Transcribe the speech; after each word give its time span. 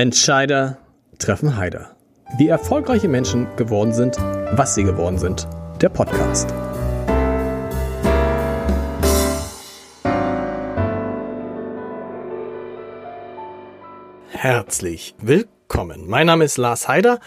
Entscheider 0.00 0.78
treffen 1.18 1.58
Heider. 1.58 1.94
Wie 2.38 2.48
erfolgreiche 2.48 3.06
Menschen 3.06 3.46
geworden 3.56 3.92
sind, 3.92 4.16
was 4.16 4.74
sie 4.74 4.82
geworden 4.82 5.18
sind. 5.18 5.46
Der 5.82 5.90
Podcast. 5.90 6.48
Herzlich 14.30 15.14
willkommen. 15.20 16.08
Mein 16.08 16.28
Name 16.28 16.46
ist 16.46 16.56
Lars 16.56 16.88
Heider 16.88 17.20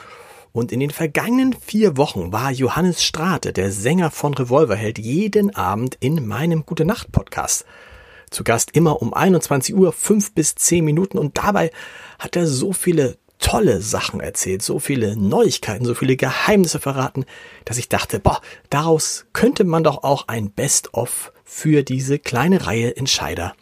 und 0.51 0.71
in 0.71 0.79
den 0.79 0.89
vergangenen 0.89 1.53
vier 1.53 1.95
Wochen 1.95 2.31
war 2.33 2.49
Johannes 2.49 3.03
Strate, 3.03 3.53
der 3.53 3.69
Sänger 3.69 4.09
von 4.09 4.33
Revolverheld, 4.33 4.97
jeden 4.97 5.55
Abend 5.55 5.95
in 5.99 6.25
meinem 6.25 6.65
Gute 6.65 6.85
Nacht 6.85 7.11
Podcast 7.11 7.65
zu 8.33 8.43
Gast 8.43 8.71
immer 8.75 9.01
um 9.01 9.13
21 9.13 9.75
Uhr, 9.75 9.93
fünf 9.93 10.33
bis 10.33 10.55
zehn 10.55 10.83
Minuten 10.83 11.17
und 11.17 11.37
dabei 11.37 11.71
hat 12.19 12.35
er 12.35 12.47
so 12.47 12.73
viele 12.73 13.17
tolle 13.39 13.81
Sachen 13.81 14.21
erzählt, 14.21 14.61
so 14.61 14.79
viele 14.79 15.17
Neuigkeiten, 15.17 15.85
so 15.85 15.95
viele 15.95 16.15
Geheimnisse 16.15 16.79
verraten, 16.79 17.25
dass 17.65 17.77
ich 17.77 17.89
dachte, 17.89 18.19
boah, 18.19 18.41
daraus 18.69 19.25
könnte 19.33 19.65
man 19.65 19.83
doch 19.83 20.03
auch 20.03 20.27
ein 20.27 20.49
Best-of 20.49 21.33
für 21.43 21.83
diese 21.83 22.19
kleine 22.19 22.65
Reihe 22.65 22.95
Entscheider 22.95 23.53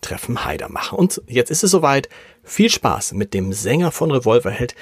Treffen 0.00 0.44
Heider 0.44 0.68
machen. 0.68 0.98
Und 0.98 1.22
jetzt 1.26 1.50
ist 1.50 1.64
es 1.64 1.70
soweit. 1.70 2.08
Viel 2.42 2.68
Spaß 2.68 3.14
mit 3.14 3.32
dem 3.32 3.54
Sänger 3.54 3.90
von 3.90 4.10
Revolverheld, 4.10 4.74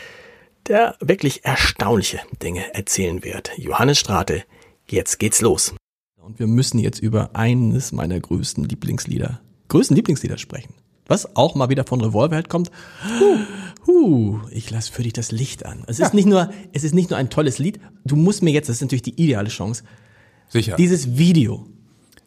der 0.67 0.97
wirklich 1.01 1.45
erstaunliche 1.45 2.21
Dinge 2.43 2.75
erzählen 2.75 3.23
wird. 3.23 3.53
Johannes 3.57 4.01
Strate, 4.01 4.43
jetzt 4.89 5.21
geht's 5.21 5.41
los. 5.41 5.75
Und 6.23 6.39
wir 6.39 6.47
müssen 6.47 6.79
jetzt 6.79 7.01
über 7.01 7.31
eines 7.35 7.91
meiner 7.91 8.21
größten 8.21 8.63
Lieblingslieder, 8.63 9.41
größten 9.67 9.97
Lieblingslieder 9.97 10.39
sprechen. 10.39 10.73
Was 11.07 11.35
auch 11.35 11.57
mal 11.57 11.69
wieder 11.69 11.85
von 11.85 12.01
Revolverheld 12.01 12.49
kommt. 12.49 12.71
Huh, 13.19 13.39
huh, 13.89 14.41
ich 14.53 14.71
lasse 14.71 14.93
für 14.93 15.03
dich 15.03 15.15
das 15.15 15.33
Licht 15.33 15.67
an. 15.67 15.83
Es 15.89 15.99
ja. 15.99 16.07
ist 16.07 16.15
nicht 16.15 16.27
nur, 16.27 16.53
es 16.73 16.85
ist 16.85 16.95
nicht 16.95 17.11
nur 17.11 17.19
ein 17.19 17.29
tolles 17.29 17.59
Lied. 17.59 17.81
Du 18.05 18.15
musst 18.15 18.41
mir 18.41 18.53
jetzt, 18.53 18.69
das 18.69 18.77
ist 18.77 18.83
natürlich 18.83 19.03
die 19.03 19.21
ideale 19.21 19.49
Chance. 19.49 19.83
Sicher. 20.49 20.77
Dieses 20.77 21.19
Video 21.19 21.67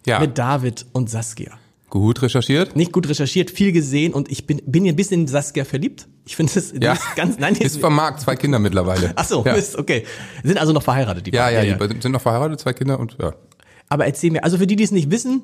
ja. 0.06 0.20
mit 0.20 0.38
David 0.38 0.86
und 0.92 1.10
Saskia. 1.10 1.58
Gut 1.90 2.22
recherchiert? 2.22 2.76
Nicht 2.76 2.92
gut 2.92 3.08
recherchiert, 3.08 3.50
viel 3.50 3.72
gesehen 3.72 4.14
und 4.14 4.30
ich 4.30 4.46
bin, 4.46 4.62
bin 4.66 4.84
hier 4.84 4.92
ein 4.92 4.98
bisschen 4.98 5.22
in 5.22 5.28
Saskia 5.28 5.64
verliebt. 5.64 6.10
Ich 6.26 6.36
finde 6.36 6.52
es 6.54 6.74
ja. 6.78 6.98
ganz, 7.16 7.40
nein, 7.40 7.56
ist 7.56 7.80
vom 7.80 7.96
Markt, 7.96 8.20
zwei 8.20 8.36
Kinder 8.36 8.60
mittlerweile. 8.60 9.14
Ach 9.16 9.24
so, 9.24 9.46
ja. 9.46 9.54
ist 9.54 9.78
okay. 9.78 10.04
Sind 10.44 10.58
also 10.58 10.74
noch 10.74 10.84
verheiratet, 10.84 11.28
die 11.28 11.32
Ja, 11.32 11.50
ja, 11.50 11.64
ja, 11.64 11.78
die 11.78 12.02
sind 12.02 12.12
noch 12.12 12.22
verheiratet, 12.22 12.60
zwei 12.60 12.74
Kinder 12.74 13.00
und 13.00 13.16
ja. 13.22 13.34
Aber 13.90 14.06
erzähl 14.06 14.32
mir, 14.32 14.44
also 14.44 14.58
für 14.58 14.68
die, 14.68 14.76
die 14.76 14.84
es 14.84 14.92
nicht 14.92 15.12
wissen, 15.12 15.44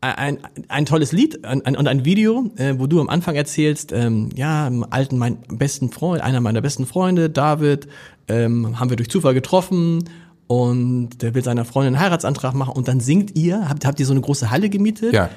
ein, 0.00 0.38
ein 0.68 0.86
tolles 0.86 1.10
Lied 1.10 1.36
und 1.46 1.66
ein, 1.66 1.76
ein, 1.76 2.04
Video, 2.04 2.52
äh, 2.56 2.74
wo 2.78 2.86
du 2.86 3.00
am 3.00 3.08
Anfang 3.08 3.34
erzählst, 3.34 3.90
ähm, 3.92 4.28
ja, 4.34 4.68
im 4.68 4.84
alten, 4.88 5.18
mein 5.18 5.38
besten 5.48 5.90
Freund, 5.90 6.22
einer 6.22 6.40
meiner 6.40 6.60
besten 6.60 6.86
Freunde, 6.86 7.30
David, 7.30 7.88
ähm, 8.28 8.78
haben 8.78 8.90
wir 8.90 8.96
durch 8.96 9.10
Zufall 9.10 9.34
getroffen 9.34 10.04
und 10.46 11.20
der 11.20 11.34
will 11.34 11.42
seiner 11.42 11.64
Freundin 11.64 11.94
einen 11.94 12.04
Heiratsantrag 12.04 12.54
machen 12.54 12.74
und 12.74 12.86
dann 12.86 13.00
singt 13.00 13.36
ihr, 13.36 13.68
habt, 13.68 13.84
habt 13.84 13.98
ihr 13.98 14.06
so 14.06 14.12
eine 14.12 14.20
große 14.20 14.50
Halle 14.50 14.70
gemietet? 14.70 15.12
Ja. 15.12 15.30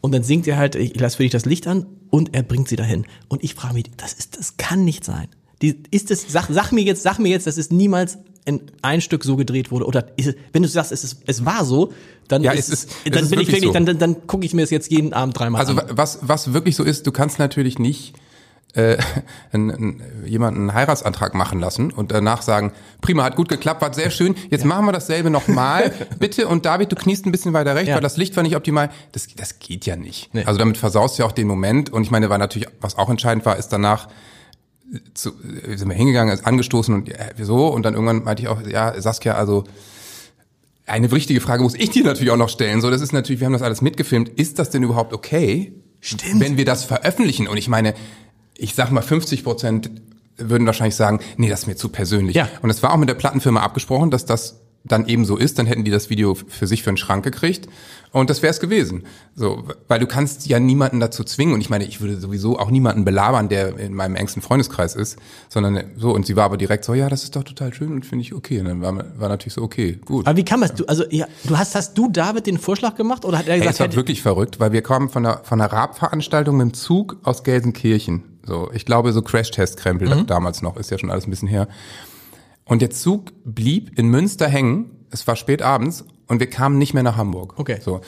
Und 0.00 0.12
dann 0.12 0.22
singt 0.22 0.46
ihr 0.46 0.56
halt, 0.56 0.76
ich 0.76 0.98
lasse 0.98 1.18
für 1.18 1.24
dich 1.24 1.32
das 1.32 1.44
Licht 1.44 1.66
an 1.66 1.84
und 2.08 2.34
er 2.34 2.42
bringt 2.42 2.68
sie 2.68 2.76
dahin. 2.76 3.04
Und 3.28 3.44
ich 3.44 3.54
frage 3.54 3.74
mich, 3.74 3.84
das 3.98 4.14
ist, 4.14 4.38
das 4.38 4.56
kann 4.56 4.84
nicht 4.84 5.04
sein. 5.04 5.28
Die, 5.60 5.82
ist 5.90 6.10
es, 6.10 6.24
sag, 6.26 6.46
sag 6.48 6.72
mir 6.72 6.82
jetzt, 6.82 7.02
sag 7.02 7.18
mir 7.18 7.28
jetzt, 7.28 7.46
das 7.46 7.58
ist 7.58 7.70
niemals 7.70 8.16
in 8.50 8.60
ein 8.82 9.00
Stück 9.00 9.24
so 9.24 9.36
gedreht 9.36 9.70
wurde 9.70 9.86
oder 9.86 10.06
ist, 10.16 10.36
wenn 10.52 10.62
du 10.62 10.68
sagst, 10.68 10.92
es, 10.92 11.04
ist, 11.04 11.18
es 11.26 11.44
war 11.44 11.64
so, 11.64 11.92
dann, 12.28 12.42
ja, 12.42 12.52
ist, 12.52 12.68
es 12.68 12.84
ist, 12.84 12.96
dann 13.04 13.24
es 13.24 13.30
bin 13.30 13.40
ich 13.40 13.48
wirklich, 13.48 13.64
so. 13.64 13.72
dann, 13.72 13.86
dann, 13.86 13.98
dann 13.98 14.26
gucke 14.26 14.44
ich 14.44 14.54
mir 14.54 14.62
es 14.62 14.70
jetzt 14.70 14.90
jeden 14.90 15.12
Abend 15.12 15.38
dreimal 15.38 15.60
also, 15.60 15.72
an. 15.72 15.78
Also 15.78 15.96
was, 15.96 16.18
was 16.22 16.52
wirklich 16.52 16.76
so 16.76 16.84
ist, 16.84 17.06
du 17.06 17.12
kannst 17.12 17.38
natürlich 17.38 17.78
nicht 17.78 18.14
äh, 18.74 18.98
einen, 19.52 19.70
einen, 19.70 20.02
jemanden 20.26 20.60
einen 20.60 20.74
Heiratsantrag 20.74 21.34
machen 21.34 21.60
lassen 21.60 21.90
und 21.90 22.12
danach 22.12 22.42
sagen, 22.42 22.72
prima, 23.00 23.24
hat 23.24 23.36
gut 23.36 23.48
geklappt, 23.48 23.82
war 23.82 23.92
sehr 23.94 24.10
schön, 24.10 24.34
jetzt 24.50 24.62
ja. 24.62 24.66
machen 24.66 24.86
wir 24.86 24.92
dasselbe 24.92 25.30
nochmal, 25.30 25.92
bitte 26.18 26.48
und 26.48 26.66
David, 26.66 26.92
du 26.92 26.96
kniest 26.96 27.26
ein 27.26 27.32
bisschen 27.32 27.52
weiter 27.52 27.74
rechts, 27.74 27.88
ja. 27.88 27.94
weil 27.94 28.02
das 28.02 28.16
Licht 28.16 28.36
war 28.36 28.42
nicht 28.42 28.56
optimal. 28.56 28.90
Das, 29.12 29.28
das 29.34 29.58
geht 29.58 29.86
ja 29.86 29.96
nicht. 29.96 30.32
Nee. 30.34 30.44
Also 30.44 30.58
damit 30.58 30.76
versaust 30.76 31.18
du 31.18 31.22
ja 31.22 31.28
auch 31.28 31.32
den 31.32 31.46
Moment 31.46 31.90
und 31.90 32.02
ich 32.02 32.10
meine, 32.10 32.30
war 32.30 32.38
natürlich, 32.38 32.68
was 32.80 32.98
auch 32.98 33.10
entscheidend 33.10 33.44
war, 33.46 33.56
ist 33.56 33.68
danach, 33.68 34.08
zu, 35.14 35.32
sind 35.74 35.88
wir 35.88 35.96
hingegangen, 35.96 36.44
angestoßen 36.44 36.94
und 36.94 37.08
ja, 37.08 37.16
wieso? 37.36 37.68
Und 37.68 37.84
dann 37.84 37.94
irgendwann 37.94 38.24
meinte 38.24 38.42
ich 38.42 38.48
auch, 38.48 38.60
ja, 38.66 39.00
Saskia, 39.00 39.34
also 39.34 39.64
eine 40.86 41.10
wichtige 41.12 41.40
Frage 41.40 41.62
muss 41.62 41.74
ich 41.74 41.90
dir 41.90 42.04
natürlich 42.04 42.30
auch 42.32 42.36
noch 42.36 42.48
stellen. 42.48 42.80
So, 42.80 42.90
das 42.90 43.00
ist 43.00 43.12
natürlich, 43.12 43.40
wir 43.40 43.46
haben 43.46 43.52
das 43.52 43.62
alles 43.62 43.80
mitgefilmt. 43.80 44.28
Ist 44.28 44.58
das 44.58 44.70
denn 44.70 44.82
überhaupt 44.82 45.12
okay? 45.12 45.72
Stimmt. 46.00 46.40
Wenn 46.40 46.56
wir 46.56 46.64
das 46.64 46.84
veröffentlichen? 46.84 47.46
Und 47.46 47.56
ich 47.56 47.68
meine, 47.68 47.94
ich 48.56 48.74
sag 48.74 48.90
mal 48.90 49.02
50 49.02 49.44
Prozent 49.44 49.90
würden 50.36 50.66
wahrscheinlich 50.66 50.96
sagen, 50.96 51.20
nee, 51.36 51.48
das 51.48 51.60
ist 51.60 51.66
mir 51.66 51.76
zu 51.76 51.90
persönlich. 51.90 52.34
Ja. 52.34 52.48
Und 52.62 52.70
es 52.70 52.82
war 52.82 52.92
auch 52.92 52.96
mit 52.96 53.08
der 53.08 53.14
Plattenfirma 53.14 53.60
abgesprochen, 53.60 54.10
dass 54.10 54.24
das 54.24 54.60
dann 54.82 55.06
eben 55.06 55.24
so 55.24 55.36
ist, 55.36 55.58
dann 55.58 55.66
hätten 55.66 55.84
die 55.84 55.90
das 55.90 56.08
Video 56.08 56.34
für 56.34 56.66
sich 56.66 56.82
für 56.82 56.90
einen 56.90 56.96
Schrank 56.96 57.22
gekriegt 57.22 57.68
und 58.12 58.28
das 58.28 58.42
wäre 58.42 58.50
es 58.50 58.60
gewesen. 58.60 59.04
So, 59.36 59.64
weil 59.86 60.00
du 60.00 60.06
kannst 60.06 60.46
ja 60.46 60.58
niemanden 60.58 60.98
dazu 61.00 61.22
zwingen 61.22 61.54
und 61.54 61.60
ich 61.60 61.70
meine, 61.70 61.84
ich 61.84 62.00
würde 62.00 62.18
sowieso 62.18 62.58
auch 62.58 62.70
niemanden 62.70 63.04
belabern, 63.04 63.48
der 63.48 63.78
in 63.78 63.94
meinem 63.94 64.16
engsten 64.16 64.42
Freundeskreis 64.42 64.96
ist, 64.96 65.18
sondern 65.48 65.84
so 65.96 66.12
und 66.12 66.26
sie 66.26 66.36
war 66.36 66.44
aber 66.44 66.56
direkt 66.56 66.84
so, 66.84 66.94
ja, 66.94 67.08
das 67.08 67.22
ist 67.22 67.36
doch 67.36 67.44
total 67.44 67.72
schön 67.72 67.92
und 67.92 68.04
finde 68.04 68.24
ich 68.24 68.34
okay 68.34 68.60
und 68.60 68.66
dann 68.66 68.80
war, 68.80 68.94
war 69.18 69.28
natürlich 69.28 69.54
so 69.54 69.62
okay, 69.62 69.98
gut. 70.04 70.26
Aber 70.26 70.36
wie 70.36 70.44
kann 70.44 70.60
man 70.60 70.70
du 70.74 70.84
also 70.86 71.04
ja, 71.10 71.26
du 71.44 71.56
hast 71.56 71.74
hast 71.74 71.96
du 71.96 72.08
David 72.08 72.46
den 72.46 72.58
Vorschlag 72.58 72.96
gemacht 72.96 73.24
oder 73.24 73.38
hat 73.38 73.46
er 73.46 73.58
gesagt, 73.58 73.80
Ey, 73.80 73.86
es 73.86 73.90
war 73.90 73.96
wirklich 73.96 74.22
verrückt, 74.22 74.58
weil 74.58 74.72
wir 74.72 74.82
kamen 74.82 75.08
von 75.08 75.22
der 75.22 75.42
von 75.44 75.60
einer 75.60 75.72
Rap-Veranstaltung 75.72 76.56
mit 76.56 76.66
dem 76.66 76.74
Zug 76.74 77.18
aus 77.22 77.44
Gelsenkirchen. 77.44 78.24
So, 78.44 78.70
ich 78.72 78.84
glaube 78.86 79.12
so 79.12 79.22
Crash-Test-Krempel 79.22 80.14
mhm. 80.14 80.26
damals 80.26 80.62
noch, 80.62 80.76
ist 80.76 80.90
ja 80.90 80.98
schon 80.98 81.10
alles 81.10 81.26
ein 81.26 81.30
bisschen 81.30 81.48
her. 81.48 81.68
Und 82.64 82.82
der 82.82 82.90
Zug 82.90 83.32
blieb 83.44 83.98
in 83.98 84.08
Münster 84.08 84.48
hängen. 84.48 85.06
Es 85.10 85.26
war 85.26 85.36
spät 85.36 85.62
abends 85.62 86.04
und 86.30 86.38
wir 86.38 86.48
kamen 86.48 86.78
nicht 86.78 86.94
mehr 86.94 87.02
nach 87.02 87.16
Hamburg. 87.16 87.54
Okay. 87.58 87.78
So. 87.82 88.00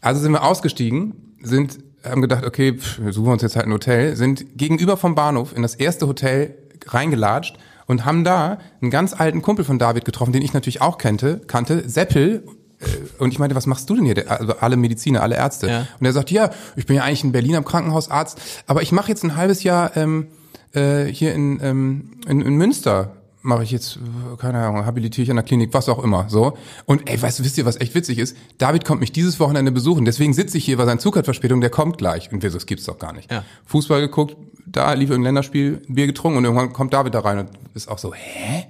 Also 0.00 0.20
sind 0.20 0.32
wir 0.32 0.42
ausgestiegen, 0.42 1.36
sind, 1.40 1.78
haben 2.04 2.20
gedacht, 2.20 2.44
okay, 2.44 2.76
pff, 2.76 2.98
wir 3.00 3.12
suchen 3.12 3.32
uns 3.32 3.42
jetzt 3.42 3.54
halt 3.54 3.66
ein 3.66 3.72
Hotel, 3.72 4.16
sind 4.16 4.58
gegenüber 4.58 4.96
vom 4.96 5.14
Bahnhof 5.14 5.54
in 5.56 5.62
das 5.62 5.76
erste 5.76 6.08
Hotel 6.08 6.56
reingelatscht 6.86 7.56
und 7.86 8.04
haben 8.04 8.24
da 8.24 8.58
einen 8.82 8.90
ganz 8.90 9.14
alten 9.14 9.42
Kumpel 9.42 9.64
von 9.64 9.78
David 9.78 10.04
getroffen, 10.04 10.32
den 10.32 10.42
ich 10.42 10.52
natürlich 10.52 10.82
auch 10.82 10.98
kannte, 10.98 11.40
kannte, 11.46 11.88
Seppel. 11.88 12.42
Äh, 12.80 12.86
und 13.22 13.32
ich 13.32 13.38
meinte, 13.38 13.54
was 13.54 13.66
machst 13.66 13.88
du 13.88 13.94
denn 13.94 14.06
hier? 14.06 14.28
Also 14.28 14.54
alle 14.56 14.76
Mediziner, 14.76 15.22
alle 15.22 15.36
Ärzte. 15.36 15.68
Ja. 15.68 15.86
Und 16.00 16.04
er 16.04 16.12
sagt, 16.12 16.32
ja, 16.32 16.50
ich 16.74 16.86
bin 16.86 16.96
ja 16.96 17.04
eigentlich 17.04 17.22
in 17.22 17.30
Berlin 17.30 17.54
am 17.54 17.64
Krankenhausarzt, 17.64 18.40
aber 18.66 18.82
ich 18.82 18.90
mache 18.90 19.08
jetzt 19.08 19.22
ein 19.22 19.36
halbes 19.36 19.62
Jahr 19.62 19.96
ähm, 19.96 20.26
äh, 20.72 21.04
hier 21.04 21.32
in, 21.32 21.60
ähm, 21.62 22.10
in, 22.26 22.40
in 22.40 22.56
Münster 22.56 23.17
mache 23.42 23.62
ich 23.62 23.70
jetzt, 23.70 23.98
keine 24.38 24.58
Ahnung, 24.58 24.84
habilitiere 24.84 25.24
ich 25.24 25.30
an 25.30 25.36
der 25.36 25.44
Klinik, 25.44 25.72
was 25.72 25.88
auch 25.88 26.02
immer, 26.02 26.28
so. 26.28 26.56
Und 26.86 27.08
ey, 27.08 27.20
weißt 27.20 27.38
du, 27.38 27.44
wisst 27.44 27.58
ihr, 27.58 27.64
was 27.64 27.80
echt 27.80 27.94
witzig 27.94 28.18
ist? 28.18 28.36
David 28.58 28.84
kommt 28.84 29.00
mich 29.00 29.12
dieses 29.12 29.38
Wochenende 29.40 29.72
besuchen, 29.72 30.04
deswegen 30.04 30.34
sitze 30.34 30.58
ich 30.58 30.64
hier, 30.64 30.78
weil 30.78 30.86
sein 30.86 30.98
Zug 30.98 31.16
hat 31.16 31.24
Verspätung, 31.24 31.60
der 31.60 31.70
kommt 31.70 31.98
gleich. 31.98 32.32
Und 32.32 32.42
wir 32.42 32.50
so, 32.50 32.58
das 32.58 32.66
gibt's 32.66 32.84
doch 32.84 32.98
gar 32.98 33.12
nicht. 33.12 33.30
Ja. 33.30 33.44
Fußball 33.66 34.00
geguckt, 34.00 34.36
da 34.66 34.92
lief 34.92 35.10
irgendein 35.10 35.34
Länderspiel, 35.34 35.82
Bier 35.88 36.06
getrunken 36.06 36.38
und 36.38 36.44
irgendwann 36.44 36.72
kommt 36.72 36.92
David 36.92 37.14
da 37.14 37.20
rein 37.20 37.38
und 37.38 37.50
ist 37.74 37.88
auch 37.88 37.98
so, 37.98 38.12
hä? 38.12 38.66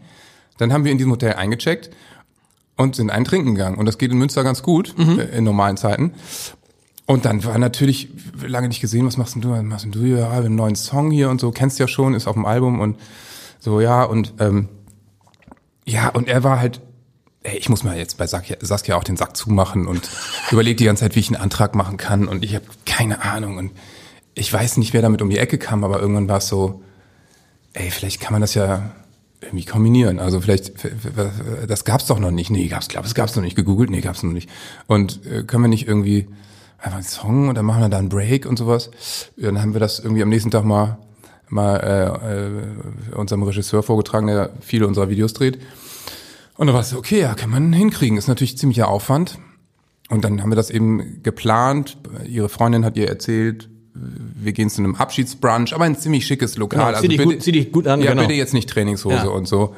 Dann 0.59 0.73
haben 0.73 0.85
wir 0.85 0.93
in 0.93 0.99
diesem 0.99 1.13
Hotel 1.13 1.35
eingecheckt 1.35 1.91
und 2.77 2.97
sind 2.97 3.11
einen 3.11 3.25
trinken 3.25 3.55
gegangen. 3.55 3.79
Und 3.79 3.87
das 3.87 3.99
geht 3.99 4.11
in 4.11 4.19
Münster 4.19 4.45
ganz 4.45 4.63
gut, 4.63 4.95
mhm. 4.97 5.21
in 5.21 5.45
normalen 5.45 5.77
Zeiten. 5.77 6.15
Und 7.07 7.25
dann 7.25 7.43
war 7.45 7.57
natürlich 7.59 8.11
lange 8.47 8.69
nicht 8.69 8.81
gesehen, 8.81 9.07
was 9.07 9.17
machst 9.17 9.35
denn 9.35 9.43
du? 9.43 9.51
Was 9.51 9.63
machst 9.63 9.85
denn 9.85 9.93
du? 9.93 10.01
Ja, 10.01 10.31
einen 10.31 10.55
neuen 10.55 10.77
Song 10.77 11.11
hier 11.11 11.31
und 11.31 11.41
so, 11.41 11.51
kennst 11.51 11.79
ja 11.79 11.89
schon, 11.89 12.15
ist 12.15 12.27
auf 12.27 12.35
dem 12.35 12.45
Album 12.45 12.81
und 12.81 12.99
so, 13.59 13.81
ja, 13.81 14.05
und 14.05 14.35
ähm, 14.39 14.69
ja, 15.85 16.09
und 16.09 16.29
er 16.29 16.45
war 16.45 16.61
halt, 16.61 16.81
ey, 17.43 17.57
ich 17.57 17.69
muss 17.69 17.83
mal 17.83 17.97
jetzt 17.97 18.19
bei 18.19 18.27
Saskia, 18.27 18.97
auch 18.97 19.05
den 19.05 19.17
Sack 19.17 19.37
zumachen 19.37 19.87
und 19.87 20.09
überlegt 20.51 20.81
die 20.81 20.85
ganze 20.85 21.05
Zeit, 21.05 21.17
wie 21.17 21.21
ich 21.21 21.29
einen 21.29 21.43
Antrag 21.43 21.75
machen 21.75 21.97
kann. 21.97 22.29
Und 22.29 22.45
ich 22.45 22.55
habe 22.55 22.67
keine 22.85 23.23
Ahnung. 23.23 23.57
Und 23.57 23.73
ich 24.35 24.53
weiß 24.53 24.77
nicht, 24.77 24.93
wer 24.93 25.03
damit 25.03 25.23
um 25.23 25.31
die 25.31 25.39
Ecke 25.39 25.59
kam, 25.59 25.85
aber 25.85 26.01
irgendwann 26.01 26.29
war 26.29 26.39
es 26.39 26.49
so, 26.49 26.83
ey, 27.73 27.91
vielleicht 27.91 28.21
kann 28.21 28.33
man 28.33 28.41
das 28.41 28.55
ja 28.55 28.91
irgendwie 29.41 29.65
kombinieren. 29.65 30.19
Also 30.19 30.41
vielleicht, 30.41 30.73
das 31.67 31.85
gab's 31.85 32.07
doch 32.07 32.19
noch 32.19 32.31
nicht. 32.33 32.51
Nee, 32.51 32.67
gab's, 32.69 32.89
glaube 32.89 33.07
es 33.07 33.15
gab's 33.15 33.37
noch 33.37 33.43
nicht. 33.43 33.57
Gegoogelt, 33.57 33.91
nee, 33.91 34.01
gab's 34.01 34.23
noch 34.23 34.33
nicht. 34.33 34.51
Und 34.87 35.25
äh, 35.27 35.45
können 35.45 35.65
wir 35.65 35.69
nicht 35.69 35.87
irgendwie 35.87 36.29
einfach 36.79 36.99
einen 36.99 37.07
Song 37.07 37.49
und 37.49 37.55
dann 37.55 37.65
machen 37.65 37.81
wir 37.81 37.89
da 37.89 37.99
einen 37.99 38.09
Break 38.09 38.47
und 38.47 38.59
sowas. 38.59 38.91
Dann 39.37 39.61
haben 39.61 39.73
wir 39.73 39.81
das 39.81 40.01
irgendwie 40.01 40.23
am 40.23 40.29
nächsten 40.29 40.51
Tag 40.51 40.65
mal 40.65 40.99
mal 41.49 41.77
äh, 41.77 43.15
äh, 43.15 43.15
unserem 43.15 43.43
Regisseur 43.43 43.83
vorgetragen, 43.83 44.27
der 44.27 44.51
viele 44.61 44.87
unserer 44.87 45.09
Videos 45.09 45.33
dreht. 45.33 45.59
Und 46.57 46.67
dann 46.67 46.75
war 46.75 46.83
es 46.83 46.91
so, 46.91 46.99
okay, 46.99 47.21
ja, 47.21 47.35
kann 47.35 47.51
man 47.51 47.73
hinkriegen. 47.73 48.19
Ist 48.19 48.29
natürlich 48.29 48.59
ziemlicher 48.59 48.89
Aufwand. 48.89 49.39
Und 50.09 50.25
dann 50.25 50.43
haben 50.43 50.51
wir 50.51 50.57
das 50.57 50.71
eben 50.71 51.23
geplant. 51.23 51.99
Ihre 52.27 52.49
Freundin 52.49 52.85
hat 52.85 52.97
ihr 52.97 53.09
erzählt, 53.09 53.69
wir 53.95 54.53
gehen 54.53 54.71
zu 54.71 54.81
einem 54.81 54.95
Abschiedsbrunch, 54.95 55.75
aber 55.75 55.85
ein 55.85 55.97
ziemlich 55.97 56.27
schickes 56.27 56.57
Lokal. 56.57 56.79
Genau, 56.79 56.89
also 56.89 57.03
zieh, 57.03 57.09
bitte, 57.09 57.23
dich 57.23 57.33
gut, 57.35 57.43
zieh 57.43 57.53
dich 57.53 57.73
gut 57.73 57.87
an. 57.87 58.01
Ja, 58.01 58.11
genau. 58.11 58.23
bitte 58.23 58.35
jetzt 58.35 58.55
nicht 58.55 58.69
Trainingshose 58.71 59.17
ja. 59.17 59.29
und 59.29 59.47
so. 59.47 59.75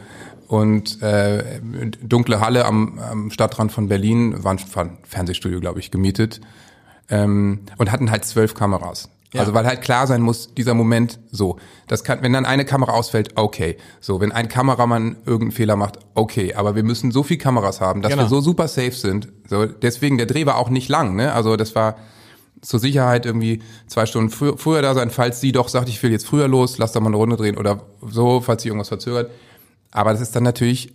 Und 0.46 1.00
äh, 1.00 1.60
dunkle 2.02 2.40
Halle 2.40 2.64
am, 2.64 2.98
am 2.98 3.30
Stadtrand 3.30 3.72
von 3.72 3.88
Berlin, 3.88 4.42
war 4.42 4.52
ein 4.52 4.98
Fernsehstudio, 5.04 5.60
glaube 5.60 5.80
ich, 5.80 5.90
gemietet. 5.90 6.40
Ähm, 7.08 7.60
und 7.78 7.92
hatten 7.92 8.10
halt 8.10 8.24
zwölf 8.24 8.54
Kameras. 8.54 9.10
Ja. 9.32 9.40
Also 9.40 9.54
weil 9.54 9.64
halt 9.64 9.80
klar 9.80 10.06
sein 10.08 10.22
muss, 10.22 10.54
dieser 10.54 10.74
Moment 10.74 11.20
so. 11.30 11.56
Das 11.86 12.02
kann, 12.02 12.22
wenn 12.22 12.32
dann 12.32 12.46
eine 12.46 12.64
Kamera 12.64 12.92
ausfällt, 12.92 13.32
okay. 13.36 13.76
So, 14.00 14.20
wenn 14.20 14.32
ein 14.32 14.48
Kameramann 14.48 15.18
irgendeinen 15.24 15.52
Fehler 15.52 15.76
macht, 15.76 16.00
okay. 16.14 16.54
Aber 16.54 16.74
wir 16.74 16.82
müssen 16.82 17.12
so 17.12 17.22
viel 17.22 17.38
Kameras 17.38 17.80
haben, 17.80 18.02
dass 18.02 18.10
Genau. 18.10 18.24
wir 18.24 18.28
so 18.28 18.40
super 18.40 18.66
safe 18.66 18.90
sind. 18.92 19.28
So, 19.48 19.66
deswegen, 19.66 20.18
der 20.18 20.26
Dreh 20.26 20.46
war 20.46 20.56
auch 20.56 20.68
nicht 20.68 20.88
lang, 20.88 21.14
ne? 21.14 21.32
Also 21.32 21.56
das 21.56 21.76
war 21.76 21.96
zur 22.60 22.80
Sicherheit 22.80 23.24
irgendwie 23.24 23.62
zwei 23.86 24.04
Stunden 24.04 24.30
frü 24.30 24.54
früher 24.56 24.82
da 24.82 24.94
sein, 24.94 25.10
falls 25.10 25.40
sie 25.40 25.52
doch 25.52 25.68
sagt, 25.68 25.88
ich 25.88 26.02
will 26.02 26.10
jetzt 26.10 26.26
früher 26.26 26.48
los, 26.48 26.76
lass 26.78 26.92
da 26.92 27.00
mal 27.00 27.06
eine 27.06 27.16
Runde 27.16 27.36
drehen 27.36 27.56
oder 27.56 27.82
so, 28.06 28.40
falls 28.40 28.62
sie 28.62 28.68
irgendwas 28.68 28.88
verzögert. 28.88 29.30
Aber 29.92 30.12
das 30.12 30.20
ist 30.20 30.34
dann 30.36 30.42
natürlich 30.42 30.92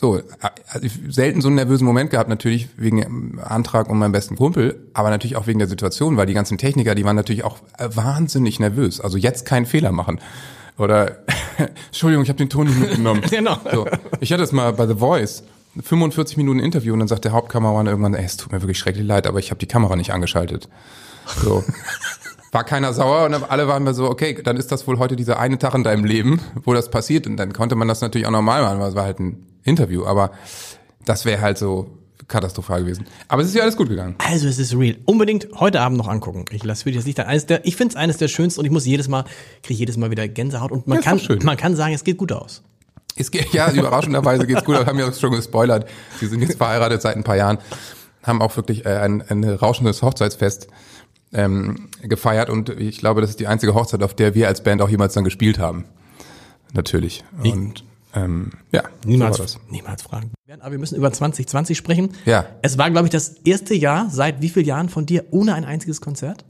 so, 0.00 0.22
also 0.68 0.86
ich 0.86 0.92
selten 1.08 1.40
so 1.40 1.48
einen 1.48 1.56
nervösen 1.56 1.84
Moment 1.84 2.10
gehabt, 2.10 2.28
natürlich 2.28 2.68
wegen 2.76 3.00
dem 3.00 3.40
Antrag 3.42 3.88
und 3.88 3.98
meinem 3.98 4.12
besten 4.12 4.36
Kumpel, 4.36 4.88
aber 4.94 5.10
natürlich 5.10 5.34
auch 5.34 5.48
wegen 5.48 5.58
der 5.58 5.66
Situation, 5.66 6.16
weil 6.16 6.26
die 6.26 6.34
ganzen 6.34 6.56
Techniker, 6.56 6.94
die 6.94 7.04
waren 7.04 7.16
natürlich 7.16 7.42
auch 7.42 7.58
äh, 7.78 7.88
wahnsinnig 7.94 8.60
nervös. 8.60 9.00
Also 9.00 9.18
jetzt 9.18 9.44
keinen 9.44 9.66
Fehler 9.66 9.90
machen. 9.90 10.20
Oder, 10.78 11.16
Entschuldigung, 11.88 12.22
ich 12.22 12.28
habe 12.28 12.38
den 12.38 12.48
Ton 12.48 12.68
nicht 12.68 12.78
mitgenommen. 12.78 13.22
Genau. 13.30 13.58
So, 13.72 13.88
ich 14.20 14.32
hatte 14.32 14.44
es 14.44 14.52
mal 14.52 14.72
bei 14.72 14.86
The 14.86 14.94
Voice, 14.94 15.42
45 15.82 16.36
Minuten 16.36 16.60
Interview 16.60 16.92
und 16.92 17.00
dann 17.00 17.08
sagt 17.08 17.24
der 17.24 17.32
Hauptkameramann 17.32 17.88
irgendwann, 17.88 18.14
ey, 18.14 18.24
es 18.24 18.36
tut 18.36 18.52
mir 18.52 18.62
wirklich 18.62 18.78
schrecklich 18.78 19.04
leid, 19.04 19.26
aber 19.26 19.40
ich 19.40 19.50
habe 19.50 19.58
die 19.58 19.66
Kamera 19.66 19.96
nicht 19.96 20.12
angeschaltet. 20.12 20.68
So. 21.42 21.64
War 22.52 22.62
keiner 22.62 22.94
sauer 22.94 23.26
und 23.26 23.50
alle 23.50 23.68
waren 23.68 23.84
mir 23.84 23.92
so, 23.92 24.08
okay, 24.08 24.40
dann 24.42 24.56
ist 24.56 24.72
das 24.72 24.86
wohl 24.86 24.98
heute 24.98 25.16
dieser 25.16 25.38
eine 25.38 25.58
Tag 25.58 25.74
in 25.74 25.84
deinem 25.84 26.06
Leben, 26.06 26.40
wo 26.64 26.72
das 26.72 26.90
passiert 26.90 27.26
und 27.26 27.36
dann 27.36 27.52
konnte 27.52 27.74
man 27.74 27.88
das 27.88 28.00
natürlich 28.00 28.26
auch 28.26 28.32
normal 28.32 28.62
machen, 28.62 28.80
weil 28.80 28.88
es 28.88 28.94
war 28.94 29.04
halt 29.04 29.20
ein 29.20 29.47
Interview, 29.68 30.04
aber 30.04 30.32
das 31.04 31.24
wäre 31.24 31.40
halt 31.40 31.58
so 31.58 31.98
katastrophal 32.28 32.82
gewesen. 32.82 33.06
Aber 33.28 33.42
es 33.42 33.48
ist 33.48 33.54
ja 33.54 33.62
alles 33.62 33.76
gut 33.76 33.88
gegangen. 33.88 34.14
Also 34.18 34.48
es 34.48 34.58
ist 34.58 34.76
real. 34.76 34.96
Unbedingt 35.06 35.48
heute 35.54 35.80
Abend 35.80 35.98
noch 35.98 36.08
angucken. 36.08 36.44
Ich 36.50 36.62
lasse 36.62 36.84
für 36.84 36.90
dich 36.90 36.98
das 36.98 37.06
Licht 37.06 37.18
an. 37.20 37.26
Eines 37.26 37.46
der, 37.46 37.64
ich 37.66 37.76
finde 37.76 37.92
es 37.92 37.96
eines 37.96 38.18
der 38.18 38.28
schönsten 38.28 38.60
und 38.60 38.66
ich 38.66 38.72
muss 38.72 38.84
jedes 38.86 39.08
Mal, 39.08 39.24
kriege 39.62 39.78
jedes 39.78 39.96
Mal 39.96 40.10
wieder 40.10 40.28
Gänsehaut 40.28 40.70
und 40.70 40.86
man 40.86 41.00
kann, 41.00 41.20
man 41.42 41.56
kann 41.56 41.74
sagen, 41.74 41.94
es 41.94 42.04
geht 42.04 42.18
gut 42.18 42.32
aus. 42.32 42.62
Es 43.16 43.30
geht, 43.30 43.52
ja, 43.52 43.70
überraschenderweise 43.72 44.46
geht's 44.46 44.64
gut, 44.64 44.76
aber 44.76 44.86
haben 44.86 44.98
ja 44.98 45.12
schon 45.12 45.32
gespoilert. 45.32 45.88
Sie 46.20 46.26
sind 46.26 46.40
jetzt 46.40 46.56
verheiratet 46.56 47.02
seit 47.02 47.16
ein 47.16 47.24
paar 47.24 47.36
Jahren, 47.36 47.58
haben 48.22 48.40
auch 48.42 48.54
wirklich 48.56 48.86
äh, 48.86 48.90
ein, 48.98 49.22
ein 49.22 49.42
rauschendes 49.42 50.02
Hochzeitsfest 50.02 50.68
ähm, 51.32 51.88
gefeiert 52.02 52.48
und 52.48 52.68
ich 52.70 52.98
glaube, 52.98 53.20
das 53.20 53.30
ist 53.30 53.40
die 53.40 53.46
einzige 53.48 53.74
Hochzeit, 53.74 54.02
auf 54.02 54.14
der 54.14 54.34
wir 54.34 54.46
als 54.46 54.62
Band 54.62 54.82
auch 54.82 54.88
jemals 54.88 55.14
dann 55.14 55.24
gespielt 55.24 55.58
haben. 55.58 55.84
Natürlich. 56.74 57.24
Und 57.42 57.84
ähm, 58.14 58.52
ja, 58.72 58.82
Niemals, 59.04 59.36
so 59.36 59.58
niemals 59.68 60.02
fragen. 60.02 60.30
Aber 60.60 60.70
wir 60.72 60.78
müssen 60.78 60.96
über 60.96 61.12
2020 61.12 61.76
sprechen. 61.76 62.10
Ja. 62.24 62.46
Es 62.62 62.78
war, 62.78 62.90
glaube 62.90 63.06
ich, 63.06 63.12
das 63.12 63.28
erste 63.44 63.74
Jahr 63.74 64.08
seit 64.10 64.40
wie 64.40 64.48
vielen 64.48 64.66
Jahren 64.66 64.88
von 64.88 65.06
dir 65.06 65.26
ohne 65.30 65.54
ein 65.54 65.64
einziges 65.64 66.00
Konzert? 66.00 66.44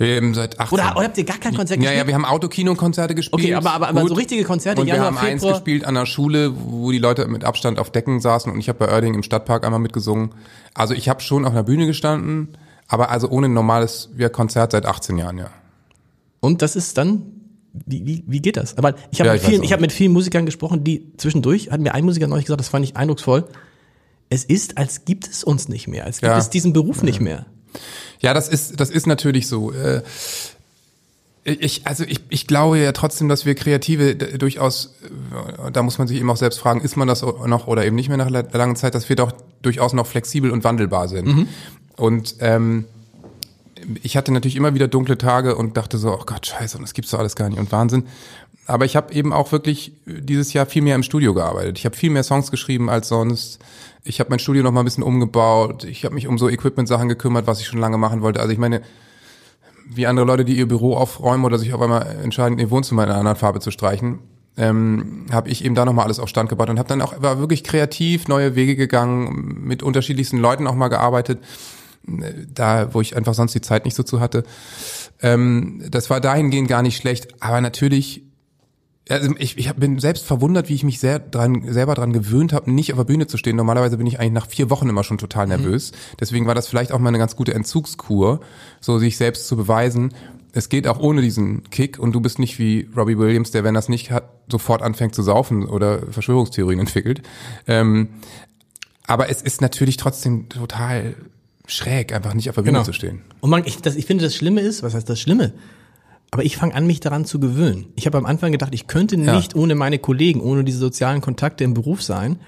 Ähm, 0.00 0.32
seit 0.32 0.60
18. 0.60 0.78
Oder, 0.78 0.96
oder 0.96 1.06
habt 1.06 1.18
ihr 1.18 1.24
gar 1.24 1.38
kein 1.38 1.54
Konzert 1.54 1.78
ja, 1.78 1.90
gespielt? 1.90 1.98
ja, 1.98 2.06
wir 2.06 2.14
haben 2.14 2.24
Autokino-Konzerte 2.24 3.14
gespielt. 3.16 3.42
Okay, 3.42 3.54
aber, 3.54 3.72
aber, 3.72 3.88
aber 3.88 4.00
Gut. 4.02 4.10
so 4.10 4.14
richtige 4.14 4.44
Konzerte, 4.44 4.80
Und 4.80 4.86
wir 4.86 4.94
Januar, 4.94 5.10
haben 5.10 5.18
eins 5.18 5.42
Februar. 5.42 5.58
gespielt 5.58 5.84
an 5.84 5.94
der 5.94 6.06
Schule, 6.06 6.52
wo 6.56 6.92
die 6.92 6.98
Leute 6.98 7.26
mit 7.26 7.44
Abstand 7.44 7.80
auf 7.80 7.90
Decken 7.90 8.20
saßen 8.20 8.52
und 8.52 8.60
ich 8.60 8.68
habe 8.68 8.78
bei 8.78 8.92
Oerding 8.92 9.14
im 9.14 9.24
Stadtpark 9.24 9.64
einmal 9.64 9.80
mitgesungen. 9.80 10.34
Also 10.72 10.94
ich 10.94 11.08
habe 11.08 11.20
schon 11.20 11.44
auf 11.44 11.50
einer 11.50 11.64
Bühne 11.64 11.86
gestanden, 11.86 12.56
aber 12.86 13.10
also 13.10 13.28
ohne 13.28 13.48
ein 13.48 13.54
normales 13.54 14.10
ja, 14.16 14.28
Konzert 14.28 14.70
seit 14.70 14.86
18 14.86 15.18
Jahren, 15.18 15.38
ja. 15.38 15.50
Und 16.40 16.62
das 16.62 16.76
ist 16.76 16.96
dann, 16.96 17.37
wie, 17.72 18.04
wie, 18.06 18.24
wie 18.26 18.40
geht 18.40 18.56
das? 18.56 18.76
Aber 18.78 18.94
ich 19.10 19.20
habe 19.20 19.28
Ja, 19.28 19.32
mit 19.34 19.42
vielen, 19.42 19.62
ich 19.62 19.72
habe 19.72 19.80
mit 19.82 19.92
vielen 19.92 20.12
Musikern 20.12 20.46
gesprochen, 20.46 20.84
die 20.84 21.06
zwischendurch, 21.16 21.70
hat 21.70 21.80
mir 21.80 21.94
ein 21.94 22.04
Musiker 22.04 22.26
neulich 22.26 22.46
gesagt, 22.46 22.60
das 22.60 22.68
fand 22.68 22.84
ich 22.84 22.96
eindrucksvoll. 22.96 23.44
Es 24.30 24.44
ist, 24.44 24.76
als 24.78 25.04
gibt 25.04 25.26
es 25.28 25.44
uns 25.44 25.68
nicht 25.68 25.88
mehr, 25.88 26.04
als 26.04 26.20
gibt 26.20 26.30
Ja. 26.30 26.38
es 26.38 26.50
diesen 26.50 26.72
Beruf 26.72 27.02
nicht 27.02 27.20
mehr. 27.20 27.46
Ja, 28.20 28.34
das 28.34 28.48
ist, 28.48 28.78
das 28.80 28.90
ist 28.90 29.06
natürlich 29.06 29.46
so. 29.46 29.72
Äh, 29.72 30.02
Ich, 31.44 31.86
also 31.86 32.04
ich, 32.04 32.20
ich 32.28 32.46
glaube 32.46 32.78
ja 32.78 32.92
trotzdem, 32.92 33.28
dass 33.30 33.46
wir 33.46 33.54
Kreative 33.54 34.16
durchaus, 34.16 34.94
äh, 35.66 35.70
da 35.72 35.82
muss 35.82 35.96
man 35.96 36.06
sich 36.06 36.18
eben 36.18 36.28
auch 36.28 36.36
selbst 36.36 36.58
fragen, 36.58 36.82
ist 36.82 36.96
man 36.96 37.08
das 37.08 37.22
noch 37.22 37.66
oder 37.66 37.86
eben 37.86 37.96
nicht 37.96 38.08
mehr 38.08 38.18
nach 38.18 38.28
la- 38.28 38.44
langer 38.52 38.74
Zeit, 38.74 38.94
dass 38.94 39.08
wir 39.08 39.16
doch 39.16 39.32
durchaus 39.62 39.94
noch 39.94 40.06
flexibel 40.06 40.50
und 40.50 40.62
wandelbar 40.64 41.08
sind. 41.08 41.48
Und 41.96 42.34
ähm, 42.40 42.84
ich 44.02 44.16
hatte 44.16 44.32
natürlich 44.32 44.56
immer 44.56 44.74
wieder 44.74 44.88
dunkle 44.88 45.18
Tage 45.18 45.56
und 45.56 45.76
dachte 45.76 45.98
so, 45.98 46.12
oh 46.12 46.22
Gott, 46.24 46.46
scheiße, 46.46 46.76
und 46.76 46.82
das 46.82 46.94
gibt's 46.94 47.10
doch 47.10 47.18
alles 47.18 47.36
gar 47.36 47.48
nicht 47.48 47.58
und 47.58 47.72
Wahnsinn. 47.72 48.04
Aber 48.66 48.84
ich 48.84 48.96
habe 48.96 49.14
eben 49.14 49.32
auch 49.32 49.50
wirklich 49.50 49.92
dieses 50.04 50.52
Jahr 50.52 50.66
viel 50.66 50.82
mehr 50.82 50.94
im 50.94 51.02
Studio 51.02 51.32
gearbeitet. 51.32 51.78
Ich 51.78 51.86
habe 51.86 51.96
viel 51.96 52.10
mehr 52.10 52.22
Songs 52.22 52.50
geschrieben 52.50 52.90
als 52.90 53.08
sonst. 53.08 53.60
Ich 54.04 54.20
habe 54.20 54.28
mein 54.28 54.38
Studio 54.38 54.62
noch 54.62 54.72
mal 54.72 54.80
ein 54.80 54.84
bisschen 54.84 55.02
umgebaut. 55.02 55.84
Ich 55.84 56.04
habe 56.04 56.14
mich 56.14 56.26
um 56.26 56.36
so 56.36 56.50
Equipment-Sachen 56.50 57.08
gekümmert, 57.08 57.46
was 57.46 57.60
ich 57.60 57.66
schon 57.66 57.80
lange 57.80 57.96
machen 57.96 58.20
wollte. 58.20 58.40
Also 58.40 58.52
ich 58.52 58.58
meine, 58.58 58.82
wie 59.88 60.06
andere 60.06 60.26
Leute, 60.26 60.44
die 60.44 60.58
ihr 60.58 60.68
Büro 60.68 60.94
aufräumen 60.94 61.46
oder 61.46 61.58
sich 61.58 61.72
auf 61.72 61.80
einmal 61.80 62.06
entscheiden, 62.22 62.58
ihr 62.58 62.70
Wohnzimmer 62.70 63.04
in 63.04 63.08
einer 63.08 63.18
anderen 63.18 63.38
Farbe 63.38 63.60
zu 63.60 63.70
streichen, 63.70 64.18
ähm, 64.58 65.26
habe 65.32 65.48
ich 65.48 65.64
eben 65.64 65.74
da 65.74 65.84
nochmal 65.84 66.04
alles 66.04 66.18
auf 66.18 66.28
Stand 66.28 66.50
gebaut 66.50 66.68
und 66.68 66.78
habe 66.78 66.88
dann 66.88 67.00
auch 67.00 67.22
war 67.22 67.38
wirklich 67.38 67.64
kreativ 67.64 68.28
neue 68.28 68.54
Wege 68.54 68.76
gegangen, 68.76 69.62
mit 69.64 69.82
unterschiedlichsten 69.82 70.38
Leuten 70.38 70.66
auch 70.66 70.74
mal 70.74 70.88
gearbeitet, 70.88 71.38
äh, 71.38 71.77
da 72.52 72.94
wo 72.94 73.00
ich 73.00 73.16
einfach 73.16 73.34
sonst 73.34 73.54
die 73.54 73.60
Zeit 73.60 73.84
nicht 73.84 73.94
so 73.94 74.02
zu 74.02 74.20
hatte. 74.20 74.44
Ähm, 75.20 75.82
das 75.90 76.10
war 76.10 76.20
dahingehend 76.20 76.68
gar 76.68 76.82
nicht 76.82 76.96
schlecht, 76.96 77.42
aber 77.42 77.60
natürlich 77.60 78.22
also 79.08 79.34
ich, 79.38 79.56
ich 79.56 79.72
bin 79.74 79.98
selbst 79.98 80.26
verwundert, 80.26 80.68
wie 80.68 80.74
ich 80.74 80.84
mich 80.84 81.00
sehr 81.00 81.18
dran, 81.18 81.64
selber 81.72 81.94
dran 81.94 82.12
gewöhnt 82.12 82.52
habe, 82.52 82.70
nicht 82.70 82.92
auf 82.92 82.98
der 82.98 83.04
Bühne 83.04 83.26
zu 83.26 83.36
stehen. 83.36 83.56
Normalerweise 83.56 83.96
bin 83.96 84.06
ich 84.06 84.20
eigentlich 84.20 84.32
nach 84.32 84.48
vier 84.48 84.70
Wochen 84.70 84.88
immer 84.88 85.04
schon 85.04 85.18
total 85.18 85.46
nervös. 85.46 85.92
Deswegen 86.20 86.46
war 86.46 86.54
das 86.54 86.68
vielleicht 86.68 86.92
auch 86.92 86.98
mal 86.98 87.08
eine 87.08 87.18
ganz 87.18 87.34
gute 87.34 87.54
Entzugskur, 87.54 88.40
so 88.80 88.98
sich 88.98 89.16
selbst 89.16 89.48
zu 89.48 89.56
beweisen. 89.56 90.12
Es 90.52 90.68
geht 90.68 90.86
auch 90.86 90.98
ohne 90.98 91.22
diesen 91.22 91.64
Kick 91.70 91.98
und 91.98 92.12
du 92.12 92.20
bist 92.20 92.38
nicht 92.38 92.58
wie 92.58 92.88
Robbie 92.96 93.18
Williams, 93.18 93.50
der, 93.50 93.64
wenn 93.64 93.74
das 93.74 93.88
nicht 93.88 94.10
hat, 94.10 94.28
sofort 94.50 94.82
anfängt 94.82 95.14
zu 95.14 95.22
saufen 95.22 95.66
oder 95.66 96.00
Verschwörungstheorien 96.10 96.80
entwickelt. 96.80 97.22
Ähm, 97.66 98.08
aber 99.06 99.30
es 99.30 99.40
ist 99.40 99.62
natürlich 99.62 99.96
trotzdem 99.96 100.48
total 100.48 101.14
schräg, 101.68 102.12
einfach 102.12 102.34
nicht 102.34 102.48
auf 102.48 102.56
der 102.56 102.62
Bühne 102.62 102.72
Genau. 102.78 102.84
zu 102.84 102.92
stehen. 102.92 103.22
Und 103.40 103.50
man, 103.50 103.64
ich, 103.64 103.80
das, 103.80 103.94
ich 103.94 104.06
finde, 104.06 104.24
das 104.24 104.34
Schlimme 104.34 104.60
ist, 104.60 104.82
was 104.82 104.94
heißt 104.94 105.08
das 105.08 105.20
Schlimme? 105.20 105.52
Aber 106.30 106.44
ich 106.44 106.56
fange 106.56 106.74
an, 106.74 106.86
mich 106.86 107.00
daran 107.00 107.24
zu 107.24 107.38
gewöhnen. 107.40 107.86
Ich 107.94 108.06
habe 108.06 108.18
am 108.18 108.26
Anfang 108.26 108.52
gedacht, 108.52 108.74
ich 108.74 108.86
könnte 108.86 109.16
Ja. 109.16 109.34
nicht 109.36 109.54
ohne 109.54 109.74
meine 109.74 109.98
Kollegen, 109.98 110.40
ohne 110.40 110.64
diese 110.64 110.78
sozialen 110.78 111.20
Kontakte 111.20 111.64
im 111.64 111.72
Beruf 111.74 112.02
sein. 112.02 112.38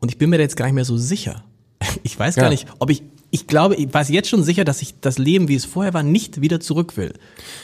Und 0.00 0.10
ich 0.10 0.18
bin 0.18 0.30
mir 0.30 0.36
da 0.36 0.42
jetzt 0.42 0.56
gar 0.56 0.66
nicht 0.66 0.74
mehr 0.74 0.84
so 0.84 0.96
sicher. 0.96 1.42
Ich 2.02 2.18
weiß 2.18 2.36
gar 2.36 2.44
Ja. 2.44 2.50
nicht, 2.50 2.66
ob 2.78 2.90
ich, 2.90 3.02
ich 3.30 3.46
glaube, 3.46 3.74
ich 3.76 3.92
weiß 3.92 4.10
jetzt 4.10 4.28
schon 4.28 4.42
sicher, 4.44 4.64
dass 4.64 4.82
ich 4.82 5.00
das 5.00 5.18
Leben, 5.18 5.48
wie 5.48 5.54
es 5.54 5.64
vorher 5.64 5.94
war, 5.94 6.02
nicht 6.02 6.40
wieder 6.40 6.60
zurück 6.60 6.96
will. 6.96 7.14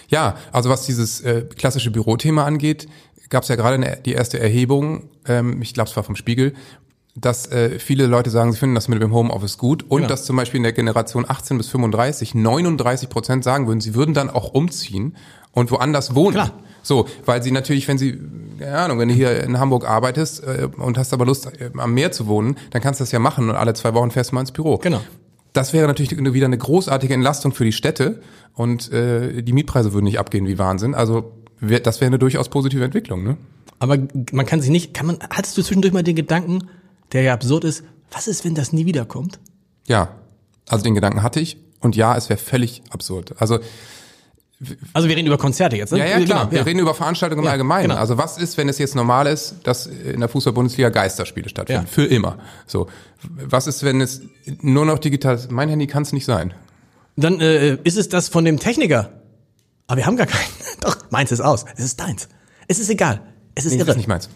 Ja, 0.09 0.37
also 0.53 0.69
was 0.71 0.87
dieses 0.87 1.21
äh, 1.21 1.43
klassische 1.57 1.91
Bürothema 1.91 2.45
angeht, 2.45 2.87
gab 3.29 3.43
es 3.43 3.49
ja 3.49 3.57
gerade 3.57 3.75
eine, 3.75 3.99
die 4.05 4.13
erste 4.13 4.39
Erhebung, 4.39 5.09
ähm, 5.27 5.61
ich 5.63 5.75
glaube 5.75 5.91
es 5.91 5.97
war 5.97 6.03
vom 6.05 6.15
Spiegel, 6.17 6.55
dass 7.17 7.51
äh, 7.51 7.79
viele 7.79 8.07
Leute 8.07 8.31
sagen, 8.31 8.53
sie 8.53 8.59
finden 8.59 8.75
das 8.75 8.89
mit 8.89 9.01
dem 9.01 9.13
Homeoffice 9.13 9.59
gut 9.59 9.85
und 9.89 9.99
Genau. 9.99 10.09
dass 10.09 10.25
zum 10.25 10.37
Beispiel 10.37 10.59
in 10.59 10.63
der 10.65 10.73
Generation 10.73 11.25
18 11.27 11.57
bis 11.59 11.69
35 11.69 12.35
39 12.35 13.09
Prozent 13.09 13.45
sagen 13.45 13.67
würden, 13.67 13.81
sie 13.81 13.95
würden 13.95 14.15
dann 14.15 14.31
auch 14.31 14.53
umziehen 14.53 15.17
und 15.53 15.71
woanders 15.71 16.15
wohnen. 16.15 16.35
Klar. 16.35 16.53
So, 16.83 17.07
weil 17.25 17.43
sie 17.43 17.51
natürlich, 17.51 17.89
wenn 17.89 17.99
sie, 17.99 18.21
keine 18.61 18.79
Ahnung, 18.79 18.99
wenn 19.01 19.09
du 19.09 19.15
hier 19.15 19.43
in 19.43 19.59
Hamburg 19.59 19.89
arbeitest 19.89 20.45
äh, 20.45 20.69
und 20.77 20.99
hast 20.99 21.13
aber 21.13 21.27
Lust, 21.27 21.47
äh, 21.47 21.71
am 21.77 21.95
Meer 21.95 22.13
zu 22.13 22.27
wohnen, 22.29 22.57
dann 22.71 22.81
kannst 22.83 23.01
du 23.01 23.03
das 23.03 23.13
ja 23.13 23.19
machen 23.19 23.49
und 23.49 23.57
alle 23.57 23.75
zwei 23.75 23.93
Wochen 23.95 24.11
fährst 24.11 24.31
du 24.31 24.35
mal 24.37 24.43
ins 24.43 24.53
Büro. 24.53 24.77
Genau. 24.79 25.01
Das 25.53 25.73
wäre 25.73 25.87
natürlich 25.87 26.11
wieder 26.17 26.47
eine 26.47 26.59
großartige 26.59 27.15
Entlastung 27.15 27.53
für 27.53 27.65
die 27.65 27.73
Städte 27.73 28.21
und 28.55 28.93
äh, 28.93 29.43
die 29.43 29.53
Mietpreise 29.53 29.95
würden 29.95 30.05
nicht 30.05 30.19
abgehen 30.19 30.47
wie 30.47 30.59
Wahnsinn. 30.59 30.95
Also 30.95 31.33
wär, 31.61 31.81
das 31.81 32.01
wäre 32.01 32.09
eine 32.09 32.19
durchaus 32.19 32.51
positive 32.51 32.85
Entwicklung, 32.85 33.25
ne? 33.25 33.37
Aber 33.79 33.99
man 34.33 34.47
kann 34.47 34.61
sich 34.61 34.71
nicht, 34.71 34.95
kann 34.95 35.07
man, 35.07 35.19
hattest 35.31 35.59
du 35.59 35.63
zwischendurch 35.63 35.93
mal 35.93 36.03
den 36.03 36.17
Gedanken, 36.17 36.69
der 37.13 37.23
ja 37.23 37.35
absurd 37.35 37.65
ist, 37.65 37.85
was 38.11 38.27
ist, 38.29 38.45
wenn 38.45 38.55
das 38.55 38.73
nie 38.73 38.87
wiederkommt? 38.87 39.39
Ja, 39.87 40.11
also 40.69 40.85
den 40.85 40.95
Gedanken 40.95 41.23
hatte 41.23 41.41
ich 41.41 41.59
und 41.81 41.97
ja, 41.97 42.17
es 42.17 42.29
wäre 42.29 42.39
völlig 42.39 42.83
absurd. 42.91 43.35
Also 43.41 43.59
Also 44.95 45.09
wir 45.09 45.17
reden 45.17 45.27
über 45.27 45.37
Konzerte 45.39 45.77
jetzt, 45.77 45.93
ne? 45.93 45.99
ja, 45.99 46.05
ja 46.07 46.21
klar, 46.25 46.41
Genau, 46.41 46.51
wir 46.51 46.59
ja. 46.59 46.65
reden 46.65 46.79
über 46.81 46.95
Veranstaltungen 46.95 47.41
im 47.41 47.45
Ja, 47.47 47.53
Allgemeinen. 47.53 47.89
genau. 47.91 48.01
Also 48.01 48.17
was 48.17 48.39
ist, 48.39 48.57
wenn 48.57 48.69
es 48.69 48.79
jetzt 48.79 48.95
normal 48.95 49.27
ist, 49.27 49.57
dass 49.65 49.87
in 49.87 50.21
der 50.21 50.29
Fußball-Bundesliga 50.31 50.89
Geisterspiele 50.89 51.49
stattfinden? 51.51 51.85
Ja. 51.85 51.91
Für 51.91 52.07
immer. 52.07 52.39
So, 52.67 52.89
was 53.23 53.67
ist, 53.67 53.83
wenn 53.85 54.01
es 54.01 54.23
nur 54.63 54.87
noch 54.87 54.99
digital 54.99 55.35
ist? 55.35 55.51
Mein 55.51 55.69
Handy 55.69 55.87
kann 55.87 56.03
es 56.05 56.13
nicht 56.13 56.25
sein. 56.25 56.55
Dann 57.17 57.41
äh, 57.41 57.75
ist 57.85 57.97
es 57.99 58.09
das 58.09 58.29
von 58.29 58.45
dem 58.45 58.59
Techniker. 58.59 59.11
Aber 59.89 59.99
wir 59.99 60.07
haben 60.07 60.17
gar 60.17 60.27
keinen. 60.27 60.49
Doch, 60.81 60.97
meins 61.11 61.31
ist 61.33 61.41
aus. 61.41 61.65
Es 61.77 61.85
ist 61.85 62.01
deins. 62.01 62.29
Es 62.67 62.79
ist 62.79 62.89
egal. 62.89 63.21
Es 63.55 63.65
ist 63.67 63.73
Nee, 63.75 63.79
irre. 63.81 63.91
ist 63.91 63.97
nicht 63.97 64.09
meins. 64.09 64.29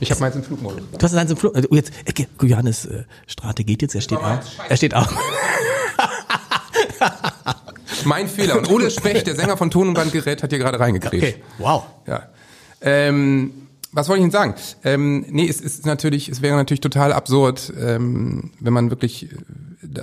Ich 0.00 0.10
habe 0.10 0.20
meins 0.20 0.36
im 0.36 0.42
Flugmodus. 0.42 0.82
Du 0.92 1.02
hast 1.02 1.14
deins 1.14 1.30
im 1.30 1.36
Flug. 1.36 1.54
Also 1.56 1.68
jetzt, 1.72 1.92
okay, 2.08 2.26
Johannes 2.42 2.86
äh, 2.86 3.04
Strate 3.26 3.64
geht 3.64 3.82
jetzt, 3.82 3.94
er 3.94 4.00
steht 4.00 4.18
auf. 4.18 4.40
Er 4.68 4.76
steht 4.76 4.94
auf. 4.94 5.08
Mein 8.04 8.28
Fehler. 8.28 8.58
Und 8.58 8.70
Ole 8.70 8.90
Specht, 8.90 9.26
der 9.26 9.34
Sänger 9.34 9.56
von 9.56 9.70
Ton 9.70 9.88
und 9.88 9.94
Bandgerät, 9.94 10.42
hat 10.42 10.50
hier 10.50 10.58
gerade 10.58 10.78
reingekriegt. 10.78 11.22
Okay, 11.22 11.36
wow. 11.58 11.84
Ja. 12.06 12.28
Ähm, 12.80 13.68
was 13.92 14.08
wollte 14.08 14.20
ich 14.20 14.24
Ihnen 14.24 14.30
sagen? 14.30 14.54
Ähm, 14.84 15.24
nee, 15.28 15.48
es 15.48 15.60
ist 15.60 15.86
natürlich, 15.86 16.28
es 16.28 16.42
wäre 16.42 16.56
natürlich 16.56 16.80
total 16.80 17.12
absurd, 17.12 17.72
ähm, 17.78 18.52
wenn 18.60 18.72
man 18.72 18.90
wirklich 18.90 19.32
äh, 19.32 19.36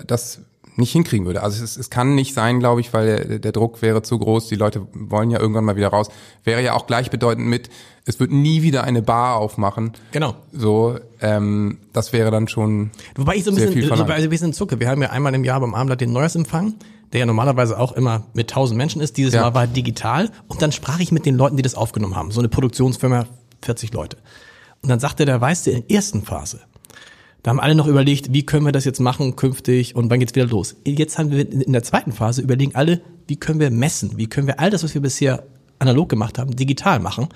das 0.06 0.40
nicht 0.78 0.92
hinkriegen 0.92 1.26
würde. 1.26 1.42
Also 1.42 1.64
es, 1.64 1.78
es 1.78 1.90
kann 1.90 2.16
nicht 2.16 2.34
sein, 2.34 2.60
glaube 2.60 2.82
ich, 2.82 2.94
weil 2.94 3.06
der, 3.06 3.40
der 3.40 3.52
Druck 3.52 3.82
wäre 3.82 4.02
zu 4.02 4.20
groß. 4.20 4.48
Die 4.48 4.56
Leute 4.56 4.88
wollen 4.94 5.32
ja 5.32 5.40
irgendwann 5.40 5.64
mal 5.64 5.76
wieder 5.76 5.88
raus. 5.90 6.10
Wäre 6.44 6.62
ja 6.62 6.74
auch 6.74 6.88
gleichbedeutend 6.88 7.48
mit, 7.48 7.70
es 8.06 8.20
wird 8.20 8.32
nie 8.32 8.62
wieder 8.62 8.84
eine 8.84 9.02
Bar 9.02 9.38
aufmachen. 9.38 9.94
Genau. 10.12 10.36
So, 10.52 10.98
ähm, 11.22 11.80
das 11.94 12.14
wäre 12.14 12.32
dann 12.32 12.48
schon. 12.48 12.92
Wobei 13.16 13.36
ich 13.36 13.44
so 13.44 13.52
ein 13.52 13.56
bisschen, 13.56 13.82
so 13.82 13.88
verlangt. 13.88 14.12
ein 14.12 14.30
bisschen 14.30 14.54
zucke. 14.54 14.80
Wir 14.80 14.90
haben 14.90 15.02
ja 15.02 15.10
einmal 15.12 15.34
im 15.34 15.44
Jahr 15.44 15.60
beim 15.60 15.74
Abendblatt 15.74 16.02
den 16.02 16.12
Neujahrsempfang, 16.12 16.74
der 17.14 17.22
ja 17.22 17.26
normalerweise 17.26 17.80
auch 17.80 17.94
immer 17.94 18.26
mit 18.34 18.50
tausend 18.50 18.78
Menschen 18.78 19.02
ist. 19.02 19.18
Dieses 19.18 19.34
Ja. 19.34 19.42
Mal 19.42 19.54
war 19.54 19.68
digital. 19.68 20.30
Und 20.48 20.62
dann 20.62 20.72
sprach 20.72 21.00
ich 21.00 21.12
mit 21.12 21.26
den 21.26 21.36
Leuten, 21.36 21.58
die 21.58 21.64
das 21.64 21.76
aufgenommen 21.76 22.16
haben. 22.16 22.32
So 22.32 22.42
eine 22.42 22.50
Produktionsfirma, 22.50 23.26
40 23.62 23.94
Leute. 23.94 24.18
Und 24.82 24.90
dann 24.90 25.00
sagte 25.00 25.26
der, 25.26 25.40
weißt 25.40 25.66
du, 25.66 25.72
in 25.72 25.84
der 25.88 25.96
ersten 25.96 26.22
Phase, 26.22 26.60
da 27.46 27.52
haben 27.52 27.60
alle 27.60 27.76
noch 27.76 27.86
überlegt, 27.86 28.34
wie 28.34 28.44
können 28.44 28.66
wir 28.66 28.72
das 28.72 28.86
jetzt 28.86 29.00
machen 29.00 29.36
künftig 29.36 29.96
und 29.96 30.10
wann 30.10 30.20
geht's 30.20 30.34
wieder 30.34 30.48
los. 30.48 30.78
Jetzt 30.84 31.20
haben 31.20 31.30
wir 31.30 31.48
in 31.48 31.74
der 31.74 31.84
zweiten 31.84 32.12
Phase 32.12 32.42
überlegen 32.42 32.74
alle, 32.74 33.02
wie 33.28 33.36
können 33.36 33.60
wir 33.60 33.70
messen, 33.70 34.18
wie 34.18 34.26
können 34.26 34.48
wir 34.48 34.60
all 34.60 34.72
das, 34.72 34.84
was 34.84 34.96
wir 34.96 35.02
bisher 35.02 35.44
analog 35.78 36.10
gemacht 36.10 36.40
haben, 36.40 36.56
digital 36.56 37.00
machen 37.00 37.28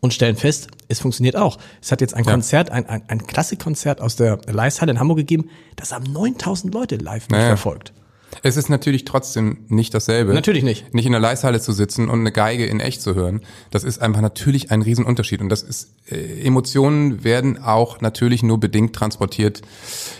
und 0.00 0.12
stellen 0.12 0.36
fest, 0.36 0.68
es 0.88 1.00
funktioniert 1.00 1.34
auch. 1.36 1.56
Es 1.80 1.90
hat 1.90 2.02
jetzt 2.02 2.12
ein 2.12 2.24
Ja. 2.24 2.32
Konzert, 2.32 2.68
ein, 2.68 2.84
ein, 2.90 3.04
ein 3.08 3.26
Klassikkonzert 3.26 4.02
aus 4.02 4.16
der 4.16 4.38
Leishalle 4.46 4.92
in 4.92 5.00
Hamburg 5.00 5.16
gegeben, 5.16 5.48
das 5.76 5.92
haben 5.92 6.12
9000 6.12 6.74
Leute 6.74 6.96
live 6.96 7.30
Naja. 7.30 7.46
verfolgt. 7.46 7.94
Es 8.42 8.56
ist 8.56 8.68
natürlich 8.68 9.04
trotzdem 9.04 9.58
nicht 9.68 9.94
dasselbe. 9.94 10.34
Natürlich 10.34 10.62
nicht. 10.62 10.92
Nicht 10.94 11.06
in 11.06 11.12
der 11.12 11.20
Leishalle 11.20 11.60
zu 11.60 11.72
sitzen 11.72 12.08
und 12.08 12.20
eine 12.20 12.32
Geige 12.32 12.66
in 12.66 12.80
echt 12.80 13.02
zu 13.02 13.14
hören. 13.14 13.42
Das 13.70 13.84
ist 13.84 14.00
einfach 14.00 14.20
natürlich 14.20 14.70
ein 14.70 14.82
Riesenunterschied. 14.82 15.40
Und 15.40 15.48
das 15.48 15.62
ist, 15.62 15.90
äh, 16.10 16.42
Emotionen 16.44 17.24
werden 17.24 17.62
auch 17.62 18.00
natürlich 18.00 18.42
nur 18.42 18.58
bedingt 18.58 18.94
transportiert 18.94 19.62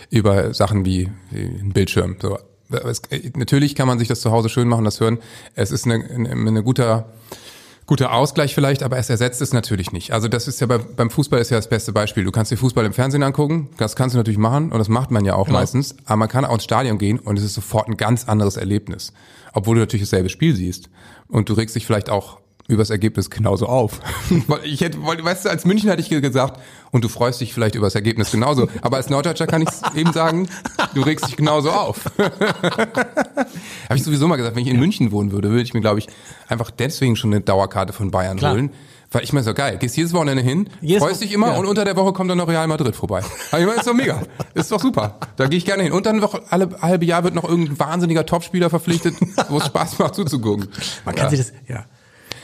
über 0.09 0.53
Sachen 0.53 0.85
wie, 0.85 1.09
wie 1.31 1.43
ein 1.43 1.73
Bildschirm. 1.73 2.17
So. 2.21 2.37
Es, 2.69 3.01
äh, 3.09 3.31
natürlich 3.35 3.75
kann 3.75 3.87
man 3.87 3.99
sich 3.99 4.07
das 4.07 4.21
zu 4.21 4.31
Hause 4.31 4.49
schön 4.49 4.67
machen, 4.67 4.85
das 4.85 4.99
hören. 4.99 5.19
Es 5.53 5.71
ist 5.71 5.85
eine, 5.85 6.03
eine, 6.03 6.29
eine 6.29 6.63
guter, 6.63 7.11
guter 7.87 8.13
Ausgleich 8.13 8.55
vielleicht, 8.55 8.81
aber 8.83 8.97
es 8.97 9.09
ersetzt 9.09 9.41
es 9.41 9.53
natürlich 9.53 9.91
nicht. 9.91 10.11
Also 10.11 10.27
das 10.27 10.47
ist 10.47 10.59
ja 10.59 10.67
bei, 10.67 10.77
beim 10.79 11.09
Fußball 11.09 11.39
ist 11.39 11.51
ja 11.51 11.57
das 11.57 11.69
beste 11.69 11.93
Beispiel. 11.93 12.23
Du 12.23 12.31
kannst 12.31 12.51
dir 12.51 12.57
Fußball 12.57 12.85
im 12.85 12.93
Fernsehen 12.93 13.21
angucken, 13.23 13.69
das 13.77 13.95
kannst 13.95 14.15
du 14.15 14.17
natürlich 14.17 14.39
machen 14.39 14.71
und 14.71 14.79
das 14.79 14.89
macht 14.89 15.11
man 15.11 15.23
ja 15.25 15.35
auch 15.35 15.45
Genau. 15.47 15.59
meistens, 15.59 15.95
aber 16.05 16.17
man 16.17 16.29
kann 16.29 16.45
auch 16.45 16.53
ins 16.55 16.63
Stadion 16.63 16.97
gehen 16.97 17.19
und 17.19 17.37
es 17.37 17.43
ist 17.45 17.53
sofort 17.53 17.87
ein 17.87 17.97
ganz 17.97 18.27
anderes 18.27 18.57
Erlebnis. 18.57 19.13
Obwohl 19.53 19.75
du 19.75 19.81
natürlich 19.81 20.07
dasselbe 20.09 20.29
Spiel 20.29 20.55
siehst 20.55 20.89
und 21.27 21.47
du 21.49 21.53
regst 21.53 21.75
dich 21.75 21.85
vielleicht 21.85 22.09
auch 22.09 22.39
über 22.67 22.81
das 22.81 22.89
Ergebnis 22.89 23.29
genauso 23.29 23.67
auf. 23.67 23.99
Weil 24.47 24.65
ich 24.65 24.81
hätte, 24.81 24.97
weißt 25.01 25.45
du, 25.45 25.49
als 25.49 25.65
München 25.65 25.89
hätte 25.89 26.01
ich 26.01 26.09
gesagt, 26.09 26.59
und 26.91 27.03
du 27.03 27.09
freust 27.09 27.41
dich 27.41 27.53
vielleicht 27.53 27.75
über 27.75 27.85
das 27.85 27.95
Ergebnis 27.95 28.31
genauso. 28.31 28.67
Aber 28.81 28.97
als 28.97 29.09
Norddeutscher 29.09 29.47
kann 29.47 29.61
ich 29.61 29.69
eben 29.95 30.13
sagen, 30.13 30.47
du 30.93 31.01
regst 31.01 31.27
dich 31.27 31.35
genauso 31.35 31.71
auf. 31.71 32.05
Habe 32.17 33.95
ich 33.95 34.03
sowieso 34.03 34.27
mal 34.27 34.37
gesagt, 34.37 34.55
wenn 34.55 34.63
ich 34.63 34.69
in 34.69 34.79
München 34.79 35.11
wohnen 35.11 35.31
würde, 35.31 35.49
würde 35.49 35.61
ich 35.61 35.73
mir, 35.73 35.81
glaube 35.81 35.99
ich, 35.99 36.07
einfach 36.47 36.71
deswegen 36.71 37.15
schon 37.15 37.33
eine 37.33 37.41
Dauerkarte 37.41 37.93
von 37.93 38.11
Bayern 38.11 38.37
Klar. 38.37 38.53
holen. 38.53 38.71
Weil 39.11 39.23
ich 39.23 39.31
meine, 39.31 39.43
so 39.43 39.53
geil, 39.53 39.77
gehst 39.77 39.95
jedes 39.95 40.13
Wochenende 40.13 40.43
hin, 40.43 40.69
Jedes 40.81 41.03
freust 41.03 41.21
dich 41.21 41.31
immer 41.31 41.53
ja. 41.53 41.57
und 41.57 41.67
unter 41.67 41.85
der 41.85 41.95
Woche 41.95 42.11
kommt 42.11 42.29
dann 42.29 42.37
noch 42.37 42.47
Real 42.47 42.67
Madrid 42.67 42.95
vorbei. 42.95 43.21
Aber 43.51 43.61
ich 43.61 43.65
meine, 43.65 43.79
ist 43.79 43.87
doch 43.87 43.93
mega. 43.93 44.21
Ist 44.53 44.71
doch 44.71 44.81
super. 44.81 45.19
Da 45.37 45.47
gehe 45.47 45.57
ich 45.57 45.65
gerne 45.65 45.83
hin. 45.83 45.91
Und 45.93 46.05
dann 46.05 46.17
noch 46.17 46.37
alle 46.49 46.69
halbe 46.81 47.05
Jahr 47.05 47.23
wird 47.23 47.35
noch 47.35 47.47
irgendein 47.47 47.79
wahnsinniger 47.79 48.25
Topspieler 48.25 48.69
verpflichtet, 48.69 49.15
wo 49.49 49.59
es 49.59 49.67
Spaß 49.67 49.99
macht 49.99 50.15
zuzugucken. 50.15 50.67
Man 51.05 51.15
kann 51.15 51.25
ja. 51.25 51.29
sich 51.29 51.39
das, 51.39 51.53
ja. 51.67 51.85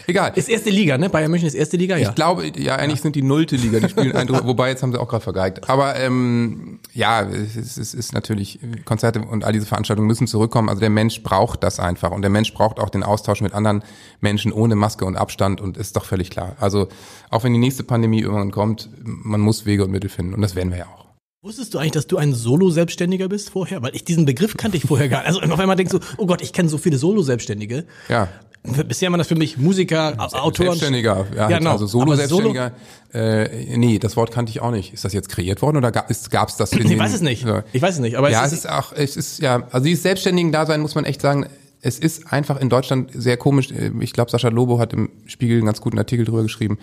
Egal. 0.08 0.34
Ist 0.36 0.50
erste 0.50 0.70
Liga, 0.70 0.98
ne? 0.98 1.10
Bayern 1.10 1.31
München 1.31 1.48
ist 1.48 1.53
erste 1.53 1.77
Liga, 1.77 1.98
ja. 1.98 2.10
Ich 2.10 2.15
glaube, 2.15 2.51
ja, 2.58 2.75
eigentlich 2.75 3.01
sind 3.01 3.15
die 3.15 3.22
nullte 3.22 3.55
Liga, 3.55 3.79
die 3.79 3.89
spielen 3.89 4.15
ein, 4.15 4.29
wobei 4.29 4.70
jetzt 4.70 4.84
haben 4.84 4.91
sie 4.91 5.00
auch 5.00 5.08
gerade 5.08 5.24
vergeigt. 5.24 5.70
Aber 5.70 5.96
ähm, 5.98 6.79
ja, 6.93 7.22
es 7.22 7.55
ist, 7.55 7.77
es 7.77 7.93
ist 7.93 8.13
natürlich, 8.13 8.60
Konzerte 8.86 9.22
und 9.22 9.43
all 9.43 9.53
diese 9.53 9.65
Veranstaltungen 9.65 10.08
müssen 10.08 10.27
zurückkommen. 10.27 10.70
Also 10.70 10.79
der 10.79 10.89
Mensch 10.89 11.22
braucht 11.24 11.63
das 11.63 11.79
einfach 11.79 12.12
und 12.12 12.22
der 12.22 12.31
Mensch 12.31 12.53
braucht 12.53 12.79
auch 12.79 12.89
den 12.89 13.03
Austausch 13.03 13.41
mit 13.41 13.53
anderen 13.53 13.84
Menschen 14.20 14.51
ohne 14.51 14.75
Maske 14.75 15.05
und 15.05 15.15
Abstand 15.15 15.62
und 15.62 15.77
ist 15.77 15.96
doch 15.96 16.05
völlig 16.05 16.29
klar. 16.29 16.55
Also 16.60 16.88
auch 17.29 17.43
wenn 17.43 17.53
die 17.53 17.60
nächste 17.60 17.84
Pandemie 17.84 18.22
irgendwann 18.22 18.51
kommt, 18.51 18.89
man 19.03 19.41
muss 19.41 19.65
Wege 19.65 19.84
und 19.84 19.91
Mittel 19.91 20.10
finden 20.10 20.34
und 20.34 20.41
das 20.41 20.55
werden 20.55 20.72
wir 20.72 20.79
ja 20.79 20.86
auch. 20.86 21.01
Wusstest 21.43 21.74
du 21.74 21.79
eigentlich, 21.79 21.93
dass 21.93 22.05
du 22.05 22.17
ein 22.17 22.36
Solo-Selbstständiger 22.36 23.27
bist 23.27 23.50
vorher? 23.50 23.81
Weil 23.81 23.96
ich 23.96 24.03
diesen 24.03 24.25
Begriff 24.25 24.58
kannte 24.58 24.77
ich 24.77 24.84
vorher 24.84 25.10
gar 25.10 25.22
nicht. 25.22 25.27
Also 25.27 25.41
auf 25.41 25.60
einmal 25.60 25.75
denkst 25.75 25.91
du, 25.91 26.00
oh 26.17 26.27
Gott, 26.27 26.43
ich 26.43 26.53
kenne 26.53 26.70
so 26.70 26.77
viele 26.77 27.00
Solo-Selbstständige. 27.00 27.86
Ja. 28.10 28.27
Bisher 28.63 29.10
waren 29.10 29.18
das 29.18 29.27
für 29.27 29.36
mich 29.36 29.58
Musiker, 29.58 30.13
Autoren. 30.20 30.53
Selbstständiger, 30.68 31.25
ja, 31.36 31.50
Ja, 31.50 31.58
genau. 31.58 31.72
also 31.72 31.86
Aber 32.01 32.15
Solo- 32.15 32.27
Solo-Selbstständiger. 32.27 32.72
äh, 33.13 33.77
nee, 33.77 33.98
das 33.98 34.15
Wort 34.15 34.32
kannte 34.32 34.51
ich 34.51 34.62
auch 34.62 34.70
nicht. 34.70 34.94
Ist 34.94 35.03
das 35.03 35.13
jetzt 35.13 35.30
kreiert 35.30 35.63
worden 35.63 35.77
oder 35.77 35.91
gab 35.91 36.10
es 36.12 36.30
das 36.30 36.72
Ich 36.72 37.00
weiß 37.00 37.13
es 37.13 37.22
nicht. 37.22 37.46
Ich 37.74 37.82
weiß 37.82 37.96
es 37.96 38.00
nicht. 38.00 38.18
Aber 38.18 38.30
ja, 38.30 38.41
es 38.46 38.48
es 38.51 38.60
ist, 38.60 38.65
ist 38.65 38.72
auch, 38.72 38.94
es 38.94 39.18
ist 39.18 39.39
ja, 39.39 39.63
also 39.72 39.86
dieses 39.86 40.03
selbstständigen 40.03 40.51
Dasein 40.51 40.82
muss 40.82 40.94
man 40.94 41.06
echt 41.06 41.22
sagen, 41.22 41.48
es 41.82 41.98
ist 41.98 42.32
einfach 42.32 42.62
in 42.62 42.70
Deutschland 42.70 43.10
sehr 43.15 43.38
komisch. 43.38 43.70
Ich 44.00 44.13
glaube, 44.13 44.30
Sascha 44.30 44.50
Lobo 44.50 44.77
hat 44.77 44.94
im 44.94 45.10
Spiegel 45.25 45.58
einen 45.58 45.65
ganz 45.65 45.82
guten 45.82 45.98
Artikel 45.98 46.25
drüber 46.25 46.44
geschrieben. 46.44 46.77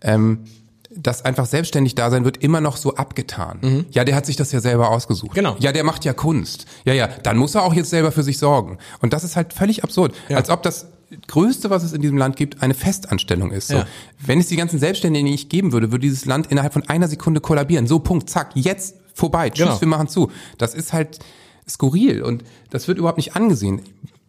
Ähm, 0.00 0.40
das 0.92 1.24
einfach 1.24 1.46
selbstständig 1.46 1.94
Dasein 1.94 2.24
wird 2.24 2.38
immer 2.38 2.60
noch 2.60 2.76
so 2.76 2.96
abgetan. 2.96 3.86
Ja, 3.92 4.02
der 4.02 4.16
hat 4.16 4.26
sich 4.26 4.34
das 4.34 4.50
ja 4.50 4.58
selber 4.58 4.90
ausgesucht. 4.90 5.30
Mhm. 5.30 5.34
Genau. 5.36 5.56
Ja, 5.60 5.70
der 5.70 5.84
macht 5.84 6.04
ja 6.04 6.12
Kunst. 6.12 6.66
Ja, 6.84 6.92
ja, 6.92 7.06
dann 7.22 7.36
muss 7.38 7.54
er 7.54 7.62
auch 7.62 7.74
jetzt 7.74 7.90
selber 7.90 8.10
für 8.10 8.24
sich 8.24 8.38
sorgen. 8.38 8.78
Und 9.00 9.12
das 9.12 9.22
ist 9.22 9.36
halt 9.36 9.52
völlig 9.52 9.84
absurd. 9.84 10.12
Ja. 10.28 10.36
Als 10.38 10.50
ob 10.50 10.64
das 10.64 10.88
Größte, 11.26 11.70
was 11.70 11.82
es 11.82 11.92
in 11.92 12.00
diesem 12.02 12.16
Land 12.16 12.36
gibt, 12.36 12.62
eine 12.62 12.74
Festanstellung 12.74 13.50
ist. 13.50 13.68
So. 13.68 13.74
Ja. 13.78 13.86
Wenn 14.24 14.38
es 14.38 14.46
die 14.48 14.56
ganzen 14.56 14.78
Selbstständigen 14.78 15.28
nicht 15.28 15.50
geben 15.50 15.72
würde, 15.72 15.90
würde 15.90 16.02
dieses 16.02 16.24
Land 16.24 16.46
innerhalb 16.48 16.72
von 16.72 16.88
einer 16.88 17.08
Sekunde 17.08 17.40
kollabieren. 17.40 17.86
So, 17.86 17.98
Punkt, 17.98 18.30
zack, 18.30 18.50
jetzt 18.54 18.94
vorbei. 19.14 19.50
Tschüss, 19.50 19.66
Genau. 19.66 19.80
wir 19.80 19.88
machen 19.88 20.08
zu. 20.08 20.30
Das 20.58 20.74
ist 20.74 20.92
halt 20.92 21.18
skurril 21.68 22.22
und 22.22 22.44
das 22.70 22.88
wird 22.88 22.98
überhaupt 22.98 23.18
nicht 23.18 23.36
angesehen. 23.36 23.80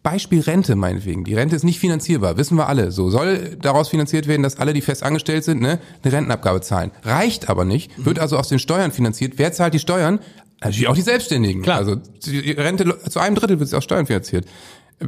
Beispiel 0.02 0.40
Rente 0.40 0.74
meinetwegen. 0.74 1.22
Die 1.22 1.34
Rente 1.34 1.54
ist 1.54 1.62
nicht 1.62 1.78
finanzierbar, 1.78 2.36
wissen 2.36 2.56
wir 2.56 2.68
alle. 2.68 2.90
So 2.90 3.08
soll 3.10 3.56
daraus 3.60 3.88
finanziert 3.88 4.26
werden, 4.26 4.42
dass 4.42 4.58
alle, 4.58 4.72
die 4.72 4.80
fest 4.80 5.04
angestellt 5.04 5.44
sind, 5.44 5.60
ne, 5.62 5.78
eine 6.02 6.12
Rentenabgabe 6.12 6.60
zahlen. 6.60 6.90
Reicht 7.04 7.48
aber 7.48 7.64
nicht, 7.64 7.96
Mhm. 7.98 8.06
wird 8.06 8.18
also 8.18 8.36
aus 8.36 8.48
den 8.48 8.58
Steuern 8.58 8.90
finanziert. 8.90 9.34
Wer 9.36 9.52
zahlt 9.52 9.74
die 9.74 9.78
Steuern? 9.78 10.18
Natürlich 10.60 10.88
auch 10.88 10.94
die 10.96 11.02
Selbstständigen. 11.02 11.62
Klar. 11.62 11.78
Also 11.78 11.96
die 11.96 12.50
Rente 12.52 12.98
zu 13.08 13.20
einem 13.20 13.36
Drittel 13.36 13.60
wird 13.60 13.68
sie 13.68 13.76
aus 13.76 13.84
Steuern 13.84 14.06
finanziert. 14.06 14.46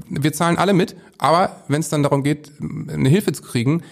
Wir 0.09 0.33
zahlen 0.33 0.59
alle 0.59 0.73
mit, 0.73 0.97
aber 1.19 1.63
wenn 1.69 1.81
es 1.81 1.89
dann 1.89 2.03
darum 2.03 2.23
geht, 2.23 2.53
eine 2.61 3.09
Hilfe 3.09 3.33
zu 3.33 3.43
kriegen, 3.43 3.83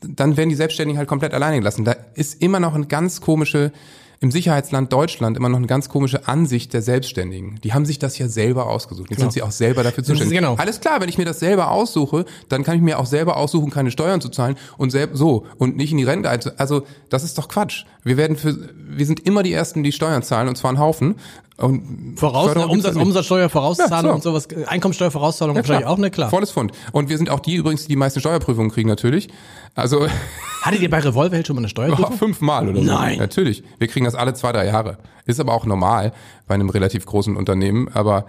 dann 0.00 0.36
werden 0.36 0.48
die 0.48 0.54
Selbstständigen 0.54 0.98
halt 0.98 1.08
komplett 1.08 1.34
alleine 1.34 1.58
gelassen. 1.58 1.84
Da 1.84 1.96
ist 2.14 2.42
immer 2.42 2.60
noch 2.60 2.74
eine 2.74 2.86
ganz 2.86 3.20
komische, 3.20 3.72
im 4.20 4.30
Sicherheitsland 4.30 4.92
Deutschland 4.92 5.36
immer 5.36 5.48
noch 5.48 5.58
eine 5.58 5.66
ganz 5.66 5.88
komische 5.88 6.28
Ansicht 6.28 6.72
der 6.72 6.82
Selbstständigen. 6.82 7.60
Die 7.64 7.72
haben 7.72 7.84
sich 7.84 7.98
das 7.98 8.18
ja 8.18 8.28
selber 8.28 8.68
ausgesucht. 8.68 9.10
Jetzt 9.10 9.20
sind 9.20 9.32
sie 9.32 9.42
auch 9.42 9.50
selber 9.50 9.82
dafür 9.82 10.04
zuständig. 10.04 10.38
Genau. 10.38 10.54
Alles 10.54 10.80
klar, 10.80 11.00
wenn 11.00 11.08
ich 11.08 11.18
mir 11.18 11.24
das 11.24 11.40
selber 11.40 11.70
aussuche, 11.70 12.24
dann 12.48 12.62
kann 12.62 12.76
ich 12.76 12.82
mir 12.82 13.00
auch 13.00 13.06
selber 13.06 13.36
aussuchen, 13.36 13.70
keine 13.70 13.90
Steuern 13.90 14.20
zu 14.20 14.28
zahlen 14.28 14.56
und 14.76 14.90
selb 14.90 15.10
so 15.14 15.46
und 15.58 15.76
nicht 15.76 15.90
in 15.90 15.98
die 15.98 16.04
Rente 16.04 16.30
einzu. 16.30 16.50
Also 16.56 16.86
das 17.08 17.24
ist 17.24 17.36
doch 17.36 17.48
Quatsch. 17.48 17.84
Wir 18.04 18.16
werden 18.16 18.36
für, 18.36 18.56
wir 18.76 19.06
sind 19.06 19.20
immer 19.26 19.42
die 19.42 19.52
Ersten, 19.52 19.82
die 19.82 19.92
Steuern 19.92 20.22
zahlen 20.22 20.48
und 20.48 20.56
zwar 20.56 20.70
einen 20.70 20.78
Haufen. 20.78 21.16
Und 21.62 22.16
Voraus, 22.16 22.54
Umsatz. 22.56 22.96
Umsatzsteuer, 22.96 23.48
Vorauszahlung 23.48 24.10
Ja, 24.10 24.14
und 24.14 24.22
sowas, 24.22 24.48
Einkommensteuervorauszahlung 24.66 25.56
Ja, 25.56 25.62
wahrscheinlich 25.62 25.86
auch, 25.86 25.98
ne, 25.98 26.10
klar. 26.10 26.28
Volles 26.30 26.50
Fund. 26.50 26.72
Und 26.92 27.08
wir 27.08 27.16
sind 27.16 27.30
auch 27.30 27.40
die 27.40 27.54
übrigens, 27.54 27.82
die 27.82 27.88
die 27.88 27.96
meisten 27.96 28.20
Steuerprüfungen 28.20 28.70
kriegen 28.70 28.88
natürlich. 28.88 29.28
Also 29.74 30.06
Hattet 30.62 30.80
ihr 30.80 30.90
bei 30.90 30.98
Revolverheld 31.00 31.46
schon 31.46 31.56
mal 31.56 31.60
eine 31.60 31.68
Steuerprüfung? 31.68 32.12
fünfmal 32.18 32.68
oder 32.68 32.80
so. 32.80 32.84
Nein. 32.84 33.18
Natürlich. 33.18 33.62
Wir 33.78 33.88
kriegen 33.88 34.04
das 34.04 34.14
alle 34.14 34.34
zwei, 34.34 34.52
drei 34.52 34.66
Jahre. 34.66 34.98
Ist 35.24 35.40
aber 35.40 35.54
auch 35.54 35.64
normal 35.66 36.12
bei 36.46 36.54
einem 36.54 36.70
relativ 36.70 37.06
großen 37.06 37.36
Unternehmen. 37.36 37.88
Aber 37.94 38.26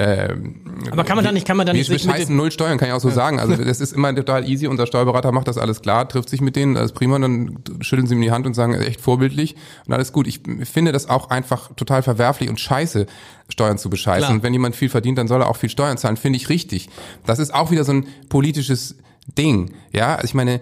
ähm, 0.00 0.54
Aber 0.92 1.02
kann 1.02 1.16
man 1.16 1.24
da 1.24 1.32
nicht, 1.32 1.44
kann 1.44 1.56
man 1.56 1.66
da 1.66 1.72
wir 1.72 1.80
nicht 1.80 1.90
bescheißen 1.90 2.28
dem, 2.28 2.36
null 2.36 2.52
Steuern, 2.52 2.78
kann 2.78 2.88
ich 2.88 2.94
auch 2.94 3.00
so 3.00 3.10
sagen. 3.10 3.40
Also 3.40 3.56
das 3.64 3.80
ist 3.80 3.92
immer 3.92 4.14
total 4.14 4.48
easy. 4.48 4.68
Unser 4.68 4.86
Steuerberater 4.86 5.32
macht 5.32 5.48
das 5.48 5.58
alles 5.58 5.82
klar, 5.82 6.08
trifft 6.08 6.28
sich 6.28 6.40
mit 6.40 6.54
denen, 6.54 6.74
das 6.74 6.86
ist 6.86 6.92
prima. 6.92 7.18
Dann 7.18 7.58
schütteln 7.80 8.06
sie 8.06 8.14
ihm 8.14 8.22
die 8.22 8.30
Hand 8.30 8.46
und 8.46 8.54
sagen, 8.54 8.74
echt 8.74 9.00
vorbildlich 9.00 9.56
und 9.86 9.92
alles 9.92 10.12
gut. 10.12 10.28
Ich 10.28 10.40
finde 10.64 10.92
das 10.92 11.08
auch 11.10 11.30
einfach 11.30 11.74
total 11.74 12.04
verwerflich 12.04 12.48
und 12.48 12.60
scheiße, 12.60 13.06
Steuern 13.48 13.78
zu 13.78 13.90
bescheißen. 13.90 14.20
Klar. 14.20 14.32
Und 14.32 14.42
wenn 14.44 14.52
jemand 14.52 14.76
viel 14.76 14.88
verdient, 14.88 15.18
dann 15.18 15.26
soll 15.26 15.40
er 15.40 15.48
auch 15.48 15.56
viel 15.56 15.70
Steuern 15.70 15.98
zahlen. 15.98 16.16
Finde 16.16 16.36
ich 16.36 16.48
richtig. 16.48 16.90
Das 17.26 17.40
ist 17.40 17.52
auch 17.52 17.70
wieder 17.72 17.82
so 17.82 17.92
ein 17.92 18.06
politisches 18.28 18.96
Ding. 19.26 19.72
Ja, 19.92 20.14
also 20.14 20.26
ich 20.26 20.34
meine, 20.34 20.60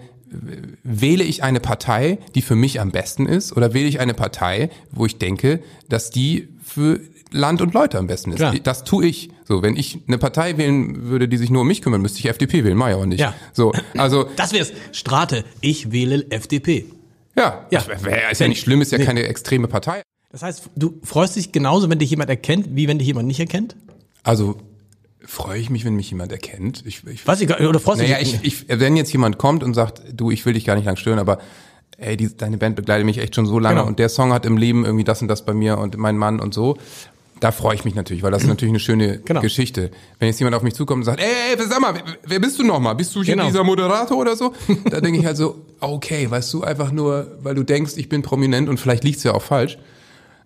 wähle 0.83 1.23
ich 1.23 1.43
eine 1.43 1.59
Partei, 1.59 2.19
die 2.35 2.41
für 2.41 2.55
mich 2.55 2.79
am 2.79 2.91
besten 2.91 3.25
ist, 3.25 3.55
oder 3.55 3.73
wähle 3.73 3.87
ich 3.87 3.99
eine 3.99 4.13
Partei, 4.13 4.69
wo 4.91 5.05
ich 5.05 5.17
denke, 5.17 5.61
dass 5.89 6.09
die 6.09 6.49
für 6.63 6.99
Land 7.31 7.61
und 7.61 7.73
Leute 7.73 7.97
am 7.97 8.07
besten 8.07 8.31
ist. 8.31 8.37
Klar. 8.37 8.55
Das 8.63 8.83
tue 8.83 9.05
ich. 9.05 9.29
So, 9.45 9.61
wenn 9.61 9.75
ich 9.75 9.99
eine 10.07 10.17
Partei 10.17 10.57
wählen 10.57 11.03
würde, 11.09 11.27
die 11.27 11.37
sich 11.37 11.49
nur 11.49 11.61
um 11.61 11.67
mich 11.67 11.81
kümmert, 11.81 12.01
müsste 12.01 12.19
ich 12.19 12.25
FDP 12.27 12.63
wählen, 12.63 12.77
mach 12.77 12.87
ich 12.89 12.93
aber 12.95 13.05
nicht. 13.05 13.19
Ja. 13.19 13.33
So, 13.53 13.73
also 13.97 14.29
Das 14.37 14.53
wär's. 14.53 14.71
Strate, 14.91 15.43
ich 15.61 15.91
wähle 15.91 16.25
FDP. 16.29 16.85
ja, 17.35 17.65
Ja. 17.69 17.81
Das 17.81 18.03
wär, 18.03 18.31
ist 18.31 18.39
ja 18.41 18.47
nicht 18.47 18.61
schlimm, 18.61 18.81
ist 18.81 18.91
ja 18.91 18.97
Nee. 18.97 19.05
keine 19.05 19.23
extreme 19.23 19.67
Partei. 19.67 20.01
Das 20.31 20.41
heißt, 20.43 20.69
du 20.75 20.99
freust 21.03 21.35
dich 21.37 21.51
genauso, 21.53 21.89
wenn 21.89 21.99
dich 21.99 22.09
jemand 22.09 22.29
erkennt, 22.29 22.75
wie 22.75 22.87
wenn 22.87 22.97
dich 22.99 23.07
jemand 23.07 23.27
nicht 23.27 23.39
erkennt? 23.39 23.75
Also 24.23 24.57
freue 25.27 25.59
ich 25.59 25.69
mich, 25.69 25.83
wenn 25.85 25.95
mich 25.95 26.09
jemand 26.09 26.31
erkennt. 26.31 26.83
Ich, 26.85 27.05
ich 27.05 27.27
Weiß 27.27 27.41
ich 27.41 27.49
oder 27.59 27.79
freust 27.79 28.01
Naja, 28.01 28.17
ich, 28.21 28.39
ich, 28.43 28.65
wenn 28.69 28.95
jetzt 28.95 29.11
jemand 29.11 29.37
kommt 29.37 29.61
und 29.63 29.73
sagt, 29.73 30.01
du, 30.13 30.31
ich 30.31 30.45
will 30.45 30.53
dich 30.53 30.65
gar 30.65 30.75
nicht 30.75 30.85
lang 30.85 30.95
stören, 30.95 31.19
aber 31.19 31.37
ey, 31.97 32.15
die, 32.17 32.35
deine 32.35 32.57
Band 32.57 32.75
begleitet 32.75 33.05
mich 33.05 33.17
echt 33.19 33.35
schon 33.35 33.45
so 33.45 33.59
lange 33.59 33.75
Genau. 33.79 33.87
und 33.87 33.99
der 33.99 34.09
Song 34.09 34.31
hat 34.33 34.45
im 34.45 34.57
Leben 34.57 34.85
irgendwie 34.85 35.03
das 35.03 35.21
und 35.21 35.27
das 35.27 35.45
bei 35.45 35.53
mir 35.53 35.77
und 35.77 35.97
mein 35.97 36.17
Mann 36.17 36.39
und 36.39 36.53
so, 36.53 36.77
Da 37.39 37.51
freue 37.51 37.75
ich 37.75 37.85
mich 37.85 37.93
natürlich, 37.93 38.23
weil 38.23 38.31
das 38.31 38.43
ist 38.43 38.47
natürlich 38.47 38.71
eine 38.71 38.79
schöne 38.79 39.19
Genau. 39.25 39.41
Geschichte. 39.41 39.91
Wenn 40.17 40.27
jetzt 40.27 40.39
jemand 40.39 40.55
auf 40.55 40.63
mich 40.63 40.73
zukommt 40.73 41.01
und 41.01 41.05
sagt, 41.05 41.19
ey, 41.19 41.55
ey 41.55 41.67
sag 41.67 41.79
mal, 41.81 41.93
wer- 42.25 42.39
bist 42.39 42.57
du 42.57 42.63
nochmal? 42.63 42.95
Bist 42.95 43.13
du 43.15 43.21
hier 43.21 43.35
Genau. 43.35 43.45
dieser 43.47 43.63
Moderator 43.63 44.17
oder 44.17 44.35
so? 44.35 44.53
Da 44.89 45.01
denke 45.01 45.19
ich 45.19 45.25
halt 45.25 45.37
so, 45.37 45.63
okay, 45.79 46.31
weißt 46.31 46.51
du, 46.53 46.63
einfach 46.63 46.91
nur, 46.91 47.37
weil 47.43 47.53
du 47.53 47.63
denkst, 47.63 47.93
ich 47.97 48.09
bin 48.09 48.21
prominent 48.23 48.69
und 48.69 48.79
vielleicht 48.79 49.03
liegt's 49.03 49.23
ja 49.23 49.33
auch 49.35 49.43
falsch. 49.43 49.77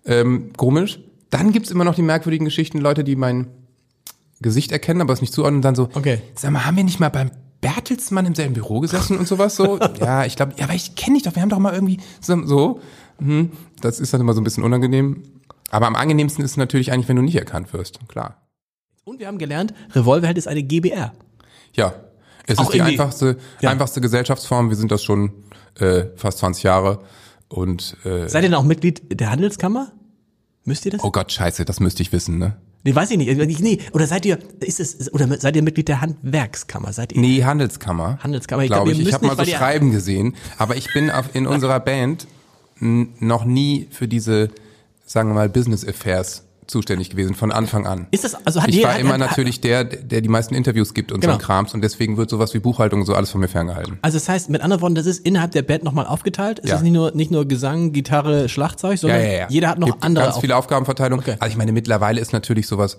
Ähm, 0.04 0.50
komisch. 0.56 0.98
Dann 1.30 1.52
gibt's 1.52 1.70
immer 1.70 1.84
noch 1.84 1.94
die 1.94 2.02
merkwürdigen 2.02 2.44
Geschichten, 2.44 2.78
Leute, 2.78 3.04
die 3.04 3.16
mein 3.16 3.46
Gesicht 4.42 4.72
erkennen, 4.72 5.00
aber 5.00 5.12
es 5.12 5.20
nicht 5.20 5.32
zuordnen 5.32 5.56
und 5.58 5.62
dann 5.62 5.74
so, 5.74 5.88
Okay. 5.94 6.20
sag 6.34 6.50
mal, 6.50 6.64
haben 6.66 6.76
wir 6.76 6.84
nicht 6.84 7.00
mal 7.00 7.08
beim 7.10 7.30
Bertelsmann 7.60 8.26
im 8.26 8.34
selben 8.34 8.54
Büro 8.54 8.80
gesessen 8.80 9.16
und 9.18 9.28
sowas 9.28 9.56
so? 9.56 9.78
ja, 10.00 10.24
ich 10.24 10.36
glaube, 10.36 10.54
ja, 10.56 10.64
aber 10.64 10.74
ich 10.74 10.94
kenne 10.96 11.14
dich 11.14 11.22
doch, 11.22 11.34
wir 11.34 11.42
haben 11.42 11.48
doch 11.48 11.58
mal 11.58 11.72
irgendwie 11.72 11.98
so, 12.20 12.44
so. 12.44 12.80
Mhm. 13.20 13.52
Das 13.80 14.00
ist 14.00 14.12
dann 14.12 14.20
immer 14.20 14.34
so 14.34 14.40
ein 14.40 14.44
bisschen 14.44 14.64
unangenehm. 14.64 15.22
Aber 15.70 15.86
am 15.86 15.94
angenehmsten 15.96 16.44
ist 16.44 16.52
es 16.52 16.56
natürlich 16.56 16.92
eigentlich, 16.92 17.08
wenn 17.08 17.16
du 17.16 17.22
nicht 17.22 17.36
erkannt 17.36 17.72
wirst, 17.72 18.00
klar. 18.08 18.42
Und 19.04 19.20
wir 19.20 19.26
haben 19.28 19.38
gelernt, 19.38 19.72
Revolverheld 19.92 20.38
ist 20.38 20.48
eine 20.48 20.62
GBR. 20.62 21.12
Ja, 21.74 21.94
es 22.46 22.58
Auch 22.58 22.64
ist 22.64 22.74
die 22.74 22.82
einfachste, 22.82 23.38
Ja. 23.60 23.70
einfachste 23.70 24.00
Gesellschaftsform. 24.00 24.68
Wir 24.68 24.76
sind 24.76 24.90
das 24.92 25.02
schon 25.02 25.32
äh, 25.78 26.04
fast 26.16 26.38
20 26.38 26.64
Jahre 26.64 27.00
und 27.48 27.96
äh, 28.04 28.28
Seid 28.28 28.42
ihr 28.44 28.48
denn 28.50 28.54
auch 28.54 28.64
Mitglied 28.64 29.18
der 29.20 29.30
Handelskammer? 29.30 29.92
Müsst 30.64 30.84
ihr 30.84 30.92
das? 30.92 31.02
oh 31.02 31.10
Gott, 31.10 31.32
scheiße, 31.32 31.64
das 31.64 31.80
müsste 31.80 32.02
ich 32.02 32.12
wissen, 32.12 32.38
ne? 32.38 32.56
Nee, 32.84 32.94
weiß 32.94 33.10
ich 33.12 33.18
nicht. 33.18 33.28
Ich- 33.28 33.60
Nee, 33.60 33.78
oder 33.92 34.06
seid 34.06 34.26
ihr, 34.26 34.38
ist 34.60 34.80
es, 34.80 35.12
oder 35.12 35.28
seid 35.38 35.54
ihr 35.56 35.62
Mitglied 35.62 35.88
der 35.88 36.00
Handwerkskammer? 36.00 36.92
Seid 36.92 37.12
ihr? 37.12 37.20
Nee, 37.20 37.44
Handelskammer. 37.44 38.18
Handelskammer. 38.22 38.62
Ich 38.64 38.70
glaube 38.70 38.90
glaub, 38.90 39.00
ich. 39.00 39.06
Ich 39.08 39.14
habe 39.14 39.26
mal 39.26 39.36
so 39.36 39.42
ihr- 39.42 39.56
Schreiben 39.56 39.92
gesehen, 39.92 40.34
aber 40.58 40.76
ich 40.76 40.92
bin 40.92 41.10
auf, 41.10 41.34
in 41.34 41.46
unserer 41.46 41.78
Band 41.80 42.26
noch 42.80 43.44
nie 43.44 43.86
für 43.90 44.08
diese, 44.08 44.50
sagen 45.06 45.28
wir 45.30 45.34
mal, 45.34 45.48
Business 45.48 45.86
Affairs 45.86 46.42
zuständig 46.66 47.10
gewesen, 47.10 47.34
von 47.34 47.50
Anfang 47.52 47.86
an. 47.86 48.06
Ist 48.12 48.24
das, 48.24 48.34
also 48.46 48.62
hat 48.62 48.68
ich 48.68 48.76
jeder, 48.76 48.88
war 48.88 48.94
hat, 48.94 49.00
immer 49.00 49.12
hat, 49.14 49.18
natürlich 49.20 49.60
der, 49.60 49.84
der 49.84 50.20
die 50.20 50.28
meisten 50.28 50.54
Interviews 50.54 50.94
gibt 50.94 51.10
und 51.12 51.18
so 51.22 51.26
Genau. 51.26 51.34
ein 51.34 51.40
Krams 51.40 51.74
und 51.74 51.82
deswegen 51.82 52.16
wird 52.16 52.30
sowas 52.30 52.54
wie 52.54 52.60
Buchhaltung 52.60 53.00
und 53.00 53.06
so 53.06 53.14
alles 53.14 53.30
von 53.30 53.40
mir 53.40 53.48
ferngehalten. 53.48 53.98
Also 54.02 54.16
das 54.18 54.28
heißt, 54.28 54.48
mit 54.50 54.60
anderen 54.62 54.80
Worten, 54.82 54.94
das 54.94 55.06
ist 55.06 55.26
innerhalb 55.26 55.50
der 55.52 55.62
Band 55.62 55.84
nochmal 55.84 56.06
aufgeteilt. 56.06 56.60
Es 56.62 56.70
Ja. 56.70 56.76
ist 56.76 56.82
nicht 56.82 56.92
nur, 56.92 57.10
nicht 57.12 57.30
nur 57.30 57.46
Gesang, 57.46 57.92
Gitarre, 57.92 58.48
Schlagzeug, 58.48 58.98
sondern 58.98 59.20
jeder 59.48 59.68
hat 59.68 59.78
noch 59.78 59.88
Gibt 59.88 60.02
andere 60.04 60.26
Ganz 60.26 60.38
viele 60.38 60.56
Aufgabenverteilung. 60.56 61.18
Okay. 61.18 61.36
Also 61.40 61.50
ich 61.52 61.56
meine, 61.58 61.72
mittlerweile 61.72 62.20
ist 62.20 62.32
natürlich 62.32 62.66
sowas, 62.68 62.98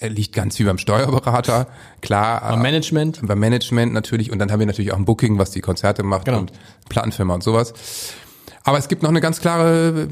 äh, 0.00 0.08
liegt 0.08 0.32
ganz 0.34 0.56
viel 0.56 0.66
beim 0.66 0.78
Steuerberater, 0.78 1.66
klar. 2.00 2.40
Beim 2.40 2.60
äh, 2.60 2.62
Management. 2.62 3.20
beim 3.22 3.38
Management 3.38 3.92
natürlich 3.92 4.32
und 4.32 4.38
dann 4.38 4.50
haben 4.50 4.58
wir 4.60 4.66
natürlich 4.66 4.92
auch 4.92 4.96
ein 4.96 5.04
Booking, 5.04 5.38
was 5.38 5.50
die 5.50 5.60
Konzerte 5.60 6.02
macht 6.02 6.24
Genau. 6.24 6.38
und 6.38 6.52
Plattenfirma 6.88 7.34
und 7.34 7.42
sowas. 7.44 7.74
Aber 8.64 8.78
es 8.78 8.88
gibt 8.88 9.02
noch 9.02 9.10
eine 9.10 9.20
ganz 9.20 9.40
klare 9.40 10.08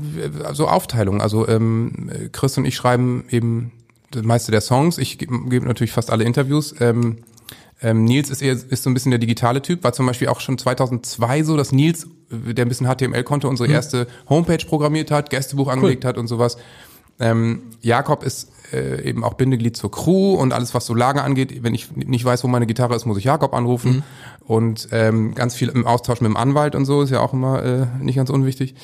so 0.52 0.66
Aufteilung. 0.68 1.20
Also 1.20 1.46
ähm, 1.48 2.10
Chris 2.32 2.58
und 2.58 2.64
ich 2.64 2.74
schreiben 2.76 3.24
eben 3.30 3.72
das 4.10 4.24
meiste 4.24 4.50
der 4.50 4.60
Songs. 4.60 4.98
Ich 4.98 5.18
gebe 5.18 5.48
geb 5.48 5.64
natürlich 5.64 5.92
fast 5.92 6.10
alle 6.10 6.24
Interviews. 6.24 6.74
Ähm, 6.80 7.18
ähm, 7.82 8.04
Nils 8.04 8.28
ist 8.28 8.42
eher 8.42 8.52
ist 8.52 8.82
so 8.82 8.90
ein 8.90 8.94
bisschen 8.94 9.10
der 9.10 9.18
digitale 9.20 9.62
Typ. 9.62 9.84
War 9.84 9.92
zum 9.92 10.06
Beispiel 10.06 10.28
auch 10.28 10.40
schon 10.40 10.58
2002 10.58 11.44
so, 11.44 11.56
dass 11.56 11.72
Nils, 11.72 12.08
äh, 12.48 12.52
der 12.54 12.66
ein 12.66 12.68
bisschen 12.68 12.86
HTML 12.88 13.22
konnte, 13.22 13.48
unsere 13.48 13.68
Mhm. 13.68 13.74
erste 13.74 14.06
Homepage 14.28 14.64
programmiert 14.66 15.10
hat, 15.10 15.30
Gästebuch 15.30 15.68
angelegt 15.68 16.04
hat 16.04 16.18
und 16.18 16.26
sowas. 16.26 16.56
Ähm, 17.20 17.62
Jakob 17.82 18.22
ist 18.24 18.50
äh, 18.72 19.02
eben 19.02 19.24
auch 19.24 19.34
Bindeglied 19.34 19.76
zur 19.76 19.90
Crew 19.90 20.34
und 20.34 20.52
alles, 20.52 20.74
was 20.74 20.86
so 20.86 20.94
Lager 20.94 21.22
angeht. 21.22 21.62
Wenn 21.62 21.74
ich 21.74 21.90
nicht 21.94 22.24
weiß, 22.24 22.44
wo 22.44 22.48
meine 22.48 22.66
Gitarre 22.66 22.94
ist, 22.96 23.04
muss 23.04 23.18
ich 23.18 23.24
Jakob 23.24 23.52
anrufen. 23.54 23.96
Mhm. 23.96 24.02
Und 24.50 24.88
ähm, 24.90 25.36
ganz 25.36 25.54
viel 25.54 25.68
im 25.68 25.86
Austausch 25.86 26.20
mit 26.20 26.28
dem 26.28 26.36
Anwalt 26.36 26.74
und 26.74 26.84
so 26.84 27.02
ist 27.02 27.10
ja 27.10 27.20
auch 27.20 27.32
immer 27.32 27.64
äh, 27.64 27.86
nicht 28.00 28.16
ganz 28.16 28.30
unwichtig. 28.30 28.74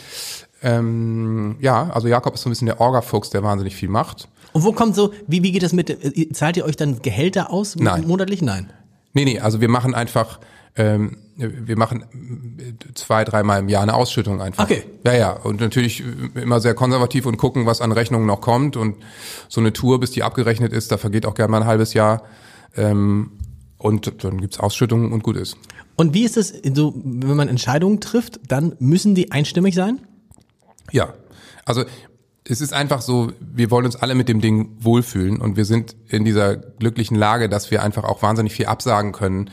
Ähm, 0.63 1.57
ja, 1.59 1.91
also 1.91 2.07
Jakob 2.07 2.35
ist 2.35 2.43
so 2.43 2.49
ein 2.49 2.53
bisschen 2.53 2.67
der 2.67 2.81
Orga-Fuchs, 2.81 3.31
der 3.31 3.43
wahnsinnig 3.43 3.75
viel 3.75 3.89
macht. 3.89 4.29
Und 4.53 4.63
wo 4.63 4.71
kommt 4.71 4.95
so, 4.95 5.13
wie, 5.27 5.43
wie 5.43 5.51
geht 5.51 5.65
das 5.65 5.73
mit, 5.73 5.91
äh, 5.91 6.29
zahlt 6.33 6.57
ihr 6.57 6.65
euch 6.67 6.77
dann 6.77 7.03
Gehälter 7.03 7.51
aus? 7.51 7.75
Nein. 7.75 8.07
Monatlich? 8.07 8.43
Nein. 8.43 8.73
Nee, 9.13 9.25
nee, 9.25 9.41
also 9.41 9.61
wir 9.61 9.69
machen 9.69 9.93
einfach, 9.93 10.39
ähm, 10.77 11.17
wir 11.35 11.77
machen 11.77 12.05
äh, 12.61 12.95
zwei, 12.95 13.25
dreimal 13.25 13.59
im 13.59 13.69
Jahr 13.69 13.83
eine 13.83 13.95
Ausschüttung 13.95 14.41
einfach. 14.41 14.63
Okay. 14.63 14.85
Ja, 15.05 15.15
ja. 15.15 15.33
Und 15.33 15.61
natürlich 15.61 16.05
äh, 16.37 16.43
immer 16.43 16.61
sehr 16.61 16.75
konservativ 16.75 17.27
und 17.27 17.39
gucken, 17.39 17.67
was 17.67 17.81
an 17.81 17.91
Rechnungen 17.91 18.29
noch 18.29 18.41
kommt. 18.41 18.77
Und 18.77 18.95
so 19.49 19.61
eine 19.61 19.73
Tour, 19.73 19.99
bis 19.99 20.13
die 20.13 20.23
abgerechnet 20.23 20.73
ist, 20.73 20.93
da 20.93 20.97
vergeht 20.97 21.27
auch 21.27 21.35
gerne 21.35 21.51
mal 21.51 21.63
ein 21.63 21.67
halbes 21.67 21.93
Jahr. 21.93 22.23
Ähm, 22.77 23.33
und 23.87 24.25
dann 24.25 24.41
gibt's 24.41 24.59
Ausschüttungen 24.59 25.13
und 25.13 25.23
gut 25.23 25.37
ist. 25.37 25.57
Und 25.97 26.13
wie 26.13 26.25
ist 26.25 26.37
es, 26.37 26.53
so, 26.75 26.93
wenn 26.97 27.37
man 27.37 27.49
Entscheidungen 27.49 28.01
trifft, 28.01 28.41
dann 28.49 28.75
müssen 28.79 29.15
die 29.15 29.33
einstimmig 29.33 29.75
sein? 29.75 30.01
Ja, 30.93 31.15
also 31.65 31.85
es 32.45 32.61
ist 32.61 32.73
einfach 32.73 33.01
so, 33.01 33.33
wir 33.41 33.71
wollen 33.71 33.87
uns 33.87 33.97
alle 33.97 34.15
mit 34.15 34.29
dem 34.29 34.41
Ding 34.41 34.77
wohlfühlen 34.79 35.39
und 35.41 35.57
wir 35.57 35.65
sind 35.65 35.97
in 36.09 36.25
dieser 36.25 36.57
glücklichen 36.57 37.17
Lage, 37.17 37.49
dass 37.49 37.71
wir 37.71 37.83
einfach 37.83 38.05
auch 38.05 38.23
wahnsinnig 38.23 38.53
viel 38.53 38.67
absagen 38.67 39.13
können. 39.13 39.51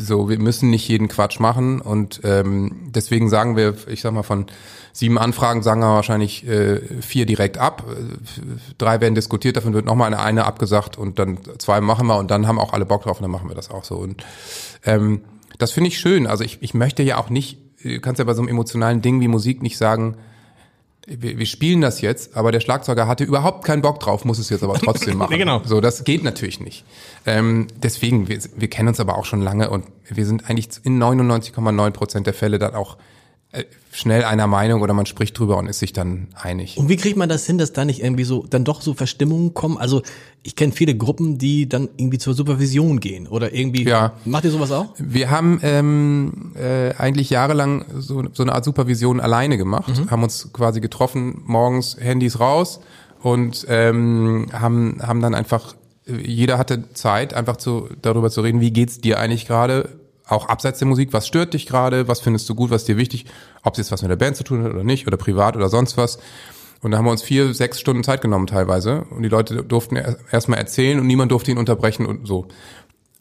So, 0.00 0.28
wir 0.28 0.38
müssen 0.38 0.70
nicht 0.70 0.88
jeden 0.88 1.08
Quatsch 1.08 1.38
machen 1.38 1.80
und 1.80 2.20
ähm, 2.24 2.88
deswegen 2.94 3.28
sagen 3.28 3.56
wir, 3.56 3.74
ich 3.86 4.00
sag 4.00 4.12
mal 4.12 4.22
von 4.22 4.46
sieben 4.94 5.18
Anfragen 5.18 5.62
sagen 5.62 5.80
wir 5.80 5.88
wahrscheinlich 5.88 6.46
äh, 6.46 6.80
vier 7.02 7.26
direkt 7.26 7.58
ab, 7.58 7.84
Äh, 7.88 8.40
drei 8.78 9.00
werden 9.00 9.14
diskutiert, 9.14 9.56
davon 9.56 9.74
wird 9.74 9.84
nochmal 9.84 10.06
eine, 10.06 10.20
eine 10.20 10.44
abgesagt 10.44 10.96
und 10.96 11.18
dann 11.18 11.38
zwei 11.58 11.80
machen 11.80 12.06
wir 12.06 12.18
und 12.18 12.30
dann 12.30 12.46
haben 12.46 12.58
auch 12.58 12.72
alle 12.72 12.86
Bock 12.86 13.02
drauf 13.02 13.18
und 13.18 13.22
dann 13.22 13.30
machen 13.30 13.48
wir 13.48 13.54
das 13.54 13.70
auch 13.70 13.84
so 13.84 13.96
und 13.96 14.24
ähm, 14.84 15.20
das 15.58 15.72
finde 15.72 15.88
ich 15.88 15.98
schön. 15.98 16.26
Also 16.26 16.44
ich, 16.44 16.58
ich 16.62 16.74
möchte 16.74 17.02
ja 17.02 17.18
auch 17.18 17.30
nicht, 17.30 17.58
du 17.82 18.00
kannst 18.00 18.18
ja 18.18 18.24
bei 18.24 18.34
so 18.34 18.40
einem 18.40 18.48
emotionalen 18.48 19.02
Ding 19.02 19.20
wie 19.20 19.28
Musik 19.28 19.62
nicht 19.62 19.76
sagen, 19.76 20.16
wir, 21.06 21.38
wir 21.38 21.46
spielen 21.46 21.80
das 21.80 22.00
jetzt, 22.00 22.36
aber 22.36 22.52
der 22.52 22.60
Schlagzeuger 22.60 23.06
hatte 23.06 23.24
überhaupt 23.24 23.64
keinen 23.64 23.82
Bock 23.82 23.98
drauf, 24.00 24.24
muss 24.24 24.38
es 24.38 24.50
jetzt 24.50 24.62
aber 24.62 24.74
trotzdem 24.74 25.18
machen. 25.18 25.32
Ja, 25.32 25.38
genau. 25.38 25.62
So, 25.64 25.80
das 25.80 26.04
geht 26.04 26.22
natürlich 26.22 26.60
nicht. 26.60 26.84
Ähm, 27.26 27.66
deswegen, 27.82 28.28
wir, 28.28 28.38
wir 28.56 28.68
kennen 28.68 28.88
uns 28.88 29.00
aber 29.00 29.18
auch 29.18 29.24
schon 29.24 29.42
lange 29.42 29.70
und 29.70 29.84
wir 30.08 30.26
sind 30.26 30.48
eigentlich 30.48 30.68
in 30.84 31.02
99,9 31.02 31.90
Prozent 31.90 32.26
der 32.26 32.34
Fälle 32.34 32.58
dann 32.58 32.74
auch 32.74 32.96
schnell 33.90 34.24
einer 34.24 34.46
Meinung 34.46 34.80
oder 34.80 34.94
man 34.94 35.04
spricht 35.04 35.38
drüber 35.38 35.58
und 35.58 35.66
ist 35.66 35.80
sich 35.80 35.92
dann 35.92 36.28
einig. 36.34 36.78
Und 36.78 36.88
wie 36.88 36.96
kriegt 36.96 37.18
man 37.18 37.28
das 37.28 37.44
hin, 37.44 37.58
dass 37.58 37.74
da 37.74 37.84
nicht 37.84 38.02
irgendwie 38.02 38.24
so, 38.24 38.46
dann 38.48 38.64
doch 38.64 38.80
so 38.80 38.94
Verstimmungen 38.94 39.52
kommen? 39.52 39.76
Also, 39.76 40.02
ich 40.42 40.56
kenne 40.56 40.72
viele 40.72 40.96
Gruppen, 40.96 41.36
die 41.36 41.68
dann 41.68 41.90
irgendwie 41.98 42.16
zur 42.16 42.32
Supervision 42.32 43.00
gehen 43.00 43.28
oder 43.28 43.52
irgendwie. 43.52 43.84
Ja. 43.84 44.14
Macht 44.24 44.44
ihr 44.44 44.50
sowas 44.50 44.72
auch? 44.72 44.94
Wir 44.96 45.30
haben 45.30 45.60
ähm, 45.62 46.52
äh, 46.54 46.94
eigentlich 46.94 47.28
jahrelang 47.28 47.84
so, 47.98 48.24
so 48.32 48.42
eine 48.42 48.54
Art 48.54 48.64
Supervision 48.64 49.20
alleine 49.20 49.58
gemacht, 49.58 49.92
haben 50.10 50.22
uns 50.22 50.50
quasi 50.54 50.80
getroffen, 50.80 51.42
morgens 51.44 51.96
Handys 52.00 52.40
raus 52.40 52.80
und 53.22 53.66
ähm, 53.68 54.46
haben, 54.52 54.98
haben 55.02 55.20
dann 55.20 55.34
einfach, 55.34 55.74
äh, 56.06 56.14
jeder 56.14 56.56
hatte 56.56 56.92
Zeit, 56.94 57.34
einfach 57.34 57.58
zu, 57.58 57.88
darüber 58.00 58.30
zu 58.30 58.40
reden, 58.40 58.62
wie 58.62 58.72
geht's 58.72 59.00
dir 59.00 59.18
eigentlich 59.18 59.46
gerade, 59.46 59.90
auch 60.26 60.48
abseits 60.48 60.78
der 60.78 60.88
Musik, 60.88 61.12
was 61.12 61.26
stört 61.26 61.54
dich 61.54 61.66
gerade, 61.66 62.08
was 62.08 62.20
findest 62.20 62.48
du 62.48 62.54
gut, 62.54 62.70
was 62.70 62.82
ist 62.82 62.88
dir 62.88 62.96
wichtig, 62.96 63.26
ob 63.62 63.74
es 63.74 63.78
jetzt 63.78 63.92
was 63.92 64.02
mit 64.02 64.10
der 64.10 64.16
Band 64.16 64.36
zu 64.36 64.44
tun 64.44 64.62
hat 64.62 64.72
oder 64.72 64.84
nicht, 64.84 65.06
oder 65.06 65.16
privat 65.16 65.56
oder 65.56 65.68
sonst 65.68 65.96
was. 65.96 66.18
Und 66.80 66.90
da 66.90 66.98
haben 66.98 67.04
wir 67.04 67.12
uns 67.12 67.22
vier, 67.22 67.54
sechs 67.54 67.80
Stunden 67.80 68.02
Zeit 68.02 68.22
genommen 68.22 68.46
teilweise 68.46 69.04
und 69.10 69.22
die 69.22 69.28
Leute 69.28 69.62
durften 69.62 69.96
erstmal 69.96 70.58
erzählen 70.58 70.98
und 70.98 71.06
niemand 71.06 71.30
durfte 71.30 71.50
ihn 71.50 71.58
unterbrechen 71.58 72.06
und 72.06 72.26
so. 72.26 72.48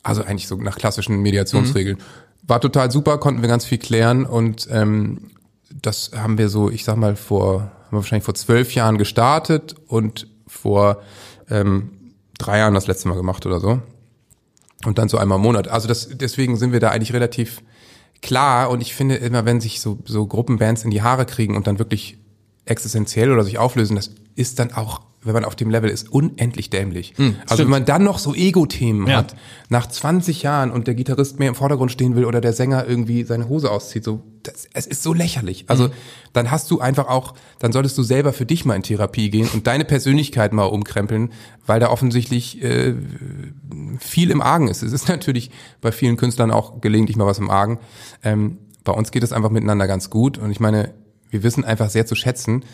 Also 0.03 0.23
eigentlich 0.23 0.47
so 0.47 0.55
nach 0.55 0.77
klassischen 0.77 1.21
Mediationsregeln. 1.21 1.99
War 2.43 2.59
total 2.59 2.89
super, 2.89 3.19
konnten 3.19 3.41
wir 3.43 3.49
ganz 3.49 3.65
viel 3.65 3.77
klären 3.77 4.25
und 4.25 4.67
ähm, 4.71 5.31
das 5.69 6.11
haben 6.15 6.39
wir 6.39 6.49
so, 6.49 6.71
ich 6.71 6.83
sag 6.83 6.97
mal, 6.97 7.15
vor, 7.15 7.61
haben 7.61 7.91
wir 7.91 7.97
wahrscheinlich 7.97 8.25
vor 8.25 8.33
zwölf 8.33 8.73
Jahren 8.73 8.97
gestartet 8.97 9.75
und 9.87 10.27
vor 10.47 11.01
ähm, 11.49 11.91
drei 12.39 12.57
Jahren 12.57 12.73
das 12.73 12.87
letzte 12.87 13.09
Mal 13.09 13.15
gemacht 13.15 13.45
oder 13.45 13.59
so. 13.59 13.79
Und 14.85 14.97
dann 14.97 15.09
so 15.09 15.17
einmal 15.17 15.37
im 15.37 15.43
Monat. 15.43 15.67
Also 15.67 15.87
das, 15.87 16.09
deswegen 16.11 16.57
sind 16.57 16.71
wir 16.71 16.79
da 16.79 16.89
eigentlich 16.89 17.13
relativ 17.13 17.61
klar 18.21 18.69
und 18.69 18.81
ich 18.81 18.93
finde 18.93 19.15
immer, 19.15 19.45
wenn 19.45 19.61
sich 19.61 19.81
so, 19.81 19.99
so 20.05 20.25
Gruppenbands 20.25 20.83
in 20.83 20.91
die 20.91 21.01
Haare 21.01 21.25
kriegen 21.25 21.55
und 21.55 21.67
dann 21.67 21.79
wirklich 21.79 22.17
existenziell 22.65 23.31
oder 23.31 23.43
sich 23.43 23.57
auflösen, 23.57 23.95
das 23.95 24.11
ist 24.35 24.59
dann 24.59 24.71
auch, 24.71 25.01
wenn 25.23 25.33
man 25.33 25.45
auf 25.45 25.55
dem 25.55 25.69
Level 25.69 25.89
ist, 25.89 26.11
unendlich 26.11 26.69
dämlich. 26.71 27.13
also 27.47 27.63
wenn 27.63 27.69
man 27.69 27.85
dann 27.85 28.03
noch 28.03 28.17
so 28.17 28.33
Ego-Themen 28.33 29.07
Ja. 29.07 29.17
hat, 29.17 29.35
nach 29.69 29.87
20 29.87 30.41
Jahren 30.41 30.71
und 30.71 30.87
der 30.87 30.95
Gitarrist 30.95 31.37
mehr 31.37 31.49
im 31.49 31.55
Vordergrund 31.55 31.91
stehen 31.91 32.15
will 32.15 32.25
oder 32.25 32.41
der 32.41 32.53
Sänger 32.53 32.87
irgendwie 32.87 33.23
seine 33.23 33.47
Hose 33.47 33.69
auszieht, 33.69 34.03
so, 34.03 34.23
das, 34.43 34.67
es 34.73 34.87
ist 34.87 35.03
so 35.03 35.13
lächerlich. 35.13 35.65
Also 35.67 35.89
dann 36.33 36.49
hast 36.49 36.71
du 36.71 36.79
einfach 36.79 37.07
auch, 37.07 37.35
dann 37.59 37.71
solltest 37.71 37.97
du 37.97 38.03
selber 38.03 38.33
für 38.33 38.45
dich 38.47 38.65
mal 38.65 38.75
in 38.75 38.81
Therapie 38.83 39.29
gehen 39.29 39.47
und 39.53 39.67
deine 39.67 39.85
Persönlichkeit 39.85 40.53
mal 40.53 40.63
umkrempeln, 40.65 41.31
weil 41.67 41.79
da 41.79 41.89
offensichtlich 41.89 42.63
äh, 42.63 42.95
viel 43.99 44.31
im 44.31 44.41
Argen 44.41 44.67
ist. 44.67 44.81
Es 44.81 44.91
ist 44.91 45.07
natürlich 45.07 45.51
bei 45.81 45.91
vielen 45.91 46.17
Künstlern 46.17 46.51
auch 46.51 46.81
gelegentlich 46.81 47.17
mal 47.17 47.25
was 47.27 47.37
im 47.39 47.49
Argen. 47.49 47.79
Ähm, 48.23 48.57
bei 48.83 48.91
uns 48.93 49.11
geht 49.11 49.21
es 49.23 49.31
einfach 49.33 49.51
miteinander 49.51 49.85
ganz 49.87 50.09
gut 50.09 50.37
und 50.39 50.49
ich 50.51 50.59
meine, 50.59 50.93
wir 51.29 51.43
wissen 51.43 51.63
einfach 51.63 51.89
sehr 51.89 52.05
zu 52.05 52.15
schätzen, 52.15 52.65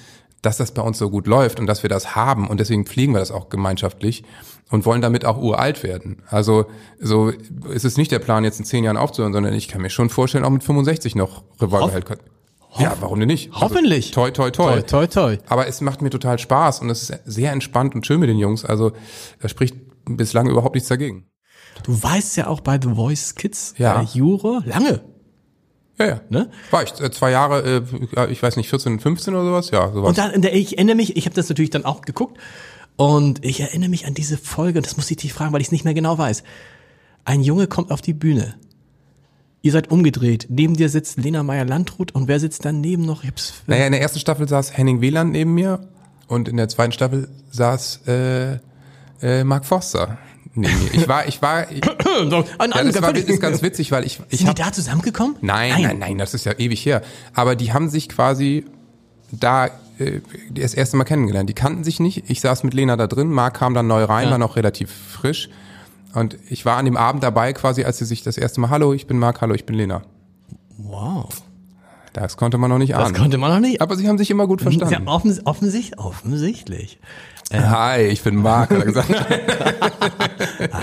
dass 0.41 0.58
das 0.58 0.71
bei 0.71 0.82
uns 0.82 0.97
so 0.97 1.10
gut 1.10 1.28
läuft 1.28 1.60
und 1.60 1.65
dass 1.67 1.84
wir 1.84 1.89
das 1.89 2.15
haben 2.15 2.47
und 2.47 2.60
deswegen 2.60 2.86
pflegen 2.86 3.13
wir 3.13 3.19
das 3.19 3.32
auch 3.32 3.50
gemeinschaftlich 3.50 4.23
und 4.69 4.86
wollen 4.86 5.02
damit 5.02 5.26
auch 5.26 5.38
uralt 5.38 5.82
werden. 5.84 6.21
Also 6.28 6.65
so 7.00 7.30
ist 7.69 7.86
es 7.86 7.97
nicht 7.97 8.12
der 8.12 8.19
Plan, 8.19 8.43
jetzt 8.43 8.60
in 8.60 8.65
zehn 8.65 8.84
Jahren 8.84 8.97
aufzuhören, 8.97 9.34
sondern 9.34 9.54
ich 9.54 9.67
kann 9.67 9.82
mir 9.82 9.89
schon 9.89 10.10
vorstellen, 10.10 10.43
auch 10.45 10.50
mit 10.50 10.63
65 10.63 11.15
noch 11.15 11.43
Revolverheld. 11.62 12.06
ja, 12.78 12.95
warum 13.00 13.19
denn 13.19 13.28
nicht? 13.28 13.52
Hoffentlich. 13.54 14.08
Also, 14.17 14.32
toi, 14.32 14.32
toi, 14.32 14.52
toi. 14.52 14.82
Toi, 14.82 14.82
toi, 14.82 15.08
toi. 15.08 15.38
Aber 15.47 15.67
es 15.67 15.82
macht 15.82 16.02
mir 16.02 16.10
total 16.10 16.38
Spaß 16.38 16.82
und 16.82 16.89
es 16.89 17.10
ist 17.10 17.19
sehr 17.26 17.52
entspannt 17.52 17.95
und 17.95 18.06
schön 18.06 18.19
mit 18.19 18.30
den 18.30 18.38
Jungs. 18.38 18.63
Also 18.65 18.91
da 19.41 19.47
spricht 19.50 19.76
bislang 20.06 20.47
überhaupt 20.50 20.76
nichts 20.76 20.89
dagegen. 20.89 21.28
Du 21.84 22.02
weißt 22.02 22.38
ja 22.38 22.47
auch 22.47 22.60
bei 22.62 22.80
The 22.82 22.89
Voice 22.95 23.36
Kids, 23.36 23.73
Ja. 23.78 24.02
äh, 24.02 24.06
Jure, 24.13 24.63
lange. 24.65 25.02
Ja, 25.99 26.05
ja. 26.05 26.21
Ne? 26.29 26.49
War 26.71 26.83
ich 26.83 26.99
äh, 26.99 27.12
zwei 27.12 27.31
Jahre, 27.31 27.83
äh, 28.15 28.31
ich 28.31 28.41
weiß 28.41 28.55
nicht, 28.55 28.69
14, 28.69 28.99
15 28.99 29.33
oder 29.33 29.45
sowas? 29.45 29.71
Ja, 29.71 29.91
sowas. 29.91 30.10
Und 30.10 30.17
dann, 30.17 30.43
ich 30.43 30.77
erinnere 30.77 30.95
mich, 30.95 31.17
ich 31.17 31.25
habe 31.25 31.36
das 31.36 31.49
natürlich 31.49 31.71
dann 31.71 31.86
auch 31.86 32.01
geguckt 32.01 32.38
und 32.95 33.43
ich 33.43 33.60
erinnere 33.62 33.89
mich 33.89 34.05
an 34.05 34.13
diese 34.13 34.38
Folge, 34.38 34.79
und 34.79 34.86
das 34.86 34.97
muss 34.97 35.10
ich 35.10 35.17
dich 35.17 35.33
fragen, 35.33 35.53
weil 35.53 35.62
ich 35.62 35.67
es 35.67 35.71
nicht 35.71 35.86
mehr 35.86 35.93
genau 35.93 36.17
weiß. 36.17 36.43
Ein 37.25 37.41
Junge 37.41 37.67
kommt 37.67 37.91
auf 37.91 38.01
die 38.01 38.13
Bühne. 38.13 38.55
Ihr 39.62 39.71
seid 39.71 39.91
umgedreht. 39.91 40.47
Neben 40.49 40.75
dir 40.75 40.88
sitzt 40.88 41.17
Lena 41.17 41.43
Meyer-Landrut 41.43 42.13
und 42.13 42.27
wer 42.27 42.39
sitzt 42.39 42.63
daneben 42.63 43.05
noch? 43.05 43.23
Ich 43.23 43.29
hab's 43.29 43.53
Naja, 43.65 43.86
in 43.86 43.91
der 43.91 44.01
ersten 44.01 44.19
Staffel 44.19 44.47
saß 44.47 44.77
Henning 44.77 45.01
Wieland 45.01 45.31
neben 45.31 45.53
mir 45.53 45.88
und 46.27 46.47
in 46.47 46.57
der 46.57 46.69
zweiten 46.69 46.91
Staffel 46.91 47.27
saß 47.51 48.01
äh, 48.07 48.60
äh, 49.21 49.43
Mark 49.43 49.65
Forster 49.65 50.19
neben 50.58 50.84
mir. 50.84 50.93
Ich 50.93 51.08
war, 51.08 51.28
ich 51.28 51.41
war, 51.41 51.72
ich, 51.72 51.82
ein 51.88 52.30
ja, 52.30 52.84
das 52.84 53.02
war, 53.02 53.15
ist 53.15 53.41
ganz 53.41 53.62
witzig, 53.62 53.91
weil 53.91 54.06
ich, 54.06 54.20
ich 54.30 54.39
Sind 54.39 54.58
die 54.58 54.62
hab, 54.63 54.67
da 54.70 54.74
zusammengekommen? 54.74 55.36
Nein, 55.41 55.82
nein, 55.82 56.00
nein, 56.00 56.17
das 56.17 56.34
ist 56.34 56.46
ja 56.46 56.54
ewig 56.58 56.86
her. 56.86 57.02
Aber 57.34 57.56
die 57.56 57.74
haben 57.74 57.89
sich 57.89 58.10
quasi 58.10 58.65
da 59.32 59.67
äh, 60.00 60.22
das 60.52 60.74
erste 60.74 60.98
Mal 60.98 61.04
kennengelernt. 61.06 61.50
Die 61.50 61.54
kannten 61.54 61.84
sich 61.84 62.00
nicht. 62.00 62.30
Ich 62.30 62.41
saß 62.41 62.63
mit 62.63 62.74
Lena 62.74 62.96
da 62.98 63.08
drin, 63.08 63.30
Marc 63.30 63.56
kam 63.56 63.74
dann 63.74 63.88
neu 63.88 64.04
rein, 64.04 64.26
Ja. 64.26 64.32
war 64.32 64.38
noch 64.38 64.56
relativ 64.56 64.91
frisch. 64.91 65.50
Und 66.13 66.38
ich 66.50 66.65
war 66.65 66.78
an 66.78 66.86
dem 66.86 66.98
Abend 66.98 67.22
dabei, 67.24 67.54
quasi, 67.54 67.84
als 67.84 67.98
sie 68.00 68.06
sich 68.06 68.24
das 68.24 68.38
erste 68.38 68.60
Mal, 68.62 68.70
hallo, 68.70 68.93
ich 68.93 69.08
bin 69.08 69.20
Marc, 69.20 69.41
hallo, 69.41 69.54
ich 69.54 69.65
bin 69.65 69.76
Lena. 69.76 70.02
Wow. 70.78 71.30
Das 72.13 72.38
konnte 72.38 72.58
man 72.58 72.70
noch 72.72 72.80
nicht 72.80 72.93
Das 72.93 73.06
ahnen. 73.10 73.15
konnte 73.15 73.38
man 73.38 73.52
noch 73.52 73.60
nicht. 73.60 73.82
Aber 73.82 73.96
sie 73.96 74.08
haben 74.08 74.17
sich 74.17 74.32
immer 74.32 74.48
gut 74.48 74.62
Ja, 74.62 74.72
verstanden. 74.72 75.08
offens 75.08 75.46
offensichtlich, 75.46 76.00
offensichtlich. 76.00 77.00
Hi, 77.53 78.01
ich 78.01 78.21
bin 78.23 78.36
Marc, 78.36 78.71
hat 78.71 78.79
er 78.79 78.86
gesagt. 78.86 79.10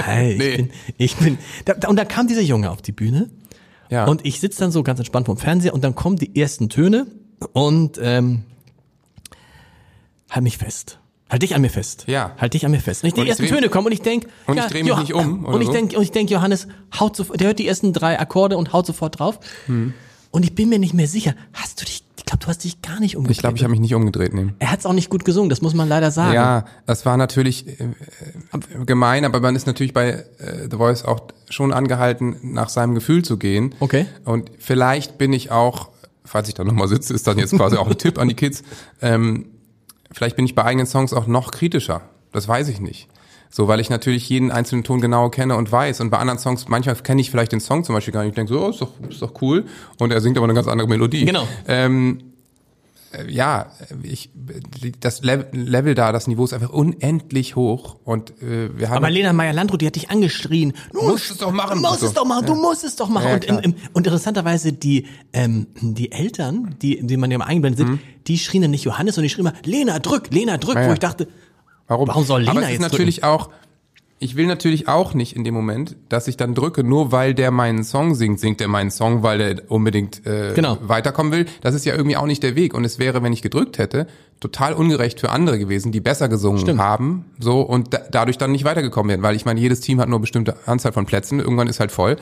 Hey, 0.07 0.33
ich 0.33 0.38
Nee. 0.38 0.57
bin, 0.57 0.70
ich 0.96 1.16
bin, 1.16 1.38
da, 1.66 1.88
und 1.88 1.96
da 1.96 2.05
kam 2.05 2.27
dieser 2.27 2.40
Junge 2.40 2.70
auf 2.70 2.81
die 2.81 2.92
Bühne 2.92 3.29
Ja. 3.90 4.07
und 4.07 4.24
ich 4.24 4.40
sitze 4.40 4.61
dann 4.61 4.70
so 4.72 4.83
ganz 4.83 4.98
entspannt 4.98 5.27
vorm 5.27 5.37
Fernseher 5.38 5.74
und 5.74 5.85
dann 5.85 5.94
kommen 5.94 6.16
die 6.16 6.40
ersten 6.40 6.68
Töne 6.70 7.07
und 7.53 7.98
ähm, 8.03 8.44
halt 10.31 10.42
mich 10.44 10.57
fest. 10.59 10.98
Halt 11.31 11.42
dich 11.42 11.55
an 11.55 11.62
mir 11.62 11.70
fest. 11.70 12.05
Ja. 12.07 12.35
Halt 12.38 12.55
dich 12.55 12.64
an 12.64 12.70
mir 12.70 12.81
fest. 12.81 13.03
Und 13.03 13.09
ich, 13.09 13.14
die 13.14 13.20
Und 13.20 13.27
ich 13.27 13.31
ersten 13.31 13.46
Töne 13.46 13.68
kommen 13.68 13.87
und 13.87 13.92
ich 13.92 14.03
denk, 14.03 14.27
Und 14.46 14.57
ich 14.57 14.62
ja, 14.62 14.68
dreh 14.68 14.81
mich 14.83 14.88
Johann- 14.88 15.03
nicht 15.03 15.14
um, 15.14 15.44
Und 15.44 15.61
ich 15.61 15.66
so? 15.66 15.72
denk, 15.72 15.92
und 15.96 16.03
ich 16.03 16.12
denk, 16.12 16.31
Johannes 16.31 16.68
haut 16.98 17.16
sofort, 17.16 17.40
der 17.40 17.48
hört 17.48 17.59
die 17.59 17.66
ersten 17.66 17.92
drei 17.92 18.18
Akkorde 18.18 18.57
und 18.57 18.72
haut 18.72 18.87
sofort 18.87 19.18
drauf. 19.18 19.38
Hm. 19.66 19.92
Und 20.35 20.44
ich 20.44 20.57
bin 20.57 20.68
mir 20.68 20.81
nicht 20.81 20.94
mehr 20.94 21.07
sicher. 21.07 21.37
Hast 21.53 21.81
du 21.81 21.85
dich? 21.85 22.03
Ich 22.16 22.25
glaube, 22.25 22.42
du 22.42 22.49
hast 22.49 22.64
dich 22.64 22.83
gar 22.83 22.99
nicht 22.99 23.16
umgedreht. 23.16 23.37
Ich 23.37 23.40
glaube, 23.40 23.57
ich 23.57 23.62
habe 23.62 23.70
mich 23.70 23.79
nicht 23.79 23.94
umgedreht, 23.94 24.35
nee. 24.35 24.47
er 24.59 24.73
hat's 24.73 24.85
auch 24.85 24.92
nicht 24.92 25.09
gut 25.09 25.25
gesungen. 25.25 25.49
Das 25.49 25.62
muss 25.62 25.75
man 25.75 25.88
leider 25.88 26.11
sagen. 26.11 26.35
Ja, 26.35 26.64
das 26.87 27.07
war 27.07 27.16
natürlich 27.16 27.68
äh, 27.68 27.85
äh, 27.85 28.85
gemein, 28.85 29.25
aber 29.25 29.38
man 29.38 29.55
ist 29.55 29.68
natürlich 29.68 29.92
bei 29.92 30.09
äh, 30.09 30.25
The 30.68 30.77
Voice 30.77 31.05
auch 31.05 31.20
schon 31.51 31.73
angehalten, 31.73 32.35
nach 32.42 32.68
seinem 32.68 32.97
Gefühl 32.97 33.25
zu 33.25 33.37
gehen. 33.37 33.77
Okay. 33.79 34.07
Und 34.25 34.51
vielleicht 34.59 35.18
bin 35.18 35.33
ich 35.33 35.53
auch, 35.53 35.90
falls 36.25 36.49
ich 36.49 36.55
da 36.55 36.64
nochmal 36.64 36.88
sitze, 36.88 37.14
ist 37.14 37.29
dann 37.29 37.38
jetzt 37.38 37.55
quasi 37.57 37.77
auch 37.77 37.88
ein 37.88 37.97
Tipp 37.97 38.18
an 38.18 38.29
die 38.29 38.35
Kids, 38.35 38.64
ähm, 39.03 39.47
vielleicht 40.11 40.35
bin 40.35 40.47
ich 40.47 40.57
bei 40.57 40.64
eigenen 40.64 40.88
Songs 40.88 41.12
auch 41.12 41.29
noch 41.29 41.53
kritischer. 41.53 42.03
Das 42.33 42.49
weiß 42.49 42.68
ich 42.70 42.81
nicht. 42.81 43.09
So, 43.57 43.69
weil 43.69 43.79
ich 43.79 43.88
natürlich 43.88 44.29
jeden 44.29 44.51
einzelnen 44.51 44.83
Ton 44.83 45.01
genau 45.01 45.31
kenne 45.31 45.55
und 45.55 45.71
weiß. 45.71 46.01
Und 46.01 46.11
bei 46.11 46.19
anderen 46.19 46.40
Songs, 46.40 46.67
manchmal 46.67 46.97
kenne 46.97 47.21
ich 47.21 47.31
vielleicht 47.31 47.53
den 47.53 47.61
Song 47.61 47.85
zum 47.85 47.95
Beispiel 47.95 48.12
gar 48.12 48.23
nicht. 48.25 48.31
Ich 48.31 48.35
denke 48.35 48.53
so, 48.53 48.61
oh, 48.61 48.71
ist 48.71 48.81
doch, 48.81 48.90
ist 49.09 49.23
doch 49.23 49.40
cool. 49.43 49.67
Und 50.01 50.12
er 50.12 50.21
singt 50.21 50.37
aber 50.37 50.47
eine 50.47 50.55
ganz 50.55 50.67
andere 50.67 50.88
Melodie. 50.88 51.25
Genau. 51.25 51.47
Ähm, 51.69 52.33
äh, 53.12 53.31
ja, 53.31 53.71
ich, 54.03 54.31
das 54.99 55.23
Level, 55.23 55.95
da, 55.95 56.11
das 56.11 56.27
Niveau 56.27 56.43
ist 56.43 56.53
einfach 56.53 56.71
unendlich 56.71 57.55
hoch. 57.55 57.95
Und 58.03 58.31
äh, 58.43 58.77
wir 58.77 58.88
haben 58.88 58.97
Aber 58.97 59.11
Lena 59.11 59.33
Meyer-Landrut, 59.33 59.83
die 59.83 59.87
hat 59.87 59.95
dich 59.95 60.11
angeschrien. 60.11 60.73
Du 60.93 61.03
musst 61.03 61.31
es 61.31 61.38
doch 61.38 61.53
machen. 61.53 61.81
Du 61.81 61.88
musst 61.88 62.03
es 62.03 62.12
doch 62.12 62.25
machen, 62.25 62.47
du 62.47 62.57
musst 62.57 62.83
es 62.83 62.97
doch 62.97 63.09
machen. 63.09 63.29
Ja, 63.29 63.35
und, 63.35 63.45
im, 63.45 63.59
im, 63.59 63.75
und 63.93 64.05
interessanterweise, 64.05 64.73
die, 64.73 65.07
ähm, 65.33 65.69
die 65.81 66.11
Eltern, 66.11 66.75
die, 66.83 67.07
die 67.07 67.17
man 67.17 67.31
ja 67.31 67.38
mal 67.38 67.45
eingeblendet 67.45 67.87
sind, 67.87 68.01
die 68.27 68.37
schrien 68.37 68.62
dann 68.62 68.73
nicht 68.73 68.83
Johannes, 68.83 69.14
sondern 69.14 69.29
die 69.29 69.33
schrien 69.33 69.45
mal, 69.45 69.55
Lena, 69.64 70.01
drück, 70.01 70.33
Lena, 70.33 70.57
drück, 70.57 70.75
Mhm. 70.75 70.81
Ja, 70.81 70.88
wo 70.88 70.93
ich 70.95 70.99
dachte, 70.99 71.29
Warum? 71.88 72.09
Warum 72.09 72.25
soll 72.25 72.40
Lena 72.40 72.53
Aber 72.53 72.61
es 72.61 72.66
ist 72.66 72.73
jetzt 72.73 72.83
natürlich 72.92 73.25
auch, 73.25 73.51
ich 74.20 74.37
will 74.37 74.47
natürlich 74.47 74.88
auch 74.88 75.12
nicht 75.12 75.37
in 75.37 75.44
dem 75.44 75.53
Moment, 75.53 75.97
dass 76.09 76.29
ich 76.29 76.37
dann 76.37 76.55
drücke, 76.55 76.83
nur 76.83 77.12
weil 77.12 77.35
der 77.35 77.51
meinen 77.51 77.85
Song 77.85 78.14
singt, 78.14 78.40
singt 78.40 78.61
er 78.61 78.68
meinen 78.68 78.90
Song, 78.90 79.23
weil 79.23 79.40
er 79.40 79.70
unbedingt 79.70 80.25
äh, 80.27 80.53
Genau. 80.55 80.79
weiterkommen 80.83 81.33
will. 81.33 81.47
Das 81.61 81.75
ist 81.75 81.85
ja 81.85 81.94
irgendwie 81.94 82.16
auch 82.16 82.25
nicht 82.27 82.42
der 82.42 82.57
Weg. 82.57 82.73
Und 82.73 82.85
es 82.85 82.99
wäre, 82.99 83.23
wenn 83.23 83.33
ich 83.33 83.42
gedrückt 83.42 83.77
hätte, 83.77 84.07
total 84.40 84.73
ungerecht 84.73 85.20
für 85.20 85.31
andere 85.31 85.59
gewesen, 85.59 85.92
die 85.92 86.01
besser 86.01 86.29
gesungen 86.29 86.61
Stimmt. 86.61 86.81
haben, 86.81 87.27
so 87.38 87.61
und 87.61 87.92
da, 87.92 88.01
dadurch 88.11 88.38
dann 88.38 88.53
nicht 88.53 88.64
weitergekommen 88.64 89.11
wären. 89.11 89.23
Weil 89.23 89.37
ich 89.37 89.44
meine, 89.44 89.61
jedes 89.61 89.81
Team 89.81 90.01
hat 90.01 90.09
nur 90.09 90.16
eine 90.18 90.23
bestimmte 90.23 90.57
Anzahl 90.66 90.92
von 90.92 91.05
Plätzen, 91.07 91.38
irgendwann 91.40 91.68
ist 91.68 91.81
halt 91.81 91.92
voll. 91.92 92.16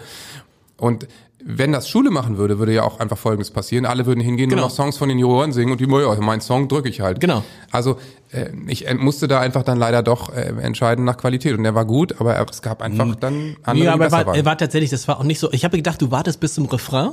Und 0.76 1.06
wenn 1.44 1.72
das 1.72 1.88
Schule 1.88 2.10
machen 2.10 2.38
würde, 2.38 2.58
würde 2.58 2.72
ja 2.72 2.82
auch 2.84 3.00
einfach 3.00 3.18
Folgendes 3.18 3.50
passieren. 3.50 3.84
Alle 3.86 4.06
würden 4.06 4.20
hingehen 4.20 4.48
Genau. 4.50 4.62
und 4.62 4.68
noch 4.68 4.74
Songs 4.74 4.96
von 4.98 5.08
den 5.08 5.18
Juroren 5.18 5.52
singen 5.52 5.72
und 5.72 5.80
die, 5.80 5.86
ja, 5.90 6.14
meinen 6.20 6.40
Song 6.40 6.68
drücke 6.68 6.88
ich 6.88 7.00
halt. 7.00 7.20
Genau. 7.20 7.42
Also 7.70 7.98
äh, 8.30 8.50
ich 8.68 8.86
äh, 8.86 8.94
musste 8.94 9.28
da 9.28 9.40
einfach 9.40 9.62
dann 9.62 9.78
leider 9.78 10.02
doch 10.02 10.32
äh, 10.34 10.40
entscheiden 10.60 11.04
nach 11.04 11.16
Qualität. 11.16 11.56
Und 11.56 11.64
der 11.64 11.74
war 11.74 11.84
gut, 11.84 12.20
aber 12.20 12.34
er- 12.34 12.46
es 12.48 12.62
gab 12.62 12.82
einfach 12.82 13.14
dann 13.16 13.56
andere, 13.62 13.64
ja, 13.64 13.72
die 13.74 13.88
aber 13.88 14.04
er 14.04 14.10
besser 14.10 14.16
war, 14.18 14.26
waren. 14.26 14.36
er 14.36 14.44
war 14.44 14.58
tatsächlich, 14.58 14.90
das 14.90 15.08
war 15.08 15.18
auch 15.20 15.24
nicht 15.24 15.38
so, 15.38 15.50
ich 15.52 15.64
habe 15.64 15.76
gedacht, 15.76 16.00
du 16.00 16.10
wartest 16.10 16.40
bis 16.40 16.54
zum 16.54 16.66
Refrain, 16.66 17.10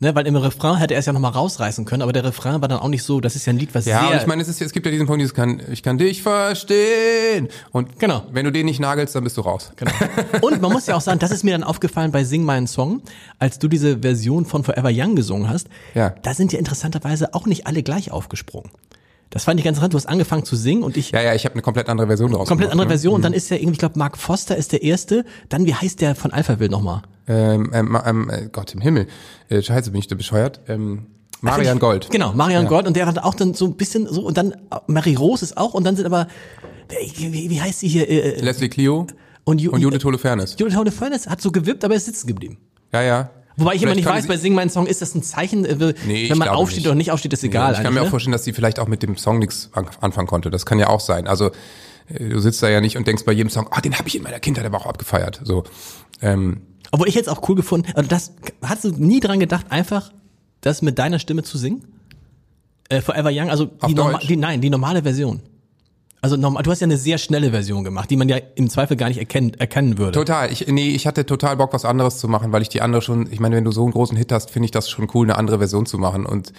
ne, 0.00 0.14
weil 0.14 0.26
im 0.26 0.36
Refrain 0.36 0.76
hätte 0.76 0.94
er 0.94 1.00
es 1.00 1.06
ja 1.06 1.12
nochmal 1.12 1.32
rausreißen 1.32 1.84
können, 1.84 2.02
aber 2.02 2.12
der 2.12 2.24
Refrain 2.24 2.60
war 2.60 2.68
dann 2.68 2.78
auch 2.78 2.88
nicht 2.88 3.02
so, 3.02 3.20
das 3.20 3.36
ist 3.36 3.46
ja 3.46 3.52
ein 3.52 3.58
Lied, 3.58 3.74
was 3.74 3.86
ja, 3.86 4.00
sehr, 4.00 4.10
und 4.10 4.16
ich 4.18 4.26
meine, 4.26 4.42
es, 4.42 4.48
ist, 4.48 4.60
es 4.60 4.72
gibt 4.72 4.86
ja 4.86 4.92
diesen 4.92 5.06
Punkt, 5.06 5.20
dieses 5.20 5.34
kann, 5.34 5.60
ich 5.70 5.82
kann 5.82 5.98
dich 5.98 6.22
verstehen. 6.22 7.48
Und 7.72 7.98
Genau. 7.98 8.24
wenn 8.32 8.44
du 8.44 8.52
den 8.52 8.66
nicht 8.66 8.80
nagelst, 8.80 9.14
dann 9.14 9.24
bist 9.24 9.36
du 9.36 9.40
raus. 9.42 9.72
Genau. 9.76 9.92
Und 10.40 10.60
man 10.60 10.72
muss 10.72 10.86
ja 10.86 10.96
auch 10.96 11.00
sagen, 11.00 11.18
das 11.18 11.30
ist 11.30 11.44
mir 11.44 11.52
dann 11.52 11.64
aufgefallen 11.64 12.12
bei 12.12 12.24
Sing 12.24 12.44
meinen 12.44 12.66
Song, 12.66 13.02
als 13.38 13.58
du 13.58 13.68
diese 13.68 13.98
Version 14.00 14.44
von 14.44 14.64
Forever 14.64 14.90
Young 14.92 15.16
gesungen 15.16 15.48
hast. 15.48 15.68
Ja. 15.94 16.10
Da 16.22 16.34
sind 16.34 16.52
ja 16.52 16.58
interessanterweise 16.58 17.34
auch 17.34 17.46
nicht 17.46 17.66
alle 17.66 17.82
gleich 17.82 18.10
aufgesprungen. 18.10 18.70
Das 19.30 19.44
fand 19.44 19.60
ich 19.60 19.64
ganz 19.64 19.76
interessant. 19.76 19.94
Du 19.94 19.98
hast 19.98 20.06
angefangen 20.06 20.44
zu 20.44 20.56
singen 20.56 20.82
und 20.82 20.96
ich 20.96 21.10
Ja, 21.10 21.20
ja, 21.20 21.34
ich 21.34 21.44
habe 21.44 21.54
eine 21.54 21.62
komplett 21.62 21.88
andere 21.88 22.06
Version 22.06 22.32
draus 22.32 22.48
komplett 22.48 22.70
andere 22.70 22.86
ne? 22.86 22.90
Version. 22.90 23.14
Und 23.14 23.22
dann 23.22 23.32
ist 23.32 23.50
ja 23.50 23.56
irgendwie, 23.56 23.72
ich 23.72 23.78
glaube, 23.78 23.98
Mark 23.98 24.16
Foster 24.16 24.56
ist 24.56 24.72
der 24.72 24.82
erste. 24.82 25.24
Dann, 25.48 25.66
wie 25.66 25.74
heißt 25.74 26.00
der 26.00 26.14
von 26.14 26.32
Alphaville 26.32 26.70
nochmal? 26.70 27.02
Ähm, 27.26 27.70
ähm, 27.74 27.98
ähm, 28.06 28.30
äh, 28.30 28.48
Gott 28.50 28.74
im 28.74 28.80
Himmel. 28.80 29.06
Äh, 29.48 29.62
Scheiße, 29.62 29.90
bin 29.90 29.98
ich 29.98 30.06
da 30.06 30.14
bescheuert. 30.14 30.60
Ähm, 30.68 31.06
Marian 31.40 31.78
Gold. 31.78 32.10
Genau, 32.10 32.32
Marian 32.32 32.66
Gold. 32.66 32.86
Und 32.86 32.96
der 32.96 33.06
hat 33.06 33.18
auch 33.18 33.34
dann 33.34 33.54
so 33.54 33.66
ein 33.66 33.76
bisschen 33.76 34.06
so, 34.06 34.22
und 34.22 34.36
dann 34.36 34.52
äh, 34.52 34.56
Mary 34.86 35.14
Rose 35.14 35.44
ist 35.44 35.56
auch, 35.56 35.74
und 35.74 35.84
dann 35.84 35.94
sind 35.94 36.06
aber, 36.06 36.26
wie, 36.88 37.32
wie, 37.32 37.50
wie 37.50 37.60
heißt 37.60 37.80
sie 37.80 37.88
hier? 37.88 38.08
Äh, 38.08 38.30
äh, 38.30 38.40
Leslie 38.40 38.68
Clio 38.68 39.06
und, 39.44 39.60
Ju 39.60 39.70
und 39.72 39.80
Judith 39.80 40.04
Holofernes. 40.04 40.56
Judith 40.58 40.76
Holofernes 40.76 41.28
hat 41.28 41.40
so 41.40 41.52
gewippt, 41.52 41.84
aber 41.84 41.94
ist 41.94 42.06
sitzen 42.06 42.26
geblieben. 42.26 42.58
Ja, 42.92 43.02
ja. 43.02 43.30
Wobei 43.58 43.74
ich 43.74 43.82
immer 43.82 43.94
nicht 43.94 44.06
weiß, 44.06 44.26
bei 44.26 44.36
Sing 44.36 44.54
meinen 44.54 44.70
Song, 44.70 44.86
ist 44.86 45.02
das 45.02 45.14
ein 45.14 45.22
Zeichen, 45.22 45.64
äh, 45.64 45.94
Nee, 46.06 46.30
wenn 46.30 46.38
man 46.38 46.48
aufsteht 46.48 46.78
nicht. 46.78 46.86
oder 46.86 46.94
nicht 46.94 47.10
aufsteht, 47.10 47.32
ist 47.32 47.42
egal. 47.44 47.72
ich 47.74 47.82
kann 47.82 47.92
mir 47.92 48.00
auch 48.00 48.04
ne? 48.04 48.10
vorstellen, 48.10 48.32
dass 48.32 48.44
sie 48.44 48.52
vielleicht 48.52 48.78
auch 48.78 48.86
mit 48.88 49.02
dem 49.02 49.16
Song 49.16 49.38
nichts 49.40 49.70
an- 49.72 49.88
anfangen 50.00 50.28
konnte. 50.28 50.50
Das 50.50 50.64
kann 50.64 50.78
ja 50.78 50.88
auch 50.88 51.00
sein. 51.00 51.26
Also 51.26 51.50
äh, 52.08 52.28
du 52.28 52.38
sitzt 52.38 52.62
da 52.62 52.68
ja 52.68 52.80
nicht 52.80 52.96
und 52.96 53.06
denkst 53.06 53.24
bei 53.24 53.32
jedem 53.32 53.50
Song, 53.50 53.66
ah, 53.70 53.80
den 53.80 53.98
habe 53.98 54.08
ich 54.08 54.16
in 54.16 54.22
meiner 54.22 54.40
Kindheit 54.40 54.64
aber 54.64 54.78
auch 54.78 54.86
abgefeiert. 54.86 55.40
So. 55.44 55.64
Ähm, 56.22 56.62
Obwohl 56.92 57.08
ich 57.08 57.14
jetzt 57.14 57.28
auch 57.28 57.48
cool 57.48 57.56
gefunden, 57.56 57.90
also 57.94 58.08
das, 58.08 58.32
hast 58.62 58.84
du 58.84 58.90
nie 58.90 59.20
dran 59.20 59.40
gedacht, 59.40 59.66
einfach 59.70 60.12
das 60.60 60.80
mit 60.82 60.98
deiner 60.98 61.18
Stimme 61.18 61.42
zu 61.42 61.58
singen? 61.58 61.84
Äh, 62.88 63.00
Forever 63.02 63.30
Young, 63.32 63.50
also 63.50 63.66
die, 63.86 63.94
norma 63.94 64.18
die, 64.18 64.36
nein, 64.36 64.60
die 64.60 64.70
normale 64.70 65.02
Version. 65.02 65.40
Also 66.20 66.36
normal, 66.36 66.62
du 66.64 66.70
hast 66.70 66.80
ja 66.80 66.86
eine 66.86 66.96
sehr 66.96 67.18
schnelle 67.18 67.50
Version 67.50 67.84
gemacht, 67.84 68.10
die 68.10 68.16
man 68.16 68.28
ja 68.28 68.38
im 68.56 68.68
Zweifel 68.68 68.96
gar 68.96 69.08
nicht 69.08 69.18
erkennen, 69.18 69.54
erkennen 69.54 69.98
würde. 69.98 70.12
total. 70.12 70.50
Ich, 70.50 70.66
nee, 70.66 70.90
ich 70.90 71.06
hatte 71.06 71.24
total 71.24 71.56
Bock, 71.56 71.72
was 71.72 71.84
anderes 71.84 72.18
zu 72.18 72.26
machen, 72.26 72.52
weil 72.52 72.62
ich 72.62 72.68
die 72.68 72.80
andere 72.80 73.02
schon, 73.02 73.30
ich 73.30 73.38
meine, 73.38 73.56
wenn 73.56 73.64
du 73.64 73.70
so 73.70 73.84
einen 73.84 73.92
großen 73.92 74.16
Hit 74.16 74.32
hast, 74.32 74.50
finde 74.50 74.64
ich 74.64 74.72
das 74.72 74.90
schon 74.90 75.08
cool, 75.14 75.26
eine 75.26 75.38
andere 75.38 75.58
Version 75.58 75.86
zu 75.86 75.98
machen 75.98 76.26
und 76.26 76.52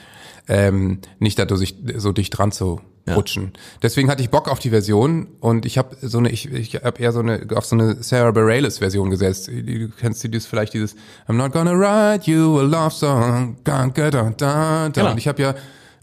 ähm, 0.48 1.00
nicht 1.20 1.38
da 1.38 1.56
sich 1.56 1.76
so 1.98 2.12
dicht 2.12 2.38
dran 2.38 2.52
zu 2.52 2.80
rutschen. 3.16 3.54
Deswegen 3.82 4.10
hatte 4.10 4.22
ich 4.22 4.30
Bock 4.30 4.48
auf 4.48 4.60
die 4.60 4.70
Version 4.70 5.28
und 5.40 5.66
ich 5.66 5.78
habe 5.78 5.96
so 6.02 6.20
eine, 6.20 6.30
ich, 6.30 6.52
ich 6.52 6.76
habe 6.76 7.02
eher 7.02 7.12
so 7.12 7.20
eine 7.20 7.48
auf 7.56 7.66
so 7.66 7.76
eine 7.76 8.02
Sarah 8.04 8.32
Bareilles 8.32 8.80
Version 8.80 9.10
gesetzt. 9.10 9.48
Du 9.48 9.90
kennst 9.90 10.28
das 10.34 10.46
vielleicht 10.46 10.74
dieses 10.74 10.96
I'm 11.28 11.34
not 11.34 11.52
gonna 11.52 11.74
write 11.74 12.30
you 12.30 12.60
a 12.60 12.64
love 12.64 12.92
song, 12.92 13.58
dun, 13.64 13.94
dun, 13.94 14.12
dun, 14.12 14.36
dun. 14.38 14.92
Genau. 14.94 15.12
Und 15.12 15.18
ich 15.18 15.28
habe 15.28 15.42
ja 15.42 15.56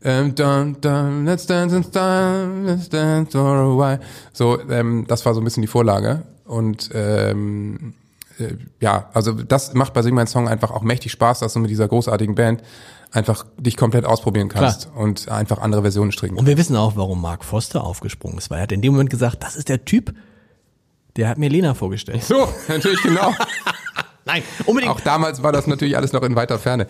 ähm, 0.07 0.35
dun, 0.37 0.81
dun, 0.81 1.25
let's 1.25 1.47
dance 1.47 1.77
in 1.77 1.83
style, 1.83 2.62
let's 2.64 2.88
dance 2.88 3.33
for 3.33 3.57
a 3.57 3.77
while. 3.77 4.01
So, 4.33 4.61
ähm, 4.71 5.05
das 5.09 5.27
war 5.27 5.35
so 5.35 5.40
ein 5.40 5.45
bisschen 5.45 5.62
die 5.62 5.66
Vorlage 5.66 6.23
und 6.45 6.90
ähm, 6.95 7.95
äh, 8.38 8.55
ja, 8.81 9.11
also 9.14 9.33
das 9.33 9.75
macht 9.75 9.95
bei 9.95 10.03
Sing 10.03 10.14
mein 10.14 10.29
Song 10.29 10.49
einfach 10.49 10.71
auch 10.71 10.83
mächtig 10.83 11.11
Spaß, 11.11 11.40
dass 11.40 11.55
du 11.55 11.59
mit 11.59 11.71
dieser 11.71 11.88
großartigen 11.88 12.37
Band 12.37 12.62
einfach 13.11 13.47
dich 13.57 13.77
komplett 13.77 14.05
ausprobieren 14.05 14.49
kannst 14.49 14.88
und 14.95 15.29
einfach 15.29 15.59
andere 15.59 15.83
Versionen 15.83 16.12
stricken. 16.12 16.37
Und 16.37 16.47
wir 16.47 16.57
wissen 16.57 16.77
auch, 16.77 16.95
warum 16.95 17.21
Mark 17.21 17.45
Foster 17.45 17.83
aufgesprungen 17.83 18.38
ist, 18.38 18.49
weil 18.49 18.59
er 18.59 18.62
hat 18.62 18.73
in 18.73 18.83
dem 18.83 18.92
Moment 18.92 19.11
gesagt, 19.11 19.42
das 19.42 19.57
ist 19.57 19.69
der 19.69 19.85
Typ, 19.85 20.14
der 21.16 21.29
hat 21.29 21.38
mir 21.38 21.49
Lena 21.49 21.75
vorgestellt. 21.75 22.23
So, 22.23 22.49
natürlich 22.69 23.03
genau. 23.03 23.35
Nein, 24.25 24.42
unbedingt. 24.66 24.92
Auch 24.92 25.01
damals 25.01 25.42
war 25.42 25.53
das 25.53 25.66
natürlich 25.66 25.97
alles 25.97 26.12
noch 26.12 26.23
in 26.23 26.37
weiter 26.37 26.59
Ferne. 26.59 26.87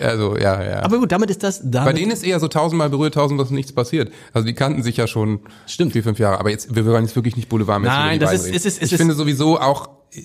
Also, 0.00 0.36
ja, 0.36 0.62
ja. 0.62 0.82
Aber 0.82 0.98
gut, 0.98 1.12
damit 1.12 1.30
ist 1.30 1.42
das. 1.42 1.60
Damit 1.62 1.86
Bei 1.86 1.92
denen 1.98 2.10
ist 2.12 2.24
eher 2.24 2.38
so 2.40 2.48
tausendmal 2.48 2.90
berührt, 2.90 3.14
tausendmal 3.14 3.46
nichts 3.50 3.72
passiert. 3.72 4.12
Also 4.32 4.46
die 4.46 4.54
kannten 4.54 4.82
sich 4.82 4.96
ja 4.96 5.06
schon 5.06 5.40
Stimmt. 5.66 5.92
vier, 5.92 6.02
fünf 6.02 6.18
Jahre. 6.18 6.38
Aber 6.40 6.50
jetzt, 6.50 6.74
wir 6.74 6.84
wollen 6.86 7.04
jetzt 7.04 7.16
wirklich 7.16 7.36
nicht 7.36 7.48
Boulevardmäßig 7.48 7.96
Nein, 7.96 8.16
über 8.16 8.26
die 8.26 8.32
das 8.32 8.34
ist- 8.40 8.46
reden. 8.46 8.56
es 8.56 8.64
ist- 8.66 8.76
es 8.78 8.82
Ich 8.86 8.92
ist- 8.92 8.98
finde 8.98 9.14
sowieso 9.14 9.58
auch, 9.60 9.88
äh, 10.12 10.22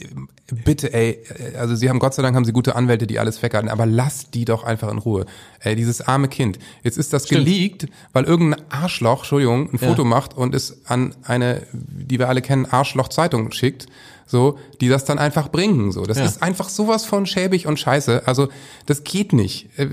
bitte, 0.64 0.94
ey, 0.94 1.20
äh, 1.54 1.58
also 1.58 1.76
sie 1.76 1.90
haben 1.90 2.00
Gott 2.00 2.14
sei 2.14 2.22
Dank 2.22 2.36
haben 2.36 2.46
sie 2.46 2.52
gute 2.54 2.76
Anwälte, 2.76 3.08
die 3.08 3.20
alles 3.20 3.42
weghalten, 3.42 3.70
aber 3.70 3.86
lass 3.86 4.30
die 4.32 4.46
doch 4.46 4.64
einfach 4.64 4.92
in 4.92 4.98
Ruhe. 5.00 5.26
Ey, 5.60 5.76
dieses 5.76 6.02
arme 6.02 6.28
Kind. 6.28 6.60
Jetzt 6.84 6.98
ist 6.98 7.14
das 7.14 7.26
Stimmt. 7.26 7.46
geleakt, 7.46 7.88
weil 8.14 8.26
irgendein 8.26 8.62
Arschloch, 8.70 9.20
Entschuldigung, 9.20 9.70
ein 9.74 9.80
Ja. 9.82 9.88
Foto 9.88 10.04
macht 10.04 10.36
und 10.38 10.54
es 10.56 10.86
an 10.86 11.16
eine, 11.24 11.64
die 11.74 12.20
wir 12.20 12.30
alle 12.30 12.42
kennen, 12.42 12.66
Arschloch-Zeitung 12.66 13.52
schickt. 13.52 13.88
So, 14.34 14.58
die 14.82 14.90
das 14.90 15.06
dann 15.06 15.20
einfach 15.20 15.50
bringen. 15.50 15.92
So, 15.92 16.06
das 16.08 16.18
Ja. 16.18 16.26
ist 16.26 16.42
einfach 16.42 16.68
sowas 16.68 17.06
von 17.06 17.28
schäbig 17.28 17.68
und 17.68 17.80
scheiße. 17.80 18.24
Also, 18.26 18.48
das 18.88 19.04
geht 19.04 19.32
nicht. 19.32 19.70
Äh, 19.78 19.86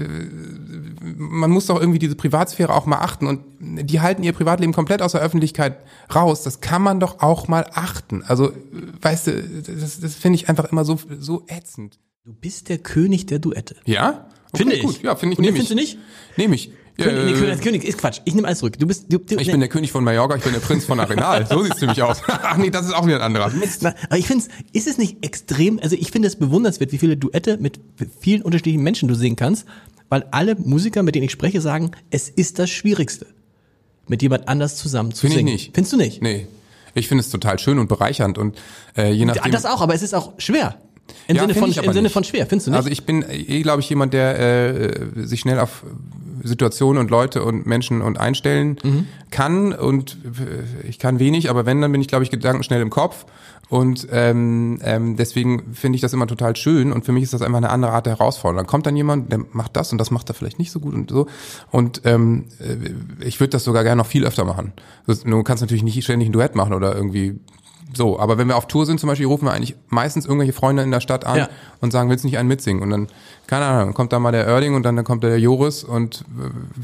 man 1.02 1.50
muss 1.50 1.66
doch 1.66 1.78
irgendwie 1.78 1.98
diese 1.98 2.14
Privatsphäre 2.14 2.72
auch 2.74 2.86
mal 2.86 3.00
achten 3.00 3.26
und 3.26 3.42
die 3.60 4.00
halten 4.00 4.22
ihr 4.22 4.32
Privatleben 4.32 4.72
komplett 4.72 5.02
aus 5.02 5.12
der 5.12 5.20
Öffentlichkeit 5.20 5.76
raus. 6.14 6.42
Das 6.42 6.62
kann 6.62 6.80
man 6.80 7.00
doch 7.00 7.20
auch 7.20 7.48
mal 7.48 7.66
achten. 7.74 8.22
Also, 8.26 8.50
weißt 9.02 9.26
du, 9.26 9.42
das, 9.78 10.00
das 10.00 10.14
finde 10.14 10.36
ich 10.36 10.48
einfach 10.48 10.72
immer 10.72 10.86
so, 10.86 10.98
so 11.18 11.44
ätzend. 11.46 11.98
du 12.24 12.32
bist 12.32 12.70
der 12.70 12.78
König 12.78 13.26
der 13.26 13.40
Duette. 13.40 13.76
Ja? 13.84 14.26
Okay, 14.52 14.62
Finde 14.62 14.76
ich. 14.76 14.82
Gut. 14.82 15.02
Ja, 15.02 15.16
finde 15.16 15.34
ich, 15.34 15.38
nehme 15.38 15.50
ich. 15.58 15.68
findest 15.68 15.70
du 15.70 15.74
nicht? 15.74 15.98
Nehme 16.38 16.54
ich. 16.54 16.72
König, 16.98 17.24
nee, 17.24 17.32
König, 17.32 17.60
König 17.60 17.84
ist 17.84 17.98
Quatsch. 17.98 18.20
Ich 18.24 18.34
nehme 18.34 18.46
alles 18.46 18.58
zurück. 18.60 18.78
Du 18.78 18.86
bist. 18.86 19.06
Du, 19.10 19.18
du, 19.18 19.36
ich 19.36 19.46
nee. 19.46 19.52
bin 19.52 19.60
der 19.60 19.68
König 19.68 19.90
von 19.92 20.04
Mallorca, 20.04 20.36
ich 20.36 20.42
bin 20.42 20.52
der 20.52 20.60
Prinz 20.60 20.84
von 20.84 21.00
Arenal. 21.00 21.46
So 21.46 21.62
sieht's 21.62 21.80
nämlich 21.80 22.02
aus. 22.02 22.22
Ach 22.26 22.56
nee, 22.56 22.70
das 22.70 22.86
ist 22.86 22.92
auch 22.94 23.06
wieder 23.06 23.16
ein 23.16 23.22
anderer. 23.22 23.50
Mist. 23.50 23.80
Na, 23.82 23.94
aber 24.06 24.18
ich 24.18 24.26
finde 24.26 24.44
es, 24.44 24.76
ist 24.76 24.86
es 24.88 24.98
nicht 24.98 25.24
extrem, 25.24 25.78
also 25.82 25.96
ich 25.98 26.10
finde 26.10 26.28
es 26.28 26.36
bewundernswert, 26.36 26.92
wie 26.92 26.98
viele 26.98 27.16
Duette 27.16 27.56
mit 27.58 27.80
vielen 28.20 28.42
unterschiedlichen 28.42 28.82
Menschen 28.82 29.08
du 29.08 29.14
singen 29.14 29.36
kannst, 29.36 29.66
weil 30.08 30.24
alle 30.30 30.56
Musiker, 30.56 31.02
mit 31.02 31.14
denen 31.14 31.24
ich 31.24 31.32
spreche, 31.32 31.60
sagen, 31.60 31.92
es 32.10 32.28
ist 32.28 32.58
das 32.58 32.68
Schwierigste, 32.70 33.26
mit 34.08 34.20
jemand 34.22 34.48
anders 34.48 34.76
zusammen 34.76 35.12
zu 35.12 35.22
Finde 35.22 35.34
ich 35.36 35.38
singen. 35.38 35.52
nicht. 35.52 35.70
Findest 35.74 35.92
du 35.92 35.96
nicht? 35.96 36.22
Nee. 36.22 36.46
Ich 36.94 37.06
finde 37.08 37.22
es 37.22 37.30
total 37.30 37.58
schön 37.60 37.78
und 37.78 37.88
bereichernd 37.88 38.36
und 38.36 38.58
äh, 38.96 39.12
je 39.12 39.24
nachdem. 39.24 39.52
Das 39.52 39.64
auch, 39.64 39.80
aber 39.80 39.94
es 39.94 40.02
ist 40.02 40.12
auch 40.14 40.32
schwer. 40.38 40.76
Im 41.28 41.36
Ja, 41.36 41.42
Sinne 41.42 41.54
find 41.54 41.62
von, 41.62 41.70
ich 41.70 41.76
im 41.78 41.92
Sinne 41.92 42.02
nicht. 42.02 42.12
von 42.12 42.24
schwer, 42.24 42.46
findest 42.46 42.66
du 42.66 42.70
nicht? 42.72 42.78
Also 42.78 42.88
ich 42.90 43.04
bin 43.04 43.24
eh, 43.28 43.62
glaube 43.62 43.80
ich, 43.80 43.88
jemand, 43.88 44.12
der 44.12 44.38
äh, 44.38 45.06
sich 45.26 45.40
schnell 45.40 45.60
auf 45.60 45.84
Situationen 46.42 47.00
und 47.00 47.10
Leute 47.10 47.42
und 47.44 47.66
Menschen 47.66 48.02
und 48.02 48.18
einstellen 48.18 48.76
Mhm. 48.82 49.06
kann 49.30 49.72
und 49.72 50.18
äh, 50.24 50.88
ich 50.88 50.98
kann 50.98 51.18
wenig, 51.18 51.50
aber 51.50 51.66
wenn, 51.66 51.80
dann 51.80 51.92
bin 51.92 52.00
ich, 52.00 52.08
glaube 52.08 52.24
ich, 52.24 52.30
gedankenschnell 52.30 52.80
im 52.82 52.90
Kopf 52.90 53.26
und 53.68 54.08
ähm, 54.10 54.78
ähm, 54.82 55.16
deswegen 55.16 55.72
finde 55.74 55.94
ich 55.96 56.02
das 56.02 56.12
immer 56.12 56.26
total 56.26 56.56
schön 56.56 56.92
und 56.92 57.04
für 57.04 57.12
mich 57.12 57.22
ist 57.22 57.32
das 57.32 57.42
einfach 57.42 57.58
eine 57.58 57.70
andere 57.70 57.92
Art 57.92 58.06
der 58.06 58.18
Herausforderung. 58.18 58.56
Dann 58.58 58.66
kommt 58.66 58.86
dann 58.86 58.96
jemand, 58.96 59.30
der 59.30 59.40
macht 59.52 59.76
das 59.76 59.92
und 59.92 59.98
das 59.98 60.10
macht 60.10 60.28
er 60.28 60.34
vielleicht 60.34 60.58
nicht 60.58 60.72
so 60.72 60.80
gut 60.80 60.94
und 60.94 61.10
so 61.10 61.26
und 61.70 62.02
ähm, 62.04 62.46
äh, 62.58 63.24
ich 63.24 63.38
würde 63.40 63.50
das 63.50 63.64
sogar 63.64 63.84
gerne 63.84 64.00
noch 64.02 64.06
viel 64.06 64.26
öfter 64.26 64.44
machen. 64.44 64.72
Du 65.06 65.42
kannst 65.42 65.60
natürlich 65.60 65.82
nicht 65.84 66.02
ständig 66.02 66.28
ein 66.28 66.32
Duett 66.32 66.54
machen 66.54 66.74
oder 66.74 66.94
irgendwie 66.94 67.38
so, 67.94 68.18
aber 68.18 68.38
wenn 68.38 68.48
wir 68.48 68.56
auf 68.56 68.66
Tour 68.68 68.86
sind 68.86 69.00
zum 69.00 69.08
Beispiel, 69.08 69.26
rufen 69.26 69.46
wir 69.46 69.52
eigentlich 69.52 69.74
meistens 69.88 70.24
irgendwelche 70.26 70.52
Freunde 70.52 70.82
in 70.82 70.90
der 70.90 71.00
Stadt 71.00 71.24
an 71.26 71.36
Ja. 71.38 71.48
und 71.80 71.92
sagen, 71.92 72.08
willst 72.10 72.24
du 72.24 72.28
nicht 72.28 72.38
einen 72.38 72.48
mitsingen? 72.48 72.82
Und 72.82 72.90
dann, 72.90 73.06
keine 73.46 73.64
Ahnung, 73.64 73.86
dann 73.86 73.94
kommt 73.94 74.12
da 74.12 74.18
mal 74.18 74.32
der 74.32 74.46
Oerding 74.46 74.74
und 74.74 74.82
dann, 74.84 74.96
dann 74.96 75.04
kommt 75.04 75.24
der 75.24 75.38
Joris 75.40 75.82
und 75.84 76.24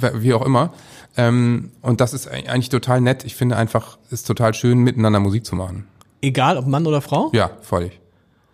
äh, 0.02 0.10
wie 0.14 0.34
auch 0.34 0.44
immer. 0.44 0.72
Ähm, 1.16 1.70
und 1.82 2.00
das 2.00 2.12
ist 2.14 2.28
eigentlich 2.28 2.50
eigentlich 2.50 2.68
total 2.70 3.00
nett. 3.00 3.24
Ich 3.24 3.36
finde 3.36 3.56
einfach, 3.56 3.98
es 4.06 4.12
ist 4.12 4.26
total 4.26 4.52
schön, 4.54 4.78
miteinander 4.78 5.20
Musik 5.20 5.46
zu 5.46 5.54
machen. 5.56 5.86
Egal, 6.22 6.56
ob 6.58 6.66
Mann 6.66 6.86
oder 6.86 7.00
Frau? 7.02 7.30
Ja, 7.32 7.50
völlig. 7.62 8.00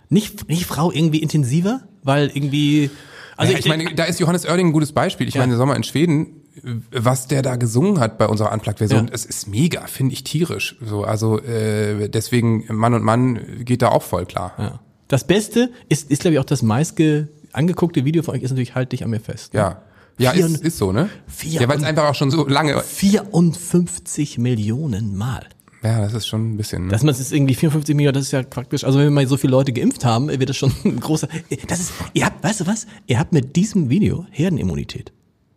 Nicht, 0.09 0.49
nicht 0.49 0.67
Frau 0.67 0.93
irgendwie 0.93 1.19
intensiver? 1.23 1.81
Weil 2.03 2.31
irgendwie, 2.35 2.91
also 3.37 3.53
ja, 3.53 3.59
ich 3.59 3.67
meine, 3.69 3.95
da 3.95 4.05
ist 4.05 4.21
Johannes 4.21 4.45
Oerding 4.47 4.69
ein 4.69 4.73
gutes 4.73 4.93
Beispiel. 4.93 5.27
Ich 5.29 5.35
Ja. 5.35 5.41
meine, 5.41 5.53
der 5.53 5.59
Sommer 5.59 5.75
in 5.77 5.85
Schweden, 5.85 6.42
was 6.91 7.29
der 7.29 7.43
da 7.43 7.57
gesungen 7.57 7.99
hat 8.01 8.19
bei 8.19 8.27
unserer 8.27 8.53
Unplugged-Version, 8.53 9.07
Ja. 9.07 9.13
es 9.13 9.25
ist 9.25 9.49
mega, 9.49 9.87
finde 9.87 10.13
ich 10.13 10.25
tierisch. 10.25 10.77
So, 10.85 11.05
also 11.05 11.41
äh, 11.41 12.09
deswegen 12.09 12.65
Mann 12.75 12.95
und 12.95 13.03
Mann 13.03 13.41
geht 13.65 13.83
da 13.83 13.89
auch 13.89 14.03
voll 14.03 14.27
klar. 14.27 14.53
ja. 14.59 14.81
das 15.09 15.27
Beste 15.27 15.71
ist, 15.89 16.11
ist 16.11 16.23
glaube 16.23 16.35
ich 16.35 16.41
auch 16.41 16.45
das 16.45 16.63
meistge 16.63 17.29
angeguckte 17.53 18.05
Video 18.05 18.23
von 18.23 18.35
euch 18.35 18.43
ist 18.43 18.51
natürlich 18.51 18.75
Halt 18.75 18.93
dich 18.93 19.05
an 19.05 19.11
mir 19.11 19.21
fest. 19.21 19.55
Ja. 19.55 19.83
Ja, 20.19 20.33
Vier- 20.33 20.45
ist, 20.47 20.63
ist 20.63 20.77
so, 20.79 20.93
ne? 20.93 21.09
vier 21.27 21.63
ja, 21.63 21.69
weil 21.69 21.79
es 21.79 21.85
einfach 21.85 22.05
auch 22.09 22.15
schon 22.15 22.31
so 22.31 22.47
lange. 22.47 22.79
54 22.83 24.37
Millionen 24.39 25.17
Mal. 25.17 25.47
Ja, 25.83 26.01
das 26.01 26.13
ist 26.15 26.27
schon 26.27 26.53
ein 26.53 26.57
bisschen. 26.59 26.85
Ne? 26.85 26.91
Dass 26.93 27.03
man 27.03 27.13
es 27.15 27.19
ist 27.19 27.33
irgendwie 27.33 27.55
54 27.55 27.97
Millionen, 27.97 28.15
das 28.15 28.25
ist 28.25 28.33
ja 28.33 28.43
praktisch. 28.43 28.85
Also 28.85 28.99
wenn 28.99 29.07
wir 29.07 29.11
mal 29.11 29.27
so 29.27 29.37
viele 29.37 29.51
Leute 29.53 29.73
geimpft 29.73 30.05
haben, 30.05 30.29
wird 30.29 30.49
das 30.49 30.57
schon 30.57 30.73
ein 30.85 31.01
großer. 31.01 31.29
Das 31.67 31.81
ist, 31.81 31.93
ihr 32.13 32.27
habt, 32.27 32.45
weißt 32.45 32.61
du 32.61 32.67
was? 32.67 32.87
Ihr 33.07 33.19
habt 33.19 33.33
mit 33.33 33.57
diesem 33.57 33.89
Video 33.91 34.27
Herdenimmunität. 34.31 35.13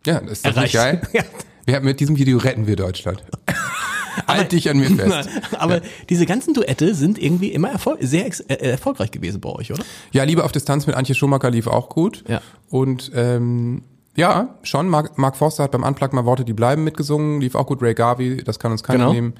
Ja, 0.05 0.19
das 0.21 0.31
ist 0.33 0.45
doch 0.45 0.61
nicht 0.61 0.75
erreicht. 0.75 1.01
geil. 1.01 1.01
Ja. 1.13 1.23
Wir 1.65 1.75
haben 1.77 1.85
mit 1.85 1.99
diesem 1.99 2.15
Video 2.17 2.37
retten 2.37 2.67
wir 2.67 2.75
Deutschland. 2.75 3.23
halt 4.27 4.51
dich 4.51 4.69
an 4.69 4.77
mir 4.77 4.89
fest. 4.91 5.29
Aber 5.57 5.81
diese 6.09 6.25
ganzen 6.27 6.53
Duette 6.53 6.93
sind 6.93 7.17
irgendwie 7.21 7.49
immer 7.49 7.69
erfol 7.71 7.97
sehr 8.01 8.25
ex 8.27 8.39
äh, 8.41 8.53
erfolgreich 8.55 9.09
gewesen 9.11 9.41
bei 9.41 9.49
euch, 9.49 9.71
oder? 9.71 9.83
Ja, 10.11 10.23
Liebe 10.23 10.43
auf 10.43 10.51
Distanz 10.51 10.85
mit 10.87 10.95
Antje 10.95 11.15
Schumacher 11.15 11.49
lief 11.49 11.65
auch 11.67 11.89
gut. 11.89 12.23
Ja. 12.27 12.41
Und 12.69 13.11
ähm, 13.15 13.81
ja, 14.15 14.55
schon. 14.63 14.87
Mark, 14.89 15.17
Mark 15.17 15.35
Forster 15.37 15.63
hat 15.63 15.71
beim 15.71 15.83
Unplug 15.83 16.13
mal 16.13 16.25
Worte, 16.25 16.45
die 16.45 16.53
bleiben 16.53 16.83
mitgesungen, 16.83 17.41
lief 17.41 17.55
auch 17.55 17.65
gut. 17.65 17.81
Ray 17.81 17.93
Garvey, 17.95 18.43
das 18.43 18.59
kann 18.59 18.71
uns 18.71 18.83
keiner 18.83 18.99
Genau. 18.99 19.13
nehmen. 19.13 19.33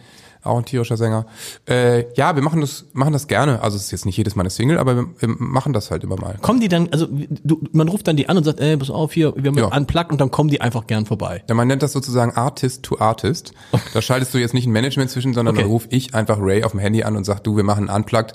Auch 0.46 0.58
ein 0.58 0.66
tierischer 0.66 0.96
Sänger. 0.96 1.26
Äh, 1.68 2.06
ja, 2.16 2.36
wir 2.36 2.44
machen 2.44 2.62
das, 2.62 2.86
machen 2.94 3.14
das 3.14 3.28
gerne. 3.28 3.62
Also 3.62 3.78
es 3.78 3.86
ist 3.86 3.92
jetzt 3.92 4.06
nicht 4.06 4.16
jedes 4.18 4.36
Mal 4.36 4.44
eine 4.44 4.50
Single, 4.50 4.78
aber 4.78 4.96
wir, 4.96 5.06
wir 5.20 5.28
machen 5.40 5.74
das 5.74 5.92
halt 5.92 6.04
immer 6.04 6.18
mal. 6.20 6.38
Kommen 6.42 6.60
die 6.60 6.68
dann, 6.70 6.88
also 6.92 7.08
du, 7.10 7.62
man 7.72 7.88
ruft 7.90 8.08
dann 8.08 8.16
die 8.16 8.30
an 8.30 8.38
und 8.38 8.44
sagt, 8.44 8.60
ey, 8.60 8.78
pass 8.78 8.90
auf 8.90 9.12
hier, 9.14 9.34
wir 9.36 9.50
haben 9.50 9.58
Ja. 9.58 9.76
unplugged 9.76 10.12
und 10.12 10.22
dann 10.22 10.32
kommen 10.32 10.50
die 10.50 10.62
einfach 10.62 10.88
gern 10.88 11.06
vorbei. 11.06 11.44
Ja, 11.50 11.56
man 11.56 11.68
nennt 11.68 11.82
das 11.84 11.92
sozusagen 11.94 12.32
Artist 12.34 12.84
to 12.84 12.98
Artist. 13.00 13.54
Da 13.94 14.02
schaltest 14.02 14.34
du 14.34 14.38
jetzt 14.38 14.54
nicht 14.54 14.68
ein 14.68 14.72
Management 14.72 15.10
zwischen, 15.10 15.34
sondern 15.34 15.56
Okay. 15.56 15.64
dann 15.64 15.72
ruf 15.72 15.88
ich 15.90 16.14
einfach 16.14 16.38
Ray 16.40 16.64
auf 16.64 16.72
dem 16.72 16.80
Handy 16.80 17.04
an 17.04 17.16
und 17.18 17.24
sag, 17.26 17.44
du, 17.44 17.58
wir 17.58 17.64
machen 17.64 17.90
Unplugged 17.90 18.34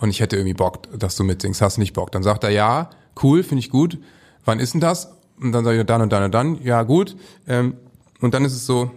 und 0.00 0.10
ich 0.10 0.20
hätte 0.20 0.36
irgendwie 0.36 0.54
Bock, 0.54 0.80
dass 0.98 1.14
du 1.16 1.22
mitsingst. 1.24 1.62
Hast 1.62 1.76
du 1.76 1.80
nicht 1.80 1.92
Bock? 1.92 2.10
Dann 2.10 2.22
sagt 2.24 2.42
er, 2.44 2.50
ja, 2.50 2.90
cool, 3.22 3.42
finde 3.44 3.60
ich 3.60 3.70
gut. 3.70 3.98
Wann 4.44 4.58
ist 4.58 4.74
denn 4.74 4.80
das? 4.80 5.12
Und 5.40 5.52
dann 5.52 5.64
sage 5.64 5.78
ich, 5.80 5.86
dann 5.86 6.02
und 6.02 6.12
dann 6.12 6.24
und 6.24 6.34
dann. 6.34 6.58
Ja, 6.64 6.82
gut. 6.82 7.16
Ähm, 7.46 7.74
und 8.20 8.34
dann 8.34 8.44
ist 8.44 8.52
es 8.54 8.66
so, 8.66 8.90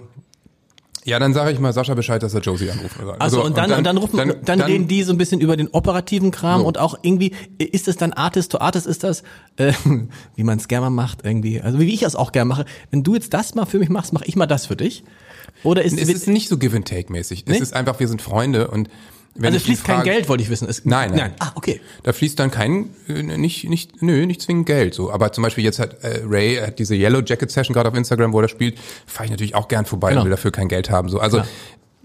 ja, 1.05 1.19
dann 1.19 1.35
sage 1.35 1.51
ich 1.51 1.59
mal 1.59 1.71
Sascha 1.71 1.93
Bescheid, 1.93 2.21
dass 2.23 2.33
er 2.33 2.41
Josie 2.41 2.71
anruft. 2.71 2.97
oder 2.97 3.13
so. 3.13 3.19
Also 3.19 3.43
und 3.43 3.57
dann, 3.57 3.71
und 3.71 3.83
dann 3.83 3.97
rufen, 3.97 4.33
dann, 4.43 4.61
reden 4.61 4.87
die 4.87 5.03
so 5.03 5.13
ein 5.13 5.19
bisschen 5.19 5.39
über 5.39 5.55
den 5.55 5.67
operativen 5.67 6.31
Kram 6.31 6.61
So. 6.61 6.67
und 6.67 6.79
auch 6.79 6.97
irgendwie, 7.03 7.31
ist 7.59 7.87
es 7.87 7.95
dann 7.95 8.11
Artist 8.11 8.51
to 8.51 8.57
Artist, 8.57 8.87
ist 8.87 9.03
das, 9.03 9.21
äh, 9.57 9.73
wie 10.35 10.43
man 10.43 10.57
es 10.57 10.67
gerne 10.67 10.89
macht 10.89 11.19
irgendwie, 11.23 11.61
also 11.61 11.79
wie 11.79 11.93
ich 11.93 12.01
es 12.01 12.15
auch 12.15 12.31
gerne 12.31 12.49
mache. 12.49 12.65
Wenn 12.89 13.03
du 13.03 13.13
jetzt 13.13 13.35
das 13.35 13.53
mal 13.53 13.65
für 13.65 13.77
mich 13.77 13.89
machst, 13.89 14.13
mache 14.13 14.25
ich 14.25 14.35
mal 14.35 14.47
das 14.47 14.65
für 14.65 14.75
dich. 14.75 15.03
Oder 15.63 15.83
ist 15.83 15.97
Es 15.97 16.09
ist 16.09 16.27
nicht 16.27 16.49
so 16.49 16.57
Give 16.57 16.75
and 16.75 16.87
Take 16.87 17.11
mäßig. 17.11 17.45
Nee? 17.45 17.55
Es 17.55 17.61
ist 17.61 17.73
einfach, 17.73 17.99
wir 17.99 18.07
sind 18.07 18.21
Freunde 18.23 18.67
und 18.69 18.89
wenn 19.35 19.53
also 19.53 19.65
fließt 19.65 19.83
kein 19.83 20.03
Geld, 20.03 20.29
wollte 20.29 20.43
ich 20.43 20.49
wissen. 20.49 20.67
Es, 20.69 20.85
Nein, 20.85 21.09
nein. 21.11 21.19
nein. 21.19 21.33
Ah, 21.39 21.51
okay. 21.55 21.81
Da 22.03 22.13
fließt 22.13 22.39
dann 22.39 22.51
kein, 22.51 22.89
äh, 23.07 23.21
nicht, 23.21 23.67
nicht, 23.69 24.01
nö, 24.01 24.25
nicht 24.25 24.41
zwingend 24.41 24.65
Geld, 24.65 24.93
so. 24.93 25.11
Aber 25.11 25.31
zum 25.33 25.43
Beispiel 25.43 25.63
jetzt 25.63 25.79
hat 25.79 26.03
äh, 26.03 26.21
Ray 26.25 26.55
hat 26.57 26.79
diese 26.79 26.95
Yellow 26.95 27.21
Jacket 27.21 27.51
Session 27.51 27.73
gerade 27.73 27.89
auf 27.89 27.95
Instagram, 27.95 28.31
wo 28.33 28.39
er 28.41 28.47
spielt, 28.47 28.77
fahre 29.05 29.25
ich 29.25 29.31
natürlich 29.31 29.53
auch 29.55 29.67
gern 29.67 29.85
vorbei 29.85 30.09
Genau. 30.09 30.21
und 30.21 30.25
will 30.25 30.31
dafür 30.31 30.51
kein 30.51 30.67
Geld 30.69 30.89
haben, 30.89 31.09
so. 31.09 31.19
Also, 31.19 31.37
Klar. 31.37 31.47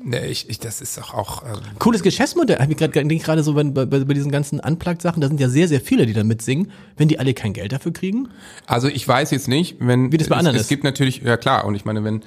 ne, 0.02 0.26
ich, 0.26 0.50
ich, 0.50 0.58
das 0.58 0.80
ist 0.80 0.98
auch, 1.00 1.14
auch, 1.14 1.42
äh, 1.44 1.46
Cooles 1.78 2.02
Geschäftsmodell. 2.02 2.58
Hab 2.58 2.68
ich 2.70 2.76
gerade 2.76 3.06
gerade 3.18 3.42
so 3.44 3.54
bei, 3.54 3.62
bei, 3.62 3.84
bei 3.86 4.14
diesen 4.14 4.32
ganzen 4.32 4.58
Unplugged-Sachen, 4.58 5.20
da 5.20 5.28
sind 5.28 5.38
ja 5.38 5.48
sehr, 5.48 5.68
sehr 5.68 5.80
viele, 5.80 6.06
die 6.06 6.12
da 6.14 6.24
mitsingen. 6.24 6.72
Wenn 6.96 7.06
die 7.08 7.18
alle 7.20 7.32
kein 7.34 7.52
Geld 7.52 7.70
dafür 7.72 7.92
kriegen, 7.92 8.28
also 8.66 8.88
ich 8.88 9.06
weiß 9.06 9.30
jetzt 9.30 9.46
nicht, 9.46 9.76
wenn, 9.78 10.10
Wie 10.10 10.16
das 10.18 10.28
bei 10.28 10.34
es, 10.34 10.38
anderen 10.40 10.56
es 10.56 10.62
ist. 10.62 10.68
gibt 10.68 10.82
natürlich, 10.84 11.22
ja 11.22 11.36
klar, 11.36 11.64
und 11.64 11.74
ich 11.76 11.84
meine, 11.84 12.02
wenn, 12.02 12.22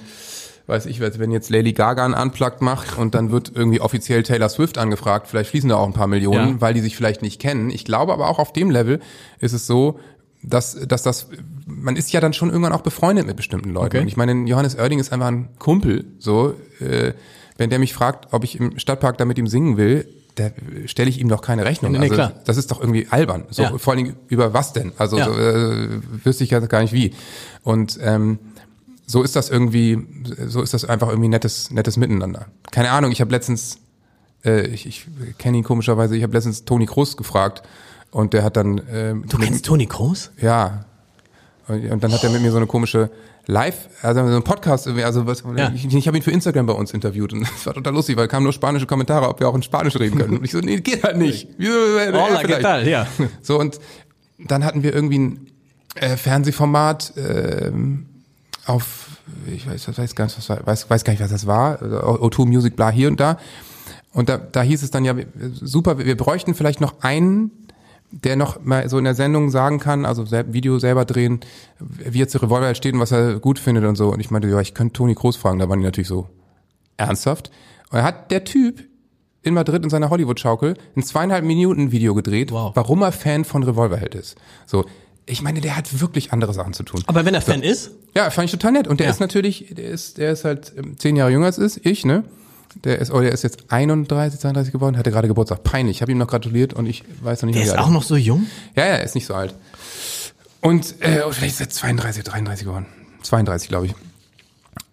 weiß 0.66 0.86
ich, 0.86 1.00
wenn 1.00 1.30
jetzt 1.30 1.50
Lady 1.50 1.72
Gaga 1.72 2.04
ein 2.04 2.14
Unplugged 2.14 2.62
macht 2.62 2.96
und 2.98 3.14
dann 3.14 3.30
wird 3.30 3.52
irgendwie 3.54 3.80
offiziell 3.80 4.22
Taylor 4.22 4.48
Swift 4.48 4.78
angefragt, 4.78 5.26
vielleicht 5.28 5.50
fließen 5.50 5.68
da 5.68 5.76
auch 5.76 5.86
ein 5.86 5.92
paar 5.92 6.06
Millionen, 6.06 6.54
Ja. 6.54 6.60
weil 6.60 6.74
die 6.74 6.80
sich 6.80 6.96
vielleicht 6.96 7.20
nicht 7.22 7.40
kennen. 7.40 7.70
Ich 7.70 7.84
glaube 7.84 8.12
aber 8.12 8.28
auch 8.28 8.38
auf 8.38 8.52
dem 8.52 8.70
Level 8.70 9.00
ist 9.40 9.52
es 9.52 9.66
so, 9.66 9.98
dass, 10.42 10.74
dass 10.86 11.02
das, 11.02 11.28
man 11.66 11.96
ist 11.96 12.12
ja 12.12 12.20
dann 12.20 12.32
schon 12.32 12.50
irgendwann 12.50 12.72
auch 12.72 12.82
befreundet 12.82 13.26
mit 13.26 13.36
bestimmten 13.36 13.70
Leuten. 13.70 13.86
Okay. 13.86 14.00
Und 14.00 14.08
ich 14.08 14.16
meine, 14.16 14.32
Johannes 14.48 14.76
Oerding 14.78 14.98
ist 14.98 15.12
einfach 15.12 15.28
ein 15.28 15.48
Kumpel, 15.58 16.04
so, 16.18 16.54
äh, 16.80 17.12
wenn 17.56 17.70
der 17.70 17.78
mich 17.78 17.94
fragt, 17.94 18.32
ob 18.32 18.44
ich 18.44 18.58
im 18.58 18.78
Stadtpark 18.78 19.16
da 19.18 19.24
mit 19.24 19.38
ihm 19.38 19.46
singen 19.46 19.76
will, 19.76 20.06
da 20.34 20.50
stelle 20.86 21.08
ich 21.08 21.20
ihm 21.20 21.28
doch 21.28 21.40
keine 21.42 21.64
Rechnung. 21.64 21.92
Nee, 21.92 21.98
nee, 21.98 22.04
also, 22.04 22.14
klar. 22.16 22.32
das 22.44 22.56
ist 22.56 22.70
doch 22.70 22.80
irgendwie 22.80 23.06
albern. 23.10 23.44
So, 23.50 23.62
Ja. 23.62 23.78
vor 23.78 23.92
allen 23.92 24.04
Dingen 24.04 24.16
über 24.28 24.52
was 24.52 24.72
denn? 24.72 24.92
Also, 24.98 25.16
Ja. 25.16 25.26
so, 25.26 25.32
äh, 25.38 25.88
wüsste 26.24 26.42
ich 26.42 26.50
ja 26.50 26.58
gar 26.60 26.82
nicht 26.82 26.92
wie. 26.92 27.12
Und, 27.62 27.98
ähm, 28.02 28.38
so 29.06 29.22
ist 29.22 29.36
das 29.36 29.50
irgendwie, 29.50 29.98
so 30.46 30.62
ist 30.62 30.74
das 30.74 30.84
einfach 30.84 31.08
irgendwie 31.08 31.28
nettes, 31.28 31.70
nettes 31.70 31.96
Miteinander. 31.96 32.46
Keine 32.70 32.90
Ahnung, 32.90 33.12
ich 33.12 33.20
habe 33.20 33.30
letztens, 33.30 33.78
äh, 34.44 34.66
ich, 34.68 34.86
ich 34.86 35.06
kenne 35.38 35.58
ihn 35.58 35.64
komischerweise, 35.64 36.16
ich 36.16 36.22
habe 36.22 36.32
letztens 36.32 36.64
Toni 36.64 36.86
Kroos 36.86 37.16
gefragt 37.16 37.62
und 38.10 38.32
der 38.32 38.42
hat 38.44 38.56
dann, 38.56 38.80
ähm, 38.90 39.24
du 39.28 39.38
kennst 39.38 39.66
Toni 39.66 39.86
Kroos? 39.86 40.30
ja, 40.40 40.84
und, 41.66 41.90
und 41.90 42.04
dann 42.04 42.12
hat 42.12 42.22
er 42.24 42.30
mit 42.30 42.42
mir 42.42 42.50
so 42.50 42.58
eine 42.58 42.66
komische 42.66 43.10
Live, 43.46 43.88
also 44.02 44.26
so 44.26 44.36
ein 44.36 44.42
Podcast, 44.42 44.86
irgendwie, 44.86 45.04
also 45.04 45.26
was, 45.26 45.44
Ja. 45.56 45.70
ich, 45.74 45.92
ich 45.94 46.06
habe 46.06 46.16
ihn 46.16 46.22
für 46.22 46.30
Instagram 46.30 46.66
bei 46.66 46.72
uns 46.72 46.92
interviewt 46.92 47.32
und 47.34 47.40
das 47.54 47.66
war 47.66 47.74
total 47.74 47.92
lustig, 47.94 48.16
weil 48.16 48.28
kamen 48.28 48.44
nur 48.44 48.52
spanische 48.52 48.86
Kommentare, 48.86 49.28
ob 49.28 49.40
wir 49.40 49.48
auch 49.48 49.54
in 49.54 49.62
Spanisch 49.62 49.98
reden 49.98 50.18
können. 50.18 50.38
Und 50.38 50.44
ich 50.44 50.52
so, 50.52 50.60
nee, 50.60 50.80
geht 50.80 51.02
halt 51.04 51.18
nicht. 51.18 51.48
Äh, 51.60 52.12
Hola, 52.12 52.38
vielleicht. 52.38 52.46
¿qué 52.46 52.62
tal? 52.62 52.88
Ja. 52.88 53.06
So 53.42 53.58
und 53.58 53.80
dann 54.38 54.64
hatten 54.64 54.82
wir 54.82 54.94
irgendwie 54.94 55.18
ein, 55.18 55.46
äh, 55.96 56.16
Fernsehformat 56.16 57.12
ähm, 57.16 58.06
auf, 58.66 59.18
ich 59.46 59.68
weiß, 59.68 59.96
weiß 59.98 60.14
gar 60.14 60.24
nicht, 60.24 60.36
was 60.38 60.48
war, 60.48 60.66
weiß, 60.66 60.88
weiß 60.90 61.04
gar 61.04 61.12
nicht, 61.12 61.22
was 61.22 61.30
das 61.30 61.46
war, 61.46 61.80
O2 61.82 62.46
Music, 62.46 62.76
bla, 62.76 62.90
hier 62.90 63.08
und 63.08 63.20
da. 63.20 63.38
Und 64.12 64.28
da, 64.28 64.38
da 64.38 64.62
hieß 64.62 64.82
es 64.82 64.90
dann 64.90 65.04
ja, 65.04 65.14
super, 65.52 65.98
wir 65.98 66.16
bräuchten 66.16 66.54
vielleicht 66.54 66.80
noch 66.80 67.00
einen, 67.00 67.50
der 68.10 68.36
noch 68.36 68.62
mal 68.62 68.88
so 68.88 68.96
in 68.98 69.04
der 69.04 69.14
Sendung 69.14 69.50
sagen 69.50 69.80
kann, 69.80 70.04
also 70.04 70.30
Video 70.30 70.78
selber 70.78 71.04
drehen, 71.04 71.40
wie 71.80 72.18
jetzt 72.18 72.34
der 72.34 72.42
Revolver 72.42 72.66
halt 72.66 72.76
steht 72.76 72.94
und 72.94 73.00
was 73.00 73.10
er 73.10 73.40
gut 73.40 73.58
findet 73.58 73.84
und 73.84 73.96
so. 73.96 74.12
Und 74.12 74.20
ich 74.20 74.30
meinte, 74.30 74.48
ja, 74.48 74.60
ich 74.60 74.72
könnte 74.72 74.92
Toni 74.92 75.14
Kroos 75.14 75.36
fragen, 75.36 75.58
da 75.58 75.68
waren 75.68 75.80
die 75.80 75.84
natürlich 75.84 76.08
so 76.08 76.28
ernsthaft. 76.96 77.50
Und 77.90 77.98
er 77.98 78.04
hat 78.04 78.30
der 78.30 78.44
Typ 78.44 78.84
in 79.42 79.54
Madrid 79.54 79.82
in 79.82 79.90
seiner 79.90 80.10
Hollywood-Schaukel 80.10 80.74
ein 80.96 81.02
zweieinhalb 81.02 81.44
Minuten 81.44 81.92
Video 81.92 82.14
gedreht, 82.14 82.52
Wow. 82.52 82.72
warum 82.74 83.02
er 83.02 83.12
Fan 83.12 83.44
von 83.44 83.62
Revolverheld 83.62 84.14
ist. 84.14 84.36
So, 84.64 84.84
ich 85.26 85.42
meine, 85.42 85.60
der 85.60 85.76
hat 85.76 86.00
wirklich 86.00 86.32
andere 86.32 86.52
Sachen 86.54 86.72
zu 86.74 86.82
tun. 86.82 87.02
Aber 87.06 87.24
wenn 87.24 87.34
er 87.34 87.40
Fan 87.40 87.62
ist, 87.62 87.90
Ja, 88.14 88.30
fand 88.30 88.44
ich 88.46 88.50
total 88.52 88.72
nett. 88.72 88.86
Und 88.86 89.00
der 89.00 89.06
Ja. 89.06 89.12
ist 89.12 89.20
natürlich, 89.20 89.66
der 89.76 89.86
ist, 89.86 90.18
der 90.18 90.32
ist 90.32 90.44
halt 90.44 90.72
ähm, 90.76 90.98
zehn 90.98 91.16
Jahre 91.16 91.30
jünger 91.32 91.46
als 91.46 91.58
ist, 91.58 91.84
ich, 91.84 92.04
ne? 92.04 92.24
Der 92.84 92.98
ist, 92.98 93.10
oh, 93.12 93.20
der 93.20 93.30
ist 93.32 93.42
jetzt 93.42 93.64
31, 93.72 94.40
32 94.40 94.72
geworden, 94.72 94.96
hatte 94.98 95.10
gerade 95.10 95.28
Geburtstag. 95.28 95.62
Peinlich. 95.62 95.98
Ich 95.98 96.02
habe 96.02 96.10
ihm 96.12 96.18
noch 96.18 96.26
gratuliert 96.26 96.74
und 96.74 96.86
ich 96.86 97.04
weiß 97.22 97.42
noch 97.42 97.46
nicht, 97.46 97.56
der 97.56 97.62
wie 97.62 97.66
ist 97.68 97.72
alt 97.72 97.80
auch 97.80 97.90
noch 97.90 98.02
so 98.02 98.16
jung. 98.16 98.46
Ja, 98.74 98.84
ja, 98.86 98.94
er 98.94 99.04
ist 99.04 99.14
nicht 99.14 99.26
so 99.26 99.34
alt. 99.34 99.54
Und 100.60 100.94
äh, 101.00 101.22
oh, 101.26 101.30
vielleicht 101.32 101.54
ist 101.54 101.60
er 101.60 101.68
32, 101.68 102.24
33 102.24 102.66
geworden. 102.66 102.86
32, 103.22 103.68
glaube 103.68 103.86
ich. 103.86 103.94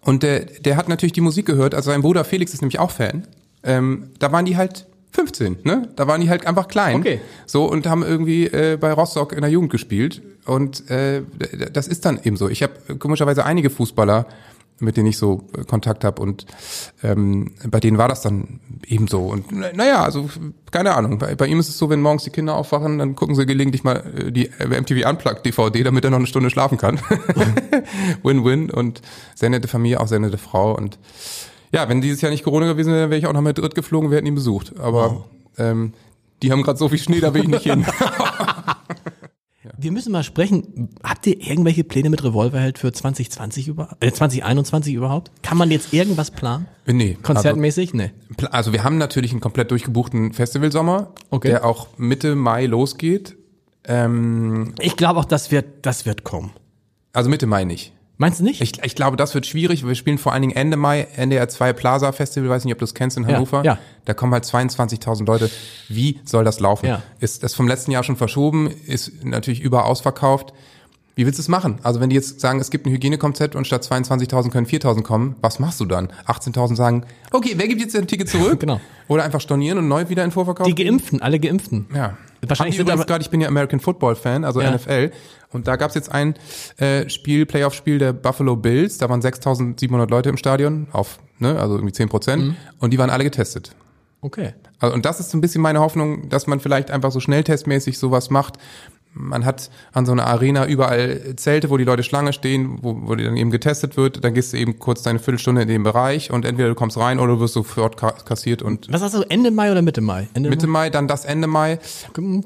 Und 0.00 0.22
der, 0.22 0.40
der 0.44 0.76
hat 0.76 0.88
natürlich 0.88 1.12
die 1.12 1.20
Musik 1.20 1.46
gehört. 1.46 1.74
Also 1.74 1.90
sein 1.90 2.02
Bruder 2.02 2.24
Felix 2.24 2.52
ist 2.54 2.60
nämlich 2.62 2.78
auch 2.78 2.90
Fan. 2.90 3.26
Ähm, 3.62 4.10
da 4.18 4.32
waren 4.32 4.44
die 4.44 4.56
halt 4.56 4.86
15, 5.12 5.58
ne? 5.64 5.88
Da 5.96 6.06
waren 6.06 6.20
die 6.20 6.30
halt 6.30 6.46
einfach 6.46 6.68
klein. 6.68 6.96
Okay. 6.96 7.20
So 7.46 7.64
und 7.70 7.86
haben 7.86 8.02
irgendwie 8.02 8.46
äh, 8.46 8.76
bei 8.80 8.92
Rostock 8.92 9.32
in 9.32 9.42
der 9.42 9.50
Jugend 9.50 9.70
gespielt. 9.70 10.22
Und 10.46 10.90
äh, 10.90 11.22
das 11.72 11.86
ist 11.86 12.04
dann 12.04 12.18
eben 12.22 12.36
so. 12.36 12.48
Ich 12.48 12.62
habe 12.62 12.96
komischerweise 12.98 13.44
einige 13.44 13.70
Fußballer, 13.70 14.26
mit 14.80 14.96
denen 14.96 15.06
ich 15.06 15.18
so 15.18 15.44
äh, 15.56 15.64
Kontakt 15.64 16.02
habe 16.02 16.20
und 16.20 16.44
ähm, 17.04 17.52
bei 17.68 17.78
denen 17.78 17.98
war 17.98 18.08
das 18.08 18.22
dann 18.22 18.58
eben 18.86 19.06
so. 19.06 19.26
Und 19.26 19.52
na- 19.52 19.70
naja, 19.74 20.02
also 20.02 20.28
keine 20.72 20.94
Ahnung. 20.96 21.18
Bei, 21.18 21.34
bei 21.36 21.46
ihm 21.46 21.60
ist 21.60 21.68
es 21.68 21.78
so, 21.78 21.88
wenn 21.90 22.00
morgens 22.00 22.24
die 22.24 22.30
Kinder 22.30 22.56
aufwachen, 22.56 22.98
dann 22.98 23.14
gucken 23.14 23.36
sie 23.36 23.46
gelegentlich 23.46 23.84
mal 23.84 24.02
äh, 24.16 24.32
die 24.32 24.46
äh, 24.58 24.80
MTV 24.80 25.08
Unplugged 25.08 25.44
DVD, 25.46 25.84
damit 25.84 26.02
er 26.04 26.10
noch 26.10 26.18
eine 26.18 26.26
Stunde 26.26 26.50
schlafen 26.50 26.78
kann. 26.78 26.98
Win-win 28.22 28.70
und 28.70 29.02
sehr 29.34 29.50
nette 29.50 29.68
Familie, 29.68 30.00
auch 30.00 30.08
sehr 30.08 30.18
nette 30.18 30.38
Frau 30.38 30.76
und 30.76 30.98
ja, 31.72 31.88
wenn 31.88 32.00
dieses 32.00 32.20
Jahr 32.20 32.30
nicht 32.30 32.44
Corona 32.44 32.66
gewesen 32.66 32.92
wäre, 32.92 33.10
wäre 33.10 33.18
ich 33.18 33.26
auch 33.26 33.32
nach 33.32 33.40
Madrid 33.40 33.74
geflogen, 33.74 34.10
wir 34.10 34.16
hätten 34.18 34.26
ihn 34.26 34.34
besucht. 34.34 34.74
Aber 34.78 35.24
ähm, 35.58 35.92
die 36.42 36.52
haben 36.52 36.62
gerade 36.62 36.78
so 36.78 36.88
viel 36.88 36.98
Schnee, 36.98 37.20
da 37.20 37.34
will 37.34 37.42
ich 37.42 37.48
nicht 37.48 37.62
hin. 37.64 37.84
Wir 39.78 39.92
müssen 39.92 40.12
mal 40.12 40.22
sprechen. 40.24 40.90
Habt 41.04 41.26
ihr 41.26 41.40
irgendwelche 41.40 41.82
Pläne 41.84 42.10
mit 42.10 42.22
Revolverheld 42.22 42.78
für 42.78 42.92
2020 42.92 43.68
über, 43.68 43.96
äh, 44.00 44.10
2021 44.10 44.94
überhaupt? 44.94 45.30
Kann 45.42 45.56
man 45.56 45.70
jetzt 45.70 45.92
irgendwas 45.92 46.30
planen? 46.32 46.66
nee. 46.86 47.16
Konzertmäßig? 47.22 47.94
Nee. 47.94 48.10
Also, 48.36 48.50
also 48.50 48.72
wir 48.72 48.82
haben 48.84 48.98
natürlich 48.98 49.30
einen 49.30 49.40
komplett 49.40 49.70
durchgebuchten 49.70 50.32
Festivalsommer, 50.32 51.12
Okay. 51.30 51.48
der 51.48 51.64
auch 51.64 51.86
Mitte 51.96 52.34
Mai 52.34 52.66
losgeht. 52.66 53.36
Ähm, 53.84 54.74
Ich 54.80 54.96
glaube 54.96 55.20
auch, 55.20 55.24
das 55.24 55.50
wird, 55.52 55.66
das 55.86 56.06
wird 56.06 56.24
kommen. 56.24 56.50
also 57.12 57.30
Mitte 57.30 57.46
Mai 57.46 57.64
nicht. 57.64 57.92
Meinst 58.18 58.40
du 58.40 58.44
nicht? 58.44 58.60
Ich, 58.60 58.82
ich 58.84 58.94
glaube, 58.94 59.16
das 59.16 59.34
wird 59.34 59.46
schwierig. 59.46 59.86
Wir 59.86 59.94
spielen 59.94 60.18
vor 60.18 60.32
allen 60.32 60.42
Dingen 60.42 60.54
Ende 60.54 60.76
Mai, 60.76 61.08
NDR 61.16 61.48
2 61.48 61.72
Plaza 61.72 62.12
Festival, 62.12 62.50
weiß 62.50 62.64
nicht, 62.64 62.72
ob 62.74 62.78
du 62.78 62.84
das 62.84 62.94
kennst 62.94 63.16
in 63.16 63.24
Ja, 63.24 63.34
Hannover. 63.36 63.64
ja. 63.64 63.78
Da 64.04 64.14
kommen 64.14 64.32
halt 64.32 64.44
22.000 64.44 65.26
Leute. 65.26 65.50
Wie 65.88 66.20
soll 66.24 66.44
das 66.44 66.60
laufen? 66.60 66.86
Ja. 66.86 67.02
Ist 67.20 67.42
das 67.42 67.54
vom 67.54 67.66
letzten 67.66 67.90
Jahr 67.90 68.04
schon 68.04 68.16
verschoben? 68.16 68.70
Ist 68.86 69.24
natürlich 69.24 69.60
überaus 69.60 69.86
ausverkauft. 69.86 70.52
Wie 71.14 71.26
willst 71.26 71.38
du 71.38 71.42
es 71.42 71.48
machen? 71.48 71.78
Also 71.82 72.00
wenn 72.00 72.08
die 72.08 72.16
jetzt 72.16 72.40
sagen, 72.40 72.58
es 72.60 72.70
gibt 72.70 72.86
ein 72.86 72.90
Hygienekonzept 72.92 73.54
und 73.54 73.66
statt 73.66 73.82
22.000 73.84 74.50
können 74.50 74.66
4.000 74.66 75.02
kommen, 75.02 75.36
was 75.42 75.58
machst 75.58 75.78
du 75.80 75.84
dann? 75.84 76.08
18.000 76.26 76.74
sagen, 76.74 77.04
okay, 77.32 77.52
wer 77.56 77.68
gibt 77.68 77.82
jetzt 77.82 77.94
ein 77.96 78.06
Ticket 78.06 78.28
zurück? 78.30 78.60
Genau. 78.60 78.80
Oder 79.08 79.24
einfach 79.24 79.40
stornieren 79.42 79.76
und 79.78 79.88
neu 79.88 80.08
wieder 80.08 80.24
in 80.24 80.30
Vorverkauf? 80.30 80.66
die 80.66 80.74
Geimpften, 80.74 81.20
alle 81.20 81.38
Geimpften. 81.38 81.86
Ja. 81.94 82.16
Wahrscheinlich 82.46 82.76
sind 82.76 82.84
übrigens 82.86 83.00
aber- 83.02 83.06
gerade, 83.08 83.22
ich 83.22 83.28
bin 83.30 83.40
ja 83.42 83.48
American 83.48 83.78
Football 83.80 84.14
Fan, 84.16 84.44
also 84.44 84.62
Ja. 84.62 84.70
NFL. 84.70 85.10
Und 85.52 85.68
da 85.68 85.76
gab's 85.76 85.94
jetzt 85.94 86.10
ein 86.10 86.34
äh, 86.78 87.08
Spiel, 87.08 87.46
Playoff-Spiel 87.46 87.98
der 87.98 88.12
Buffalo 88.12 88.56
Bills. 88.56 88.98
Da 88.98 89.08
waren 89.08 89.20
6.700 89.20 90.10
Leute 90.10 90.28
im 90.28 90.36
Stadion, 90.36 90.88
auf, 90.92 91.18
ne, 91.38 91.58
also 91.58 91.74
irgendwie 91.74 91.92
10 91.92 92.08
Prozent. 92.08 92.44
Mhm. 92.44 92.56
Und 92.78 92.90
die 92.92 92.98
waren 92.98 93.10
alle 93.10 93.24
getestet. 93.24 93.74
Okay. 94.20 94.54
Also, 94.78 94.94
und 94.94 95.04
das 95.04 95.20
ist 95.20 95.30
so 95.30 95.38
ein 95.38 95.40
bisschen 95.40 95.62
meine 95.62 95.80
Hoffnung, 95.80 96.28
dass 96.28 96.46
man 96.46 96.60
vielleicht 96.60 96.90
einfach 96.90 97.12
so 97.12 97.20
schnelltestmäßig 97.20 97.98
sowas 97.98 98.30
macht. 98.30 98.58
Man 99.14 99.44
hat 99.44 99.68
an 99.92 100.06
so 100.06 100.12
einer 100.12 100.26
Arena 100.26 100.66
überall 100.66 101.34
Zelte, 101.36 101.68
wo 101.68 101.76
die 101.76 101.84
Leute 101.84 102.02
Schlange 102.02 102.32
stehen, 102.32 102.78
wo, 102.80 102.96
wo 103.02 103.14
die 103.14 103.24
dann 103.24 103.36
eben 103.36 103.50
getestet 103.50 103.96
wird. 103.98 104.24
Dann 104.24 104.32
gehst 104.32 104.52
du 104.52 104.56
eben 104.56 104.78
kurz 104.78 105.02
deine 105.02 105.18
Viertelstunde 105.18 105.62
in 105.62 105.68
den 105.68 105.82
Bereich 105.82 106.30
und 106.30 106.46
entweder 106.46 106.68
du 106.70 106.74
kommst 106.74 106.96
rein 106.96 107.18
oder 107.20 107.34
du 107.34 107.40
wirst 107.40 107.52
sofort 107.54 107.96
ka- 107.98 108.12
kassiert 108.12 108.62
und 108.62 108.90
Was 108.90 109.02
hast 109.02 109.14
du, 109.14 109.20
Ende 109.28 109.50
Mai 109.50 109.70
oder 109.70 109.82
Mitte 109.82 110.00
Mai? 110.00 110.28
Ende 110.32 110.48
Mitte 110.48 110.66
Mai, 110.66 110.88
dann 110.88 111.08
das 111.08 111.24
Ende 111.26 111.46
Mai. 111.46 111.78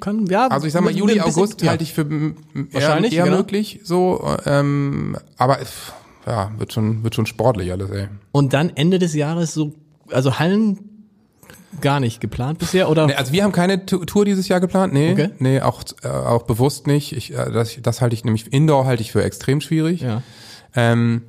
Kann, 0.01 0.27
ja, 0.27 0.49
Also 0.49 0.67
ich 0.67 0.73
sag 0.73 0.83
mal, 0.83 0.91
Juli, 0.97 1.15
bisschen- 1.15 1.31
August 1.31 1.63
ja. 1.63 1.71
halte 1.71 1.85
ich 1.85 1.93
für 1.95 2.03
eher, 2.03 2.35
Wahrscheinlich, 2.73 3.13
eher 3.13 3.25
genau. 3.27 3.37
möglich 3.37 3.81
so. 3.85 4.27
Ähm, 4.45 5.17
aber 5.39 5.59
ja, 6.27 6.51
wird 6.59 6.73
schon, 6.73 7.05
wird 7.05 7.15
schon 7.15 7.27
sportlich 7.27 7.71
alles, 7.71 7.91
ey. 7.91 8.09
Und 8.33 8.53
dann 8.55 8.71
Ende 8.75 8.99
des 8.99 9.15
Jahres 9.15 9.55
so, 9.55 9.73
also 10.11 10.41
Hallen 10.41 10.96
gar 11.81 12.01
nicht 12.01 12.21
geplant 12.21 12.59
bisher 12.59 12.89
oder? 12.89 13.07
Nee, 13.07 13.15
also 13.15 13.33
wir 13.33 13.45
haben 13.45 13.53
keine 13.53 13.87
Tour 13.87 14.25
dieses 14.25 14.49
Jahr 14.49 14.61
geplant, 14.61 14.93
nee, 14.93 15.13
Okay. 15.13 15.31
nee, 15.39 15.61
auch 15.61 15.83
äh, 16.03 16.09
auch 16.09 16.43
bewusst 16.43 16.87
nicht. 16.87 17.13
Ich, 17.17 17.33
äh, 17.33 17.51
das, 17.53 17.79
das 17.83 18.01
halte 18.01 18.15
ich 18.15 18.25
nämlich 18.25 18.53
Indoor 18.53 18.87
halte 18.87 19.03
ich 19.03 19.13
für 19.13 19.23
extrem 19.25 19.61
schwierig. 19.61 20.01
ja. 20.01 20.23
Ähm, 20.75 21.23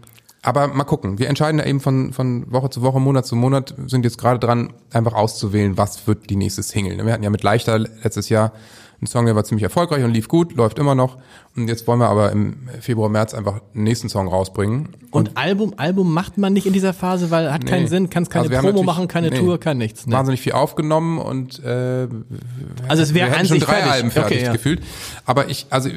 aber 0.44 0.68
mal 0.68 0.84
gucken. 0.86 1.20
Wir 1.20 1.28
entscheiden 1.28 1.58
da 1.58 1.66
eben 1.66 1.82
von, 1.82 2.14
von 2.14 2.50
Woche 2.52 2.70
zu 2.70 2.82
Woche, 2.82 3.00
Monat 3.02 3.26
zu 3.26 3.36
Monat, 3.36 3.74
sind 3.88 4.06
jetzt 4.06 4.18
gerade 4.18 4.40
dran, 4.40 4.72
einfach 4.94 5.14
auszuwählen, 5.14 5.78
was 5.78 6.08
wird 6.08 6.30
die 6.30 6.38
nächste 6.38 6.64
Single. 6.64 7.04
Wir 7.06 7.12
hatten 7.12 7.24
ja 7.24 7.30
mit 7.30 7.44
Leichter 7.44 7.80
letztes 7.80 8.30
Jahr 8.30 8.54
einen 9.00 9.08
Song, 9.08 9.26
der 9.26 9.36
war 9.36 9.44
ziemlich 9.44 9.64
erfolgreich 9.64 10.04
und 10.04 10.12
lief 10.12 10.28
gut, 10.28 10.56
läuft 10.56 10.80
immer 10.80 10.96
noch. 10.96 11.18
Und 11.56 11.68
jetzt 11.68 11.88
wollen 11.88 12.00
wir 12.00 12.10
aber 12.10 12.32
im 12.32 12.68
Februar, 12.82 13.10
März 13.10 13.34
einfach 13.34 13.62
einen 13.74 13.84
nächsten 13.84 14.10
Song 14.10 14.28
rausbringen. 14.28 14.90
Und 15.12 15.38
Album, 15.38 15.74
Album 15.78 16.14
macht 16.14 16.38
man 16.38 16.54
nicht 16.54 16.66
in 16.66 16.74
dieser 16.74 16.94
Phase, 16.94 17.30
weil 17.30 17.52
hat 17.54 17.66
keinen 17.66 17.84
Nee. 17.84 17.90
Sinn, 17.90 18.10
kannst 18.10 18.32
keine 18.32 18.50
Also 18.50 18.68
Promo 18.68 18.84
machen, 18.84 19.08
keine 19.08 19.30
nee. 19.30 19.38
Tour, 19.38 19.60
kein 19.60 19.78
nichts. 19.78 20.08
Ne? 20.08 20.14
wahnsinnig 20.14 20.42
viel 20.42 20.54
aufgenommen 20.54 21.20
und 21.20 21.64
äh, 21.64 22.08
Also 22.88 23.04
es 23.04 23.14
wäre 23.14 23.34
schon 23.46 23.60
drei 23.60 23.74
fertig. 23.74 23.92
Alben 23.92 24.12
fertig 24.12 24.38
okay, 24.38 24.46
ja. 24.46 24.52
gefühlt. 24.52 24.82
Aber 25.26 25.50
ich, 25.50 25.68
also 25.70 25.90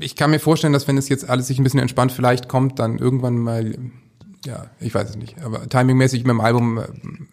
ich 0.00 0.16
kann 0.16 0.30
mir 0.30 0.38
vorstellen, 0.40 0.72
dass 0.72 0.88
wenn 0.88 0.96
es 0.98 1.08
jetzt 1.08 1.28
alles 1.28 1.46
sich 1.48 1.58
ein 1.58 1.64
bisschen 1.64 1.80
entspannt 1.80 2.12
vielleicht 2.12 2.48
kommt, 2.48 2.78
dann 2.78 2.98
irgendwann 2.98 3.38
mal, 3.38 3.74
ja, 4.44 4.66
ich 4.80 4.94
weiß 4.94 5.10
es 5.10 5.16
nicht. 5.16 5.36
Aber 5.44 5.68
timingmäßig 5.68 6.22
mit 6.24 6.30
dem 6.30 6.40
Album 6.40 6.78
äh, 6.78 6.82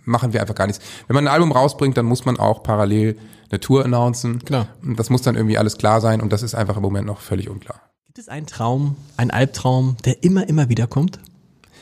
machen 0.03 0.33
wir 0.33 0.41
einfach 0.41 0.55
gar 0.55 0.67
nichts. 0.67 0.83
Wenn 1.07 1.15
man 1.15 1.27
ein 1.27 1.33
Album 1.33 1.51
rausbringt, 1.51 1.97
dann 1.97 2.05
muss 2.05 2.25
man 2.25 2.37
auch 2.37 2.63
parallel 2.63 3.17
eine 3.53 3.59
Tour 3.59 3.85
announcen. 3.85 4.43
Klar. 4.43 4.67
Und 4.83 4.99
das 4.99 5.09
muss 5.09 5.21
dann 5.21 5.35
irgendwie 5.35 5.57
alles 5.57 5.77
klar 5.77 6.01
sein 6.01 6.21
und 6.21 6.33
das 6.33 6.43
ist 6.43 6.55
einfach 6.55 6.75
im 6.75 6.81
Moment 6.81 7.05
noch 7.05 7.21
völlig 7.21 7.49
unklar. 7.49 7.81
Gibt 8.07 8.17
es 8.19 8.27
einen 8.27 8.47
Traum, 8.47 8.95
einen 9.15 9.31
Albtraum, 9.31 9.97
der 10.05 10.23
immer, 10.23 10.47
immer 10.49 10.69
wieder 10.69 10.87
kommt? 10.87 11.19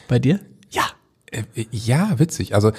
Bei 0.07 0.19
dir? 0.19 0.39
Ja. 0.69 0.83
Äh, 1.31 1.43
Ja, 1.71 2.19
witzig. 2.19 2.53
Also 2.55 2.71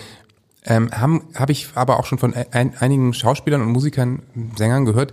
ähm, 0.64 0.90
haben 0.92 1.24
habe 1.34 1.52
ich 1.52 1.68
aber 1.74 1.98
auch 1.98 2.06
schon 2.06 2.18
von 2.18 2.34
ein, 2.34 2.76
einigen 2.76 3.14
Schauspielern 3.14 3.62
und 3.62 3.68
Musikern, 3.68 4.22
Sängern 4.56 4.84
gehört. 4.84 5.12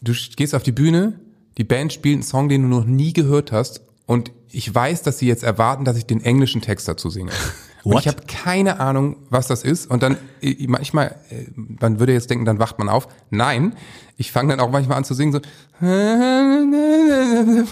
Du 0.00 0.12
gehst 0.36 0.54
auf 0.54 0.62
die 0.62 0.72
Bühne, 0.72 1.20
die 1.58 1.64
Band 1.64 1.92
spielt 1.92 2.14
einen 2.14 2.22
Song, 2.22 2.48
den 2.48 2.62
du 2.62 2.68
noch 2.68 2.84
nie 2.84 3.12
gehört 3.12 3.52
hast, 3.52 3.82
und 4.06 4.32
ich 4.50 4.74
weiß, 4.74 5.02
dass 5.02 5.18
sie 5.18 5.26
jetzt 5.26 5.42
erwarten, 5.44 5.84
dass 5.84 5.96
ich 5.96 6.06
den 6.06 6.22
englischen 6.22 6.60
Text 6.60 6.88
dazu 6.88 7.08
singe. 7.08 7.30
Und 7.84 7.94
What? 7.94 8.00
ich 8.02 8.08
habe 8.08 8.22
keine 8.26 8.78
Ahnung, 8.80 9.16
was 9.30 9.48
das 9.48 9.64
ist. 9.64 9.90
Und 9.90 10.02
dann 10.02 10.16
äh, 10.40 10.66
manchmal, 10.68 11.16
äh, 11.30 11.46
man 11.56 11.98
würde 11.98 12.12
jetzt 12.12 12.30
denken, 12.30 12.44
dann 12.44 12.58
wacht 12.58 12.78
man 12.78 12.88
auf. 12.88 13.08
Nein, 13.30 13.74
ich 14.16 14.30
fange 14.30 14.50
dann 14.50 14.60
auch 14.60 14.70
manchmal 14.70 14.98
an 14.98 15.04
zu 15.04 15.14
singen 15.14 15.32
so. 15.32 15.40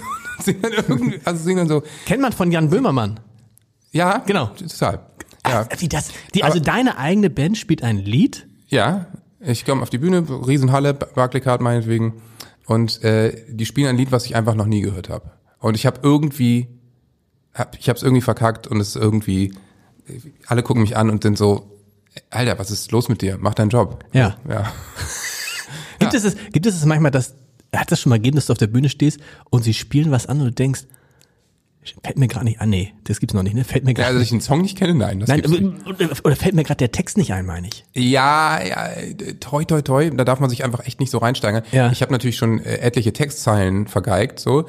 Also 1.24 1.44
sing 1.44 1.56
dann 1.56 1.68
so. 1.68 1.82
Kennt 2.06 2.22
man 2.22 2.32
von 2.32 2.50
Jan 2.50 2.70
Böhmermann? 2.70 3.20
Ja, 3.92 4.18
Genau. 4.26 4.46
total. 4.46 5.00
Ja. 5.46 5.66
Wie 5.78 5.88
das? 5.88 6.10
Die, 6.34 6.44
also 6.44 6.60
deine 6.60 6.96
eigene 6.98 7.30
Band 7.30 7.58
spielt 7.58 7.82
ein 7.82 7.98
Lied? 7.98 8.46
Ja, 8.68 9.06
ich 9.40 9.64
komme 9.64 9.82
auf 9.82 9.90
die 9.90 9.98
Bühne, 9.98 10.24
Riesenhalle, 10.46 10.94
Barclaycard 10.94 11.60
meinetwegen, 11.60 12.20
und 12.66 13.02
äh, 13.02 13.44
die 13.48 13.66
spielen 13.66 13.88
ein 13.88 13.96
Lied, 13.96 14.12
was 14.12 14.26
ich 14.26 14.36
einfach 14.36 14.54
noch 14.54 14.66
nie 14.66 14.80
gehört 14.80 15.08
habe. 15.08 15.30
Und 15.58 15.74
ich 15.74 15.86
habe 15.86 16.00
irgendwie, 16.02 16.68
hab, 17.54 17.76
ich 17.78 17.88
habe 17.88 17.96
es 17.96 18.02
irgendwie 18.02 18.20
verkackt 18.22 18.66
und 18.66 18.80
es 18.80 18.90
ist 18.90 18.96
irgendwie, 18.96 19.54
alle 20.46 20.62
gucken 20.62 20.82
mich 20.82 20.96
an 20.96 21.10
und 21.10 21.22
sind 21.22 21.38
so, 21.38 21.78
Alter, 22.30 22.58
was 22.58 22.70
ist 22.70 22.90
los 22.92 23.08
mit 23.08 23.22
dir? 23.22 23.38
Mach 23.40 23.54
deinen 23.54 23.70
Job. 23.70 24.04
Ja. 24.12 24.36
Ja. 24.48 24.72
Gibt, 25.98 26.14
es, 26.14 26.24
es, 26.24 26.36
gibt 26.52 26.64
es 26.66 26.76
es 26.76 26.84
manchmal, 26.86 27.10
dass, 27.10 27.34
hat 27.74 27.92
das 27.92 28.00
schon 28.00 28.10
mal 28.10 28.16
gegeben, 28.16 28.36
dass 28.36 28.46
du 28.46 28.52
auf 28.52 28.58
der 28.58 28.68
Bühne 28.68 28.88
stehst 28.88 29.20
und 29.50 29.62
sie 29.62 29.74
spielen 29.74 30.10
was 30.10 30.26
an 30.26 30.40
und 30.40 30.46
du 30.46 30.52
denkst, 30.52 30.86
fällt 32.02 32.18
mir 32.18 32.28
gerade 32.28 32.44
nicht 32.44 32.60
an, 32.60 32.70
nee, 32.70 32.92
das 33.04 33.20
gibt's 33.20 33.34
noch 33.34 33.42
nicht, 33.42 33.54
ne? 33.54 33.64
Fällt 33.64 33.84
mir 33.84 33.90
ja 33.90 33.94
gerade 33.94 34.08
also, 34.08 34.18
dass 34.18 34.26
ich 34.26 34.32
einen 34.32 34.40
Song 34.40 34.62
nicht 34.62 34.76
kenne, 34.76 34.94
nein, 34.94 35.20
das 35.20 35.28
Nein, 35.28 35.80
oder, 35.86 36.10
oder 36.24 36.36
fällt 36.36 36.54
mir 36.54 36.62
gerade 36.62 36.78
der 36.78 36.92
Text 36.92 37.16
nicht 37.16 37.32
ein, 37.32 37.46
meine 37.46 37.68
ich. 37.68 37.84
Ja, 37.94 38.62
ja, 38.62 38.88
toi, 39.40 39.64
toi, 39.64 39.82
toi, 39.82 40.10
da 40.10 40.24
darf 40.24 40.40
man 40.40 40.50
sich 40.50 40.64
einfach 40.64 40.86
echt 40.86 41.00
nicht 41.00 41.10
so 41.10 41.18
reinsteigern. 41.18 41.62
Ja. 41.72 41.90
Ich 41.90 42.02
habe 42.02 42.12
natürlich 42.12 42.36
schon 42.36 42.60
äh, 42.60 42.78
etliche 42.78 43.12
Textzeilen 43.12 43.86
vergeigt, 43.86 44.40
so. 44.40 44.66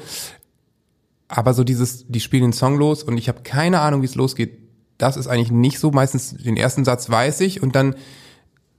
aber 1.28 1.54
so 1.54 1.64
dieses, 1.64 2.06
die 2.08 2.20
spielen 2.20 2.44
den 2.44 2.52
Song 2.52 2.76
los 2.76 3.02
und 3.02 3.18
ich 3.18 3.28
habe 3.28 3.42
keine 3.42 3.80
Ahnung, 3.80 4.02
wie 4.02 4.06
es 4.06 4.14
losgeht. 4.14 4.61
Das 5.02 5.16
ist 5.16 5.26
eigentlich 5.26 5.50
nicht 5.50 5.80
so. 5.80 5.90
Meistens 5.90 6.36
den 6.36 6.56
ersten 6.56 6.84
Satz 6.84 7.10
weiß 7.10 7.40
ich 7.40 7.60
und 7.60 7.74
dann, 7.74 7.96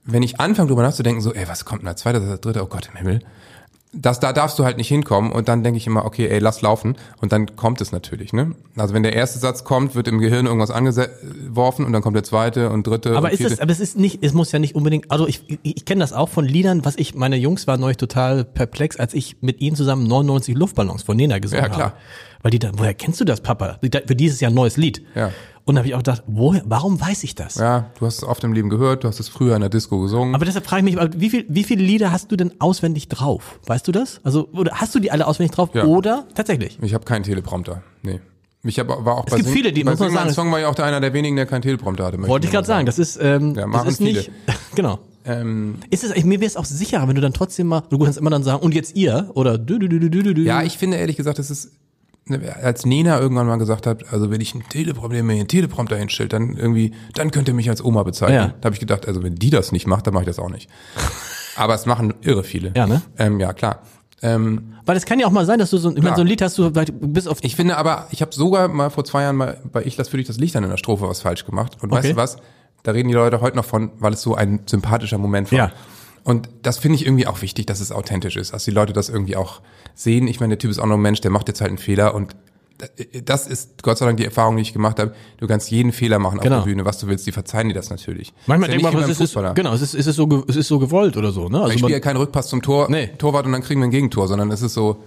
wenn 0.06 0.24
ich 0.24 0.40
anfange 0.40 0.70
drüber 0.70 0.82
nachzudenken, 0.82 1.22
so, 1.22 1.34
ey, 1.34 1.50
was 1.50 1.66
kommt 1.66 1.82
denn 1.82 1.88
da? 1.88 1.98
Zweiter 1.98 2.22
Satz, 2.26 2.40
dritter, 2.40 2.64
oh 2.64 2.68
Gott 2.68 2.88
im 2.90 2.98
Himmel. 2.98 3.20
Das, 3.92 4.22
da 4.22 4.32
darfst 4.32 4.58
du 4.58 4.64
halt 4.64 4.78
nicht 4.78 4.88
hinkommen 4.88 5.34
und 5.34 5.50
dann 5.50 5.64
denke 5.64 5.78
ich 5.78 5.86
immer, 5.86 6.06
okay, 6.06 6.28
ey, 6.28 6.40
lass 6.40 6.62
laufen 6.62 6.96
und 7.22 7.32
dann 7.34 7.58
kommt 7.58 7.80
es 7.82 7.92
natürlich, 7.92 8.32
ne? 8.34 8.56
Also 8.76 8.94
wenn 8.94 9.04
der 9.04 9.14
erste 9.14 9.38
Satz 9.38 9.66
kommt, 9.66 9.94
wird 9.94 10.08
im 10.08 10.18
Gehirn 10.18 10.46
irgendwas 10.46 10.72
angeworfen 10.72 11.86
und 11.86 11.92
dann 11.92 12.02
kommt 12.02 12.16
der 12.16 12.24
zweite 12.24 12.70
und 12.70 12.88
dritte. 12.88 13.16
Aber 13.18 13.28
und 13.28 13.34
ist 13.34 13.38
vierte. 13.40 13.54
es, 13.54 13.60
aber 13.60 13.72
es 13.72 13.80
ist 13.82 13.98
nicht, 13.98 14.24
es 14.24 14.34
muss 14.34 14.52
ja 14.52 14.58
nicht 14.60 14.74
unbedingt, 14.74 15.12
also 15.12 15.28
ich, 15.28 15.44
ich, 15.48 15.60
ich 15.62 15.86
kenne 15.86 16.00
das 16.00 16.14
auch 16.14 16.30
von 16.30 16.46
Liedern, 16.46 16.86
was 16.86 16.96
ich, 16.96 17.14
meine 17.14 17.36
Jungs 17.36 17.68
waren 17.68 17.82
neulich 17.82 17.98
total 17.98 18.46
perplex, 18.46 18.98
als 18.98 19.14
ich 19.14 19.42
mit 19.42 19.62
ihnen 19.62 19.76
zusammen 19.76 20.08
99 20.08 20.56
Luftballons 20.56 21.04
von 21.04 21.18
Nena 21.18 21.38
gesungen 21.40 21.64
Ja, 21.66 21.70
klar. 21.70 21.86
habe. 21.88 21.98
Weil 22.44 22.52
die 22.52 22.60
da, 22.60 22.70
woher 22.76 22.94
kennst 22.94 23.20
du 23.20 23.26
das, 23.26 23.42
Papa? 23.42 23.80
Für 23.82 24.16
dieses 24.16 24.40
Jahr 24.42 24.52
ein 24.52 24.56
neues 24.56 24.78
Lied. 24.78 25.02
Ja. 25.16 25.32
Und 25.66 25.76
da 25.76 25.80
habe 25.80 25.88
ich 25.88 25.96
auch 25.96 26.00
gedacht, 26.00 26.24
woher, 26.28 26.62
warum 26.66 27.00
weiß 27.00 27.24
ich 27.24 27.36
das? 27.36 27.56
Ja, 27.56 27.90
du 27.98 28.06
hast 28.06 28.18
es 28.18 28.24
oft 28.26 28.44
im 28.44 28.52
Leben 28.52 28.70
gehört, 28.70 29.06
du 29.06 29.08
hast 29.08 29.20
es 29.22 29.30
früher 29.30 29.56
in 29.56 29.62
der 29.62 29.70
Disco 29.70 30.00
gesungen. 30.02 30.36
Aber 30.36 30.44
deshalb 30.44 30.66
frage 30.68 30.86
ich 30.88 30.96
mich, 30.96 31.10
wie, 31.18 31.30
viel, 31.30 31.46
wie 31.48 31.64
viele 31.64 31.82
Lieder 31.82 32.12
hast 32.12 32.32
du 32.32 32.36
denn 32.36 32.52
auswendig 32.60 33.08
drauf? 33.08 33.60
Weißt 33.66 33.88
du 33.88 33.94
das? 33.94 34.20
Also, 34.24 34.50
oder 34.52 34.74
hast 34.74 34.94
du 34.94 35.00
die 35.00 35.10
alle 35.10 35.26
auswendig 35.26 35.56
drauf? 35.56 35.70
Ja. 35.74 35.86
Oder 35.86 36.26
tatsächlich? 36.36 36.78
Ich 36.82 36.94
habe 36.94 37.06
keinen 37.06 37.24
Teleprompter. 37.24 37.82
Nee. 38.02 38.20
Ich 38.66 38.78
hab, 38.80 38.88
war 38.90 39.18
auch 39.18 39.26
Es 39.26 39.32
bei 39.32 39.38
gibt 39.38 39.48
Sing- 39.48 39.56
viele, 39.56 39.72
die- 39.72 39.84
bei 39.86 39.96
Sing 39.96 40.10
sagen, 40.12 40.30
Song 40.32 40.52
war 40.52 40.60
ich 40.60 40.66
auch 40.66 40.76
der 40.76 40.84
einer 40.86 41.00
der 41.00 41.14
wenigen, 41.14 41.36
der 41.38 41.46
keinen 41.46 41.62
Teleprompter 41.62 42.06
hatte. 42.06 42.28
Wollte 42.28 42.48
ich 42.48 42.52
gerade 42.54 42.68
sagen, 42.68 42.86
das 42.86 43.00
ist, 43.00 43.18
ähm, 43.22 43.56
Ja, 43.56 43.66
das 43.68 43.88
ist 43.88 44.02
nicht, 44.02 44.32
genau. 44.76 45.00
Ähm, 45.26 45.76
Ist 45.90 46.04
es, 46.04 46.12
mir 46.26 46.42
wäre 46.42 46.48
es 46.48 46.58
auch 46.58 46.66
sicherer, 46.66 47.08
wenn 47.08 47.16
du 47.16 47.22
dann 47.22 47.32
trotzdem 47.34 47.68
mal, 47.68 47.84
du 47.90 47.98
kannst 48.00 48.18
immer 48.20 48.30
dann 48.30 48.44
sagen, 48.44 48.62
und 48.62 48.74
jetzt 48.74 48.98
ihr, 48.98 49.32
oder 49.36 49.58
du, 49.58 49.80
du, 49.80 49.88
du, 49.88 49.98
du, 50.00 50.10
du, 50.10 50.34
du. 50.34 50.42
ja, 50.42 50.62
ich 50.64 50.78
finde 50.78 50.98
ehrlich 50.98 51.16
gesagt, 51.16 51.40
das 51.40 51.50
ist, 51.50 51.72
als 52.62 52.86
Nena 52.86 53.20
irgendwann 53.20 53.48
mal 53.48 53.58
gesagt 53.58 53.86
hat, 53.86 54.12
also 54.14 54.32
wenn 54.32 54.40
ich 54.40 54.56
ein 54.56 54.64
Teleprompter, 54.70 55.22
mir 55.24 55.34
einen 55.34 55.48
Teleprompter 55.48 55.98
hinstellt, 55.98 56.32
dann 56.34 56.56
irgendwie, 56.56 56.94
dann 57.16 57.32
könnt 57.32 57.48
ihr 57.50 57.54
mich 57.54 57.70
als 57.70 57.84
Oma 57.84 58.04
bezeichnen. 58.04 58.36
Ja. 58.38 58.54
Da 58.62 58.68
habe 58.68 58.74
ich 58.76 58.80
gedacht, 58.80 59.08
also 59.08 59.24
wenn 59.24 59.36
die 59.36 59.50
das 59.50 59.72
nicht 59.74 59.88
macht, 59.88 60.08
dann 60.08 60.14
mache 60.14 60.24
ich 60.24 60.28
das 60.30 60.40
auch 60.40 60.50
nicht. 60.50 60.70
Aber 61.58 61.76
es 61.76 61.86
machen 61.86 62.14
irre 62.22 62.44
viele. 62.44 62.72
Ja, 62.76 62.88
ne? 62.88 63.02
Ähm, 63.18 63.40
ja, 63.40 63.52
klar. 63.54 63.82
Ähm, 64.22 64.74
Weil 64.86 64.96
es 64.96 65.06
kann 65.06 65.20
ja 65.20 65.28
auch 65.28 65.32
mal 65.32 65.46
sein, 65.46 65.60
dass 65.60 65.70
du 65.70 65.78
so, 65.78 65.90
ich 65.90 65.96
meine, 65.96 66.06
Klar. 66.08 66.16
so 66.16 66.22
ein 66.22 66.28
Lied 66.28 66.42
hast 66.42 66.58
du 66.58 66.72
bis 66.72 67.28
auf, 67.28 67.40
Ich 67.42 67.58
finde 67.58 67.76
aber, 67.78 68.08
ich 68.12 68.22
habe 68.22 68.34
sogar 68.34 68.70
mal 68.70 68.90
vor 68.90 69.04
zwei 69.04 69.24
Jahren 69.24 69.36
mal 69.36 69.60
bei 69.72 69.84
Ich 69.84 69.98
lass 69.98 70.08
für 70.08 70.16
dich 70.18 70.26
das 70.28 70.38
Licht 70.38 70.56
an 70.56 70.64
in 70.64 70.70
der 70.70 70.78
Strophe 70.78 71.08
was 71.10 71.20
falsch 71.22 71.46
gemacht. 71.46 71.78
Und 71.82 71.92
weißt 71.92 72.06
Okay. 72.06 72.14
du 72.14 72.16
was? 72.18 72.38
Da 72.84 72.92
reden 72.94 73.10
die 73.10 73.14
Leute 73.16 73.42
heute 73.42 73.58
noch 73.58 73.66
von, 73.66 73.92
weil 74.00 74.14
es 74.14 74.22
so 74.22 74.34
ein 74.36 74.62
sympathischer 74.66 75.18
Moment 75.18 75.52
war. 75.52 75.58
Ja. 75.60 75.72
Und 76.24 76.50
das 76.62 76.78
finde 76.78 76.96
ich 76.96 77.06
irgendwie 77.06 77.28
auch 77.28 77.42
wichtig, 77.42 77.66
dass 77.66 77.80
es 77.82 77.92
authentisch 77.92 78.38
ist, 78.38 78.54
dass 78.54 78.64
die 78.64 78.72
Leute 78.72 78.94
das 78.94 79.10
irgendwie 79.10 79.36
auch 79.36 79.62
sehen. 79.94 80.28
Ich 80.28 80.40
meine, 80.40 80.52
der 80.52 80.60
Typ 80.60 80.72
ist 80.72 80.80
auch 80.80 80.86
noch 80.86 80.96
ein 80.96 81.02
Mensch, 81.02 81.22
der 81.22 81.32
macht 81.32 81.48
jetzt 81.50 81.60
halt 81.62 81.70
einen 81.70 81.78
Fehler 81.78 82.16
und 82.16 82.36
das 83.26 83.48
ist 83.48 83.84
Gott 83.84 83.98
sei 83.98 84.06
Dank 84.06 84.18
die 84.18 84.26
Erfahrung, 84.26 84.56
die 84.56 84.62
ich 84.62 84.74
gemacht 84.74 85.00
habe. 85.00 85.14
Du 85.38 85.48
kannst 85.48 85.70
jeden 85.70 85.92
Fehler 85.92 86.20
machen 86.20 86.40
auf 86.40 86.44
Genau. 86.44 86.58
der 86.58 86.64
Bühne, 86.66 86.86
was 86.86 86.98
du 86.98 87.08
willst. 87.08 87.26
Die 87.28 87.32
verzeihen 87.32 87.68
dir 87.70 87.76
das 87.76 87.90
natürlich. 87.90 88.34
manchmal 88.48 88.70
denkt 88.70 88.84
man, 88.84 88.96
es 89.10 89.20
ist, 89.20 89.34
genau, 89.56 89.74
es 89.74 89.82
ist, 89.82 89.94
es 89.94 90.08
ist 90.08 90.16
so, 90.16 90.44
es 90.48 90.56
ist 90.56 90.68
so 90.68 90.80
gewollt 90.80 91.16
oder 91.16 91.32
so, 91.32 91.50
ne? 91.50 91.60
Also 91.62 91.74
Ich 91.74 91.80
spiele 91.80 91.94
ja 91.94 92.00
keinen 92.00 92.18
Rückpass 92.18 92.48
zum 92.48 92.62
Tor, 92.62 92.90
Nee. 92.90 93.12
Torwart 93.18 93.46
und 93.46 93.52
dann 93.52 93.62
kriegen 93.62 93.80
wir 93.80 93.86
ein 93.88 93.92
Gegentor, 93.92 94.28
sondern 94.28 94.50
es 94.52 94.62
ist 94.62 94.74
so, 94.74 95.04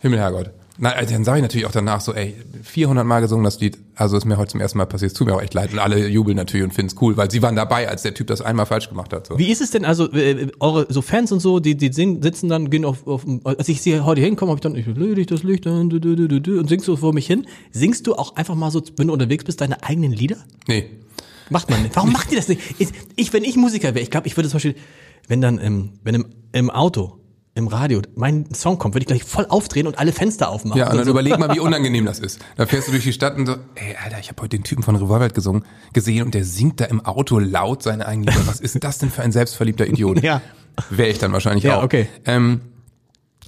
Himmel, 0.00 0.18
Herrgott. 0.18 0.50
Na, 0.78 0.90
also 0.90 1.14
dann 1.14 1.24
sage 1.24 1.38
ich 1.38 1.42
natürlich 1.42 1.66
auch 1.66 1.72
danach 1.72 2.00
so, 2.00 2.12
ey, 2.12 2.34
400 2.62 3.06
Mal 3.06 3.20
gesungen 3.20 3.44
das 3.44 3.60
Lied, 3.60 3.78
also 3.94 4.16
ist 4.16 4.24
mir 4.24 4.36
heute 4.36 4.52
zum 4.52 4.60
ersten 4.60 4.78
Mal 4.78 4.86
passiert, 4.86 5.12
es 5.12 5.18
tut 5.18 5.26
mir 5.26 5.34
auch 5.34 5.40
echt 5.40 5.54
leid 5.54 5.72
und 5.72 5.78
alle 5.78 6.06
jubeln 6.08 6.36
natürlich 6.36 6.64
und 6.64 6.72
finden 6.72 6.92
es 6.94 7.02
cool, 7.02 7.16
weil 7.16 7.30
sie 7.30 7.40
waren 7.42 7.56
dabei, 7.56 7.88
als 7.88 8.02
der 8.02 8.14
Typ 8.14 8.26
das 8.26 8.42
einmal 8.42 8.66
falsch 8.66 8.88
gemacht 8.88 9.12
hat. 9.12 9.26
So. 9.26 9.38
Wie 9.38 9.50
ist 9.50 9.60
es 9.60 9.70
denn, 9.70 9.84
also 9.84 10.12
äh, 10.12 10.48
eure 10.60 10.86
so 10.90 11.02
Fans 11.02 11.32
und 11.32 11.40
so, 11.40 11.60
die, 11.60 11.76
die 11.76 11.92
singen, 11.92 12.22
sitzen 12.22 12.48
dann, 12.48 12.70
gehen 12.70 12.84
auf, 12.84 13.06
auf 13.06 13.24
als 13.44 13.68
ich 13.68 13.80
sie 13.80 14.00
heute 14.00 14.20
hinkomme, 14.20 14.50
habe 14.50 14.58
ich 14.58 14.62
dann, 14.62 14.74
ich 14.74 15.14
dich 15.14 15.26
das 15.26 15.42
Licht 15.42 15.64
dann, 15.66 15.88
du, 15.88 15.98
du, 15.98 16.14
du, 16.14 16.28
du, 16.28 16.40
du, 16.40 16.58
und 16.58 16.68
singst 16.68 16.86
du 16.88 16.96
vor 16.96 17.14
mich 17.14 17.26
hin. 17.26 17.46
Singst 17.72 18.06
du 18.06 18.14
auch 18.14 18.36
einfach 18.36 18.54
mal 18.54 18.70
so, 18.70 18.82
wenn 18.96 19.06
du 19.06 19.12
unterwegs 19.12 19.44
bist, 19.44 19.60
deine 19.60 19.82
eigenen 19.82 20.12
Lieder? 20.12 20.36
Nee, 20.68 20.90
Macht 21.50 21.70
man 21.70 21.82
nicht. 21.82 21.94
Warum 21.94 22.12
macht 22.12 22.30
ihr 22.32 22.38
das 22.38 22.48
nicht? 22.48 22.60
Ich, 23.16 23.32
wenn 23.32 23.44
ich 23.44 23.56
Musiker 23.56 23.94
wäre, 23.94 24.00
ich 24.00 24.10
glaube, 24.10 24.26
ich 24.26 24.36
würde 24.36 24.48
zum 24.48 24.56
Beispiel, 24.56 24.74
wenn 25.28 25.40
dann 25.40 25.58
im, 25.58 25.92
wenn 26.02 26.14
im, 26.16 26.26
im 26.52 26.70
Auto, 26.70 27.18
im 27.56 27.68
Radio 27.68 28.02
mein 28.14 28.52
Song 28.54 28.78
kommt, 28.78 28.94
würde 28.94 29.02
ich 29.04 29.06
gleich 29.08 29.24
voll 29.24 29.46
aufdrehen 29.48 29.86
und 29.86 29.98
alle 29.98 30.12
Fenster 30.12 30.50
aufmachen. 30.50 30.78
ja, 30.78 30.90
und 30.90 30.96
dann 30.96 31.04
so. 31.06 31.10
überleg 31.10 31.38
mal, 31.38 31.52
wie 31.54 31.60
unangenehm 31.68 32.04
das 32.04 32.18
ist. 32.20 32.38
Da 32.56 32.66
fährst 32.66 32.88
du 32.88 32.92
durch 32.92 33.04
die 33.04 33.14
Stadt 33.14 33.36
und 33.36 33.46
so, 33.46 33.56
ey, 33.74 33.96
Alter, 34.04 34.18
ich 34.20 34.28
habe 34.28 34.42
heute 34.42 34.56
den 34.58 34.62
Typen 34.62 34.82
von 34.82 34.94
Revolver 34.94 35.28
gesungen, 35.30 35.64
gesehen 35.94 36.22
und 36.24 36.34
der 36.34 36.44
singt 36.44 36.80
da 36.80 36.84
im 36.84 37.04
Auto 37.04 37.38
laut 37.38 37.82
seine 37.82 38.06
eigenen 38.06 38.28
Lieder. 38.28 38.46
Was 38.46 38.60
ist 38.60 38.84
das 38.84 38.98
denn 38.98 39.10
für 39.10 39.22
ein 39.22 39.32
selbstverliebter 39.32 39.86
Idiot? 39.86 40.22
Ja. 40.22 40.42
Wäre 40.90 41.08
ich 41.08 41.18
dann 41.18 41.32
wahrscheinlich 41.32 41.64
Ja, 41.64 41.78
auch. 41.78 41.84
okay. 41.84 42.06
Ähm, 42.26 42.60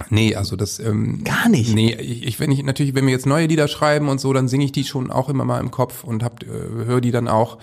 nee, 0.09 0.35
also 0.35 0.57
das 0.57 0.79
ähm, 0.79 1.23
Gar 1.25 1.51
nicht. 1.51 1.75
Nee, 1.75 1.93
ich, 1.95 2.27
ich 2.27 2.41
wenn 2.41 2.51
ich 2.51 2.63
natürlich, 2.63 2.95
wenn 2.95 3.05
wir 3.05 3.13
jetzt 3.13 3.27
neue 3.27 3.47
Lieder 3.47 3.69
schreiben 3.69 4.09
und 4.09 4.19
so, 4.21 4.33
dann 4.33 4.49
singe 4.49 4.65
ich 4.65 4.73
die 4.73 4.85
schon 4.85 5.11
auch 5.11 5.29
immer 5.29 5.45
mal 5.45 5.61
im 5.61 5.71
Kopf 5.71 6.05
und 6.05 6.23
hab, 6.23 6.43
äh, 6.43 6.47
höre 6.47 7.03
die 7.03 7.11
dann 7.11 7.29
auch 7.29 7.59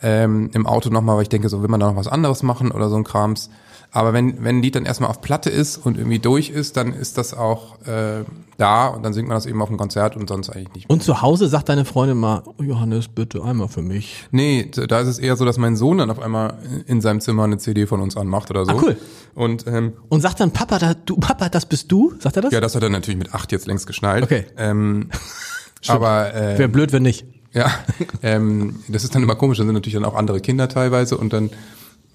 ähm, 0.00 0.50
im 0.54 0.66
Auto 0.68 0.90
nochmal, 0.90 1.16
weil 1.16 1.22
ich 1.24 1.28
denke, 1.28 1.48
so 1.48 1.60
will 1.62 1.68
man 1.68 1.80
da 1.80 1.88
noch 1.88 1.96
was 1.96 2.06
anderes 2.06 2.44
machen 2.44 2.70
oder 2.70 2.88
so 2.88 2.94
ein 2.96 3.02
Krams. 3.02 3.50
Aber 3.90 4.12
wenn, 4.12 4.44
wenn 4.44 4.58
ein 4.58 4.62
Lied 4.62 4.74
dann 4.74 4.84
erstmal 4.84 5.08
auf 5.08 5.20
Platte 5.22 5.48
ist 5.48 5.78
und 5.78 5.96
irgendwie 5.96 6.18
durch 6.18 6.50
ist, 6.50 6.76
dann 6.76 6.92
ist 6.92 7.16
das 7.16 7.32
auch 7.32 7.80
äh, 7.86 8.24
da 8.58 8.88
und 8.88 9.02
dann 9.02 9.14
singt 9.14 9.28
man 9.28 9.36
das 9.36 9.46
eben 9.46 9.62
auf 9.62 9.68
dem 9.68 9.78
Konzert 9.78 10.14
und 10.16 10.28
sonst 10.28 10.50
eigentlich 10.50 10.74
nicht. 10.74 10.90
Und 10.90 11.02
zu 11.02 11.22
Hause 11.22 11.48
sagt 11.48 11.70
deine 11.70 11.84
Freundin 11.84 12.18
mal, 12.18 12.42
oh, 12.44 12.62
Johannes, 12.62 13.08
bitte 13.08 13.42
einmal 13.42 13.68
für 13.68 13.80
mich. 13.80 14.26
Nee, 14.30 14.70
da 14.70 15.00
ist 15.00 15.08
es 15.08 15.18
eher 15.18 15.36
so, 15.36 15.44
dass 15.46 15.56
mein 15.56 15.76
Sohn 15.76 15.98
dann 15.98 16.10
auf 16.10 16.18
einmal 16.18 16.58
in 16.86 17.00
seinem 17.00 17.20
Zimmer 17.20 17.44
eine 17.44 17.56
CD 17.58 17.86
von 17.86 18.00
uns 18.00 18.16
anmacht 18.16 18.50
oder 18.50 18.66
so. 18.66 18.72
Ah, 18.72 18.80
cool. 18.82 18.96
Und 19.34 19.66
ähm, 19.66 19.94
Und 20.10 20.20
sagt 20.20 20.40
dann, 20.40 20.50
Papa, 20.50 20.78
da, 20.78 20.94
du, 20.94 21.16
Papa, 21.16 21.48
das 21.48 21.64
bist 21.64 21.90
du? 21.90 22.12
Sagt 22.18 22.36
er 22.36 22.42
das? 22.42 22.52
ja, 22.52 22.60
das 22.60 22.74
hat 22.74 22.82
er 22.82 22.90
natürlich 22.90 23.18
mit 23.18 23.32
acht 23.32 23.52
jetzt 23.52 23.66
längst 23.66 23.86
geschnallt. 23.86 24.24
Okay. 24.24 24.44
Ähm, 24.58 25.08
aber 25.86 26.34
äh, 26.34 26.58
Wäre 26.58 26.68
blöd, 26.68 26.92
wenn 26.92 27.04
nicht. 27.04 27.24
Ja, 27.54 27.70
ähm, 28.22 28.80
das 28.88 29.04
ist 29.04 29.14
dann 29.14 29.22
immer 29.22 29.36
komisch, 29.36 29.58
da 29.58 29.64
sind 29.64 29.72
natürlich 29.72 29.94
dann 29.94 30.04
auch 30.04 30.14
andere 30.14 30.40
Kinder 30.40 30.68
teilweise 30.68 31.16
und 31.16 31.32
dann 31.32 31.50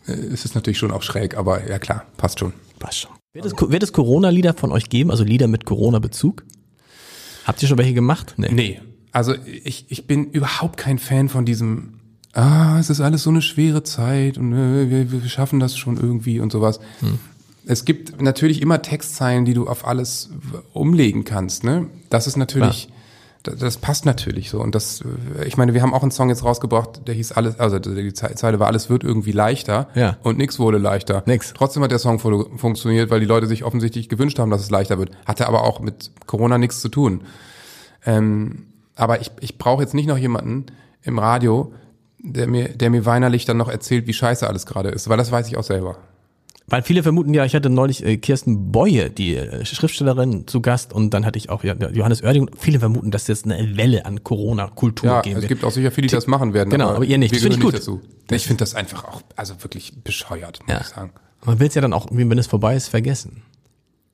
äh, 0.07 0.13
ist 0.13 0.45
es 0.45 0.55
natürlich 0.55 0.77
schon 0.77 0.91
auch 0.91 1.03
schräg, 1.03 1.37
aber 1.37 1.69
ja 1.69 1.79
klar, 1.79 2.05
passt 2.17 2.39
schon. 2.39 2.53
Passt 2.79 3.01
schon. 3.01 3.11
Wird 3.33 3.45
es, 3.45 3.53
wird 3.53 3.83
es 3.83 3.93
Corona-Lieder 3.93 4.53
von 4.53 4.71
euch 4.71 4.89
geben, 4.89 5.09
also 5.09 5.23
Lieder 5.23 5.47
mit 5.47 5.65
Corona-Bezug? 5.65 6.43
Habt 7.45 7.61
ihr 7.61 7.67
schon 7.67 7.77
welche 7.77 7.93
gemacht? 7.93 8.35
Nee. 8.37 8.51
Nee, 8.51 8.81
also 9.11 9.33
ich, 9.45 9.85
ich 9.89 10.07
bin 10.07 10.31
überhaupt 10.31 10.77
kein 10.77 10.99
Fan 10.99 11.29
von 11.29 11.45
diesem, 11.45 11.99
ah, 12.33 12.77
es 12.79 12.89
ist 12.89 13.01
alles 13.01 13.23
so 13.23 13.29
eine 13.29 13.41
schwere 13.41 13.83
Zeit 13.83 14.37
und 14.37 14.53
äh, 14.53 14.89
wir, 14.89 15.11
wir 15.11 15.29
schaffen 15.29 15.59
das 15.59 15.77
schon 15.77 15.97
irgendwie 15.97 16.39
und 16.39 16.51
sowas. 16.51 16.79
Es 17.65 17.85
gibt 17.85 18.21
natürlich 18.21 18.61
immer 18.61 18.81
Textzeilen, 18.81 19.45
die 19.45 19.53
du 19.53 19.67
auf 19.67 19.87
alles 19.87 20.29
umlegen 20.73 21.23
kannst, 21.23 21.63
ne? 21.63 21.87
Das 22.09 22.27
ist 22.27 22.35
natürlich, 22.35 22.87
das, 22.87 22.93
das 23.43 23.77
passt 23.77 24.05
natürlich 24.05 24.49
so. 24.49 24.59
Und 24.61 24.73
das, 24.75 25.01
äh, 25.01 25.45
ich 25.45 25.57
meine, 25.57 25.73
wir 25.73 25.81
haben 25.81 25.93
auch 25.93 26.01
einen 26.01 26.11
Song 26.11 26.29
jetzt 26.29 26.43
rausgebracht, 26.43 27.07
der 27.07 27.13
hieß 27.15 27.33
alles, 27.33 27.59
also 27.59 27.77
die 27.79 28.13
Ze- 28.13 28.33
Zeile 28.35 28.59
war, 28.59 28.67
alles 28.67 28.89
wird 28.89 29.03
irgendwie 29.03 29.31
leichter. 29.33 29.89
Ja. 29.95 30.17
Und 30.23 30.37
nix 30.37 30.59
wurde 30.59 30.77
leichter. 30.77 31.23
Nix. 31.25 31.53
Trotzdem 31.53 31.83
hat 31.83 31.91
der 31.91 31.99
Song 31.99 32.19
fu- 32.19 32.49
funktioniert, 32.57 33.09
weil 33.09 33.19
die 33.19 33.25
Leute 33.25 33.47
sich 33.47 33.63
offensichtlich 33.63 34.09
gewünscht 34.09 34.39
haben, 34.39 34.49
dass 34.49 34.61
es 34.61 34.69
leichter 34.69 34.97
wird. 34.97 35.11
Hatte 35.25 35.47
aber 35.47 35.63
auch 35.63 35.79
mit 35.81 36.11
Corona 36.25 36.57
nichts 36.57 36.79
zu 36.81 36.89
tun. 36.89 37.23
Ähm, 38.05 38.67
aber 38.95 39.21
ich, 39.21 39.31
ich 39.39 39.57
brauche 39.57 39.81
jetzt 39.81 39.93
nicht 39.93 40.07
noch 40.07 40.17
jemanden 40.17 40.65
im 41.01 41.19
Radio, 41.19 41.73
der 42.19 42.47
mir, 42.47 42.69
der 42.69 42.89
mir 42.89 43.05
weinerlich 43.05 43.45
dann 43.45 43.57
noch 43.57 43.69
erzählt, 43.69 44.07
wie 44.07 44.13
scheiße 44.13 44.47
alles 44.47 44.65
gerade 44.65 44.89
ist, 44.89 45.09
weil 45.09 45.17
das 45.17 45.31
weiß 45.31 45.47
ich 45.47 45.57
auch 45.57 45.63
selber. 45.63 45.97
Weil 46.67 46.81
viele 46.81 47.03
vermuten 47.03 47.33
ja, 47.33 47.43
ich 47.45 47.55
hatte 47.55 47.69
neulich 47.69 48.05
äh, 48.05 48.17
Kirsten 48.17 48.71
Beue, 48.71 49.09
die 49.09 49.35
äh, 49.35 49.65
Schriftstellerin, 49.65 50.47
zu 50.47 50.61
Gast 50.61 50.93
und 50.93 51.13
dann 51.13 51.25
hatte 51.25 51.37
ich 51.37 51.49
auch 51.49 51.63
ja, 51.63 51.73
Johannes 51.91 52.23
Oerding. 52.23 52.49
Viele 52.57 52.79
vermuten, 52.79 53.11
dass 53.11 53.27
es 53.29 53.43
eine 53.43 53.75
Welle 53.77 54.05
an 54.05 54.23
Corona-Kultur 54.23 55.09
Ja, 55.09 55.21
geben 55.21 55.35
es 55.35 55.41
wird. 55.43 55.49
gibt 55.49 55.63
auch 55.65 55.71
sicher 55.71 55.91
viele, 55.91 56.07
die 56.07 56.15
das 56.15 56.25
machen 56.27 56.53
werden. 56.53 56.69
Genau, 56.69 56.89
aber 56.89 57.03
ihr 57.05 57.17
nicht. 57.17 57.31
Wir 57.31 57.39
Das 57.39 57.43
find 57.43 57.55
ich 57.57 57.61
gut. 57.61 57.73
dazu. 57.75 58.01
Ich 58.31 58.47
finde 58.47 58.59
das 58.61 58.75
einfach 58.75 59.03
auch, 59.03 59.21
also 59.35 59.55
wirklich 59.61 59.93
bescheuert, 60.03 60.59
muss 60.65 60.71
Ja. 60.73 60.81
ich 60.81 60.87
sagen. 60.87 61.11
Man 61.45 61.59
will 61.59 61.67
es 61.67 61.75
ja 61.75 61.81
dann 61.81 61.91
auch, 61.91 62.07
wenn 62.11 62.37
es 62.37 62.47
vorbei 62.47 62.75
ist, 62.75 62.87
vergessen. 62.87 63.43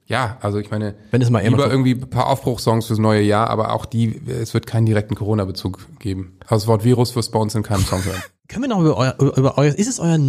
Ja, 0.08 0.38
also 0.42 0.58
ich 0.58 0.72
meine, 0.72 0.96
Wenn 1.12 1.22
es 1.22 1.30
mal 1.30 1.44
lieber 1.48 1.70
irgendwie 1.70 1.92
ein 1.92 2.10
paar 2.10 2.26
Aufbruchssongs 2.28 2.88
fürs 2.88 2.98
neue 2.98 3.22
Jahr, 3.22 3.48
aber 3.52 3.74
auch 3.76 3.86
die, 3.86 4.20
es 4.28 4.56
wird 4.56 4.66
keinen 4.66 4.88
direkten 4.88 5.14
Corona-Bezug 5.14 5.86
geben. 6.00 6.34
Also 6.48 6.64
das 6.64 6.68
Wort 6.68 6.84
Virus 6.84 7.16
wirst 7.16 7.32
bei 7.32 7.38
uns 7.38 7.54
in 7.54 7.62
keinem 7.62 7.84
Song 7.86 8.04
hören. 8.04 8.22
Können 8.50 8.64
wir 8.64 8.70
noch 8.70 8.82
über 8.82 8.98
euer, 8.98 9.16
über 9.38 9.58
euer 9.60 9.76
ist 9.76 9.88
es 9.88 10.00
euer, 10.00 10.20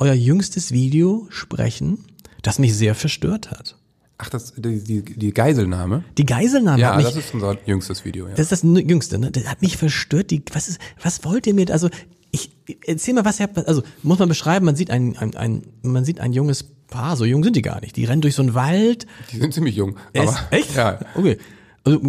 euer 0.00 0.12
jüngstes 0.12 0.72
Video 0.72 1.28
sprechen, 1.30 2.04
das 2.42 2.58
mich 2.58 2.76
sehr 2.76 2.96
verstört 2.96 3.52
hat? 3.52 3.76
Ach, 4.18 4.28
das, 4.28 4.54
die, 4.56 4.82
die, 4.82 5.02
die 5.02 5.32
Geiselnahme? 5.32 6.02
Die 6.18 6.26
Geiselnahme 6.26 6.80
Ja, 6.80 6.90
hat 6.90 6.96
mich, 6.96 7.06
das 7.06 7.14
ist 7.14 7.32
unser 7.32 7.56
jüngstes 7.66 8.04
Video, 8.04 8.26
ja. 8.26 8.34
Das 8.34 8.50
ist 8.50 8.52
das 8.52 8.62
Jüngste, 8.64 9.20
ne? 9.20 9.30
Das 9.30 9.46
hat 9.46 9.62
mich 9.62 9.76
verstört. 9.76 10.32
Die, 10.32 10.42
was 10.52 10.66
ist, 10.66 10.80
was 11.00 11.24
wollt 11.24 11.46
ihr 11.46 11.54
mir, 11.54 11.70
also, 11.70 11.88
ich, 12.32 12.50
erzähl 12.84 13.14
mal, 13.14 13.24
was 13.24 13.38
ihr 13.38 13.44
habt, 13.44 13.56
also, 13.68 13.84
muss 14.02 14.18
man 14.18 14.28
beschreiben, 14.28 14.66
man 14.66 14.74
sieht 14.74 14.90
ein, 14.90 15.16
ein, 15.16 15.36
ein, 15.36 15.62
man 15.82 16.04
sieht 16.04 16.18
ein 16.18 16.32
junges 16.32 16.64
Paar, 16.88 17.16
so 17.16 17.24
jung 17.24 17.44
sind 17.44 17.54
die 17.54 17.62
gar 17.62 17.80
nicht. 17.80 17.94
Die 17.94 18.06
rennen 18.06 18.22
durch 18.22 18.34
so 18.34 18.42
einen 18.42 18.54
Wald. 18.54 19.06
Die 19.30 19.38
sind 19.38 19.54
ziemlich 19.54 19.76
jung. 19.76 19.96
Ist, 20.12 20.34
echt? 20.50 20.74
Ja. 20.74 20.98
Okay. 21.14 21.38
Also, 21.84 22.00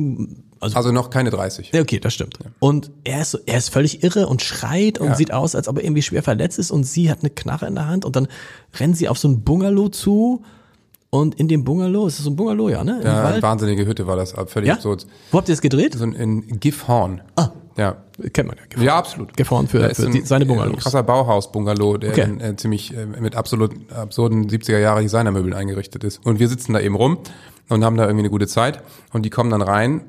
also, 0.60 0.76
Also 0.76 0.92
noch 0.92 1.10
keine 1.10 1.30
30. 1.30 1.72
ja, 1.74 1.82
okay, 1.82 2.00
das 2.00 2.14
stimmt. 2.14 2.38
Und 2.60 2.92
er 3.04 3.22
ist, 3.22 3.32
so, 3.32 3.40
er 3.46 3.58
ist 3.58 3.70
völlig 3.70 4.04
irre 4.04 4.28
und 4.28 4.42
schreit 4.42 4.98
und 5.00 5.08
Ja. 5.10 5.16
sieht 5.16 5.34
aus, 5.34 5.56
als 5.56 5.68
ob 5.68 5.78
er 5.78 5.84
irgendwie 5.84 6.02
schwer 6.02 6.24
verletzt 6.24 6.60
ist 6.60 6.72
und 6.72 6.84
sie 6.84 7.10
hat 7.10 7.20
eine 7.22 7.30
Knarre 7.30 7.68
in 7.68 7.76
der 7.76 7.88
Hand 7.88 8.06
und 8.06 8.16
dann 8.16 8.28
rennen 8.80 8.94
sie 8.94 9.08
auf 9.10 9.18
so 9.18 9.28
ein 9.28 9.42
Bungalow 9.44 9.90
zu 9.90 10.44
Und 11.12 11.40
in 11.40 11.48
dem 11.48 11.64
Bungalow, 11.64 12.06
ist 12.06 12.20
das 12.20 12.26
so 12.26 12.30
ein 12.30 12.36
Bungalow, 12.36 12.70
ja, 12.70 12.84
ne? 12.84 13.00
Im 13.02 13.08
Ja, 13.08 13.24
Wald? 13.24 13.42
wahnsinnige 13.42 13.84
Hütte 13.88 14.06
war 14.06 14.16
das, 14.16 14.36
völlig 14.46 14.68
ja? 14.68 14.76
absurd. 14.76 15.08
Wo 15.32 15.40
habt 15.40 15.50
ihr 15.50 15.54
es 15.54 15.62
gedreht? 15.62 15.96
So 15.96 16.04
in, 16.04 16.14
in 16.14 16.60
Gifhorn. 16.60 17.22
Ah. 17.36 17.50
Ja. 17.78 17.96
Kennt 18.32 18.48
man 18.50 18.58
ja. 18.58 18.64
Gefahren. 18.70 18.86
Ja, 18.86 18.96
absolut. 19.00 19.36
Gefahren 19.36 19.68
für, 19.68 19.90
für 19.96 20.06
ein, 20.06 20.12
die, 20.12 20.22
seine 20.22 20.46
Ein 20.46 20.50
Bungalows. 20.50 20.84
krasser 20.84 21.02
Bauhaus-Bungalow, 21.02 21.98
der 21.98 22.12
Okay. 22.12 22.22
dann, 22.22 22.40
äh, 22.42 22.56
ziemlich 22.58 22.96
äh, 22.96 23.08
mit 23.08 23.36
absolut 23.36 23.72
absurden 23.92 24.48
70er 24.52 24.78
Jahre 24.78 25.02
Designermöbeln 25.02 25.56
eingerichtet 25.56 26.04
ist. 26.04 26.24
Und 26.28 26.40
wir 26.40 26.48
sitzen 26.48 26.74
da 26.74 26.80
eben 26.80 26.94
rum 26.94 27.18
und 27.70 27.84
haben 27.84 27.98
da 27.98 28.04
irgendwie 28.04 28.22
eine 28.26 28.30
gute 28.30 28.46
Zeit. 28.46 28.84
Und 29.12 29.24
die 29.26 29.32
kommen 29.32 29.50
dann 29.50 29.64
rein, 29.64 30.02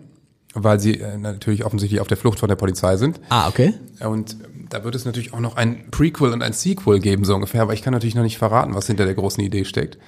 weil 0.55 0.81
sie 0.81 1.01
äh, 1.01 1.17
natürlich 1.17 1.65
offensichtlich 1.65 2.01
auf 2.01 2.09
der 2.09 2.17
Flucht 2.17 2.41
von 2.41 2.49
der 2.49 2.57
Polizei 2.57 2.97
sind. 2.97 3.21
Ah, 3.29 3.49
okay. 3.49 3.75
Und 4.01 4.33
ähm, 4.33 4.67
da 4.69 4.85
wird 4.85 4.95
es 4.95 5.05
natürlich 5.05 5.33
auch 5.33 5.41
noch 5.41 5.57
ein 5.57 5.91
Prequel 5.91 6.33
und 6.33 6.43
ein 6.43 6.53
Sequel 6.53 7.01
geben, 7.01 7.25
so 7.25 7.35
ungefähr. 7.35 7.63
Aber 7.63 7.73
ich 7.73 7.83
kann 7.83 7.93
natürlich 7.93 8.15
noch 8.15 8.23
nicht 8.23 8.39
verraten, 8.39 8.75
was 8.75 8.87
hinter 8.87 9.05
der 9.05 9.15
großen 9.15 9.43
Idee 9.43 9.65
steckt. 9.65 9.99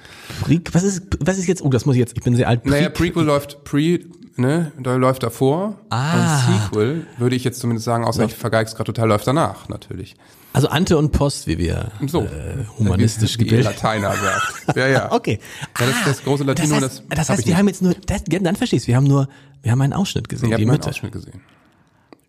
Pre 0.41 0.61
was 0.71 0.83
ist, 0.83 1.03
was 1.19 1.37
ist 1.37 1.47
jetzt, 1.47 1.61
oh, 1.61 1.69
das 1.69 1.85
muss 1.85 1.95
ich 1.95 1.99
jetzt, 1.99 2.17
ich 2.17 2.23
bin 2.23 2.35
sehr 2.35 2.47
alt. 2.47 2.63
Pre 2.63 2.71
Naja, 2.71 2.89
Prequel 2.89 3.23
läuft 3.23 3.63
pre, 3.63 3.99
ne, 4.35 4.71
da 4.79 4.95
läuft 4.95 5.23
davor. 5.23 5.75
Ah. 5.89 6.13
Und 6.47 6.53
Sequel, 6.63 7.07
würde 7.17 7.35
ich 7.35 7.43
jetzt 7.43 7.59
zumindest 7.59 7.85
sagen, 7.85 8.03
außer 8.03 8.25
ich 8.25 8.33
vergeig's 8.35 8.75
gerade 8.75 8.85
total, 8.91 9.07
läuft 9.09 9.27
danach, 9.27 9.69
natürlich. 9.69 10.15
also 10.53 10.67
Ante 10.69 10.97
und 10.97 11.11
Post, 11.11 11.47
wie 11.47 11.57
wir 11.57 11.91
So. 12.07 12.21
äh, 12.23 12.65
humanistisch 12.77 13.37
gebildet. 13.37 13.65
Lateiner 13.65 14.13
sagt. 14.13 14.77
Ja, 14.77 14.87
ja. 14.87 15.11
Okay. 15.11 15.39
Ja, 15.79 15.85
das, 15.85 15.95
das 16.05 16.23
große 16.23 16.43
Latino, 16.43 16.75
das 16.79 16.83
heißt, 16.83 17.03
das, 17.09 17.17
das 17.17 17.29
hab 17.29 17.29
heißt 17.29 17.39
ich 17.41 17.45
wir 17.47 17.51
nicht. 17.53 17.59
haben 17.59 17.67
jetzt 17.67 17.81
nur, 17.81 17.93
das, 18.05 18.23
dann 18.25 18.55
verstehst 18.55 18.85
du, 18.85 18.87
wir 18.89 18.95
haben 18.97 19.07
nur, 19.07 19.27
wir 19.61 19.71
haben 19.71 19.81
einen 19.81 19.93
Ausschnitt 19.93 20.29
gesehen, 20.29 20.51
Ich 20.51 20.57
die 20.57 20.65
meinen 20.65 20.73
Mitte. 20.77 20.89
Ausschnitt 20.89 21.11
gesehen. 21.11 21.41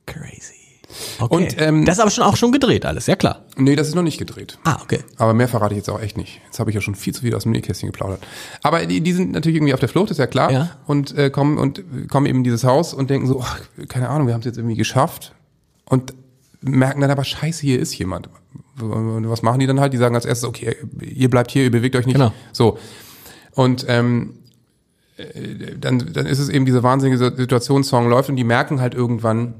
Crazy. 0.06 0.54
Okay. 1.18 1.34
Und, 1.34 1.60
ähm, 1.60 1.84
das 1.84 1.96
ist 1.96 2.00
aber 2.00 2.10
schon 2.10 2.24
auch 2.24 2.36
schon 2.36 2.52
gedreht 2.52 2.86
alles, 2.86 3.06
ja 3.06 3.16
klar. 3.16 3.44
Nee, 3.56 3.76
das 3.76 3.88
ist 3.88 3.94
noch 3.94 4.02
nicht 4.02 4.18
gedreht. 4.18 4.58
Ah, 4.64 4.78
okay. 4.82 5.00
Aber 5.16 5.34
mehr 5.34 5.48
verrate 5.48 5.74
ich 5.74 5.78
jetzt 5.78 5.90
auch 5.90 6.00
echt 6.00 6.16
nicht. 6.16 6.40
Jetzt 6.44 6.58
habe 6.58 6.70
ich 6.70 6.74
ja 6.74 6.80
schon 6.80 6.94
viel 6.94 7.14
zu 7.14 7.22
viel 7.22 7.34
aus 7.34 7.44
dem 7.44 7.52
Nähkästchen 7.52 7.90
geplaudert. 7.90 8.20
Aber 8.62 8.84
die, 8.86 9.00
die 9.00 9.12
sind 9.12 9.32
natürlich 9.32 9.56
irgendwie 9.56 9.74
auf 9.74 9.80
der 9.80 9.88
Flucht, 9.88 10.10
ist 10.10 10.18
ja 10.18 10.26
klar. 10.26 10.50
Ja. 10.50 10.70
Und 10.86 11.16
äh, 11.16 11.30
kommen 11.30 11.58
und 11.58 11.78
äh, 11.78 12.06
kommen 12.08 12.26
eben 12.26 12.38
in 12.38 12.44
dieses 12.44 12.64
Haus 12.64 12.94
und 12.94 13.10
denken 13.10 13.26
so, 13.26 13.40
ach, 13.42 13.60
keine 13.88 14.08
Ahnung, 14.08 14.26
wir 14.26 14.34
haben 14.34 14.40
es 14.40 14.46
jetzt 14.46 14.58
irgendwie 14.58 14.76
geschafft. 14.76 15.34
Und 15.86 16.14
merken 16.60 17.00
dann 17.00 17.10
aber, 17.10 17.24
scheiße, 17.24 17.60
hier 17.60 17.78
ist 17.78 17.96
jemand. 17.98 18.28
Und 18.80 19.28
was 19.28 19.42
machen 19.42 19.60
die 19.60 19.66
dann 19.66 19.80
halt? 19.80 19.92
Die 19.92 19.98
sagen 19.98 20.14
als 20.14 20.24
erstes, 20.24 20.48
okay, 20.48 20.76
ihr 21.00 21.30
bleibt 21.30 21.50
hier, 21.50 21.64
ihr 21.64 21.70
bewegt 21.70 21.94
euch 21.96 22.06
nicht. 22.06 22.14
Genau. 22.14 22.32
So. 22.52 22.78
Und 23.52 23.84
ähm, 23.88 24.34
äh, 25.16 25.76
dann, 25.78 26.12
dann 26.12 26.26
ist 26.26 26.38
es 26.38 26.48
eben 26.48 26.64
diese 26.64 26.82
wahnsinnige 26.82 27.18
Situationssong 27.36 28.08
läuft 28.08 28.28
und 28.30 28.36
die 28.36 28.44
merken 28.44 28.80
halt 28.80 28.94
irgendwann, 28.94 29.54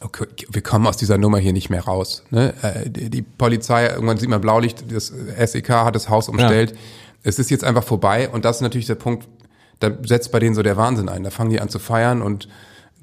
okay, 0.00 0.26
wir 0.48 0.62
kommen 0.62 0.86
aus 0.86 0.96
dieser 0.96 1.18
Nummer 1.18 1.38
hier 1.38 1.52
nicht 1.52 1.70
mehr 1.70 1.84
raus. 1.84 2.22
Ne? 2.30 2.54
Äh, 2.62 2.90
Die, 2.90 3.22
Polizei, 3.22 3.88
irgendwann 3.88 4.18
sieht 4.18 4.28
man 4.28 4.40
Blaulicht, 4.40 4.92
das 4.92 5.06
SEK 5.06 5.70
hat 5.70 5.94
das 5.94 6.08
Haus 6.08 6.28
umstellt. 6.28 6.74
Es 7.22 7.38
ist 7.38 7.50
jetzt 7.50 7.64
einfach 7.64 7.84
vorbei 7.84 8.28
und 8.28 8.44
das 8.44 8.56
ist 8.56 8.62
natürlich 8.62 8.86
der 8.86 8.94
Punkt, 8.94 9.26
da 9.80 9.90
setzt 10.04 10.32
bei 10.32 10.38
denen 10.38 10.54
so 10.54 10.62
der 10.62 10.76
Wahnsinn 10.76 11.08
ein. 11.08 11.22
Da 11.22 11.30
fangen 11.30 11.50
die 11.50 11.60
an 11.60 11.68
zu 11.68 11.78
feiern 11.78 12.22
und 12.22 12.48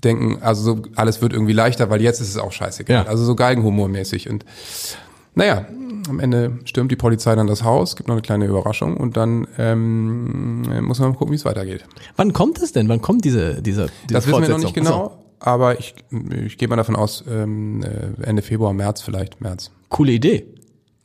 denken, 0.03 0.39
also 0.41 0.63
so, 0.63 0.81
alles 0.95 1.21
wird 1.21 1.33
irgendwie 1.33 1.53
leichter, 1.53 1.89
weil 1.89 2.01
jetzt 2.01 2.19
ist 2.19 2.29
es 2.29 2.37
auch 2.37 2.51
scheißegal. 2.51 3.05
Ja. 3.05 3.09
Also 3.09 3.23
so 3.23 3.35
Geigenhumormäßig. 3.35 4.29
Und 4.29 4.45
naja, 5.35 5.65
am 6.09 6.19
Ende 6.19 6.59
stürmt 6.65 6.91
die 6.91 6.95
Polizei 6.95 7.35
dann 7.35 7.47
das 7.47 7.63
Haus, 7.63 7.95
gibt 7.95 8.07
noch 8.07 8.15
eine 8.15 8.21
kleine 8.21 8.45
Überraschung 8.45 8.97
und 8.97 9.17
dann 9.17 9.47
ähm, 9.57 10.61
muss 10.85 10.99
man 10.99 11.09
mal 11.09 11.15
gucken, 11.15 11.31
wie 11.31 11.37
es 11.37 11.45
weitergeht. 11.45 11.85
Wann 12.15 12.33
kommt 12.33 12.61
es 12.61 12.71
denn? 12.71 12.89
Wann 12.89 13.01
kommt 13.01 13.25
diese, 13.25 13.61
diese, 13.61 13.87
diese 14.09 14.13
Das 14.13 14.27
wissen 14.27 14.41
wir 14.41 14.49
noch 14.49 14.57
nicht 14.59 14.73
genau, 14.73 15.23
aber 15.45 15.79
ich, 15.79 15.93
ich 16.45 16.57
gehe 16.57 16.67
mal 16.67 16.75
davon 16.77 16.95
aus, 16.95 17.23
ähm, 17.29 17.83
äh, 17.83 18.23
Ende 18.23 18.41
Februar, 18.41 18.73
März 18.73 19.01
vielleicht, 19.01 19.41
März. 19.41 19.71
Coole 19.89 20.13
Idee. 20.13 20.45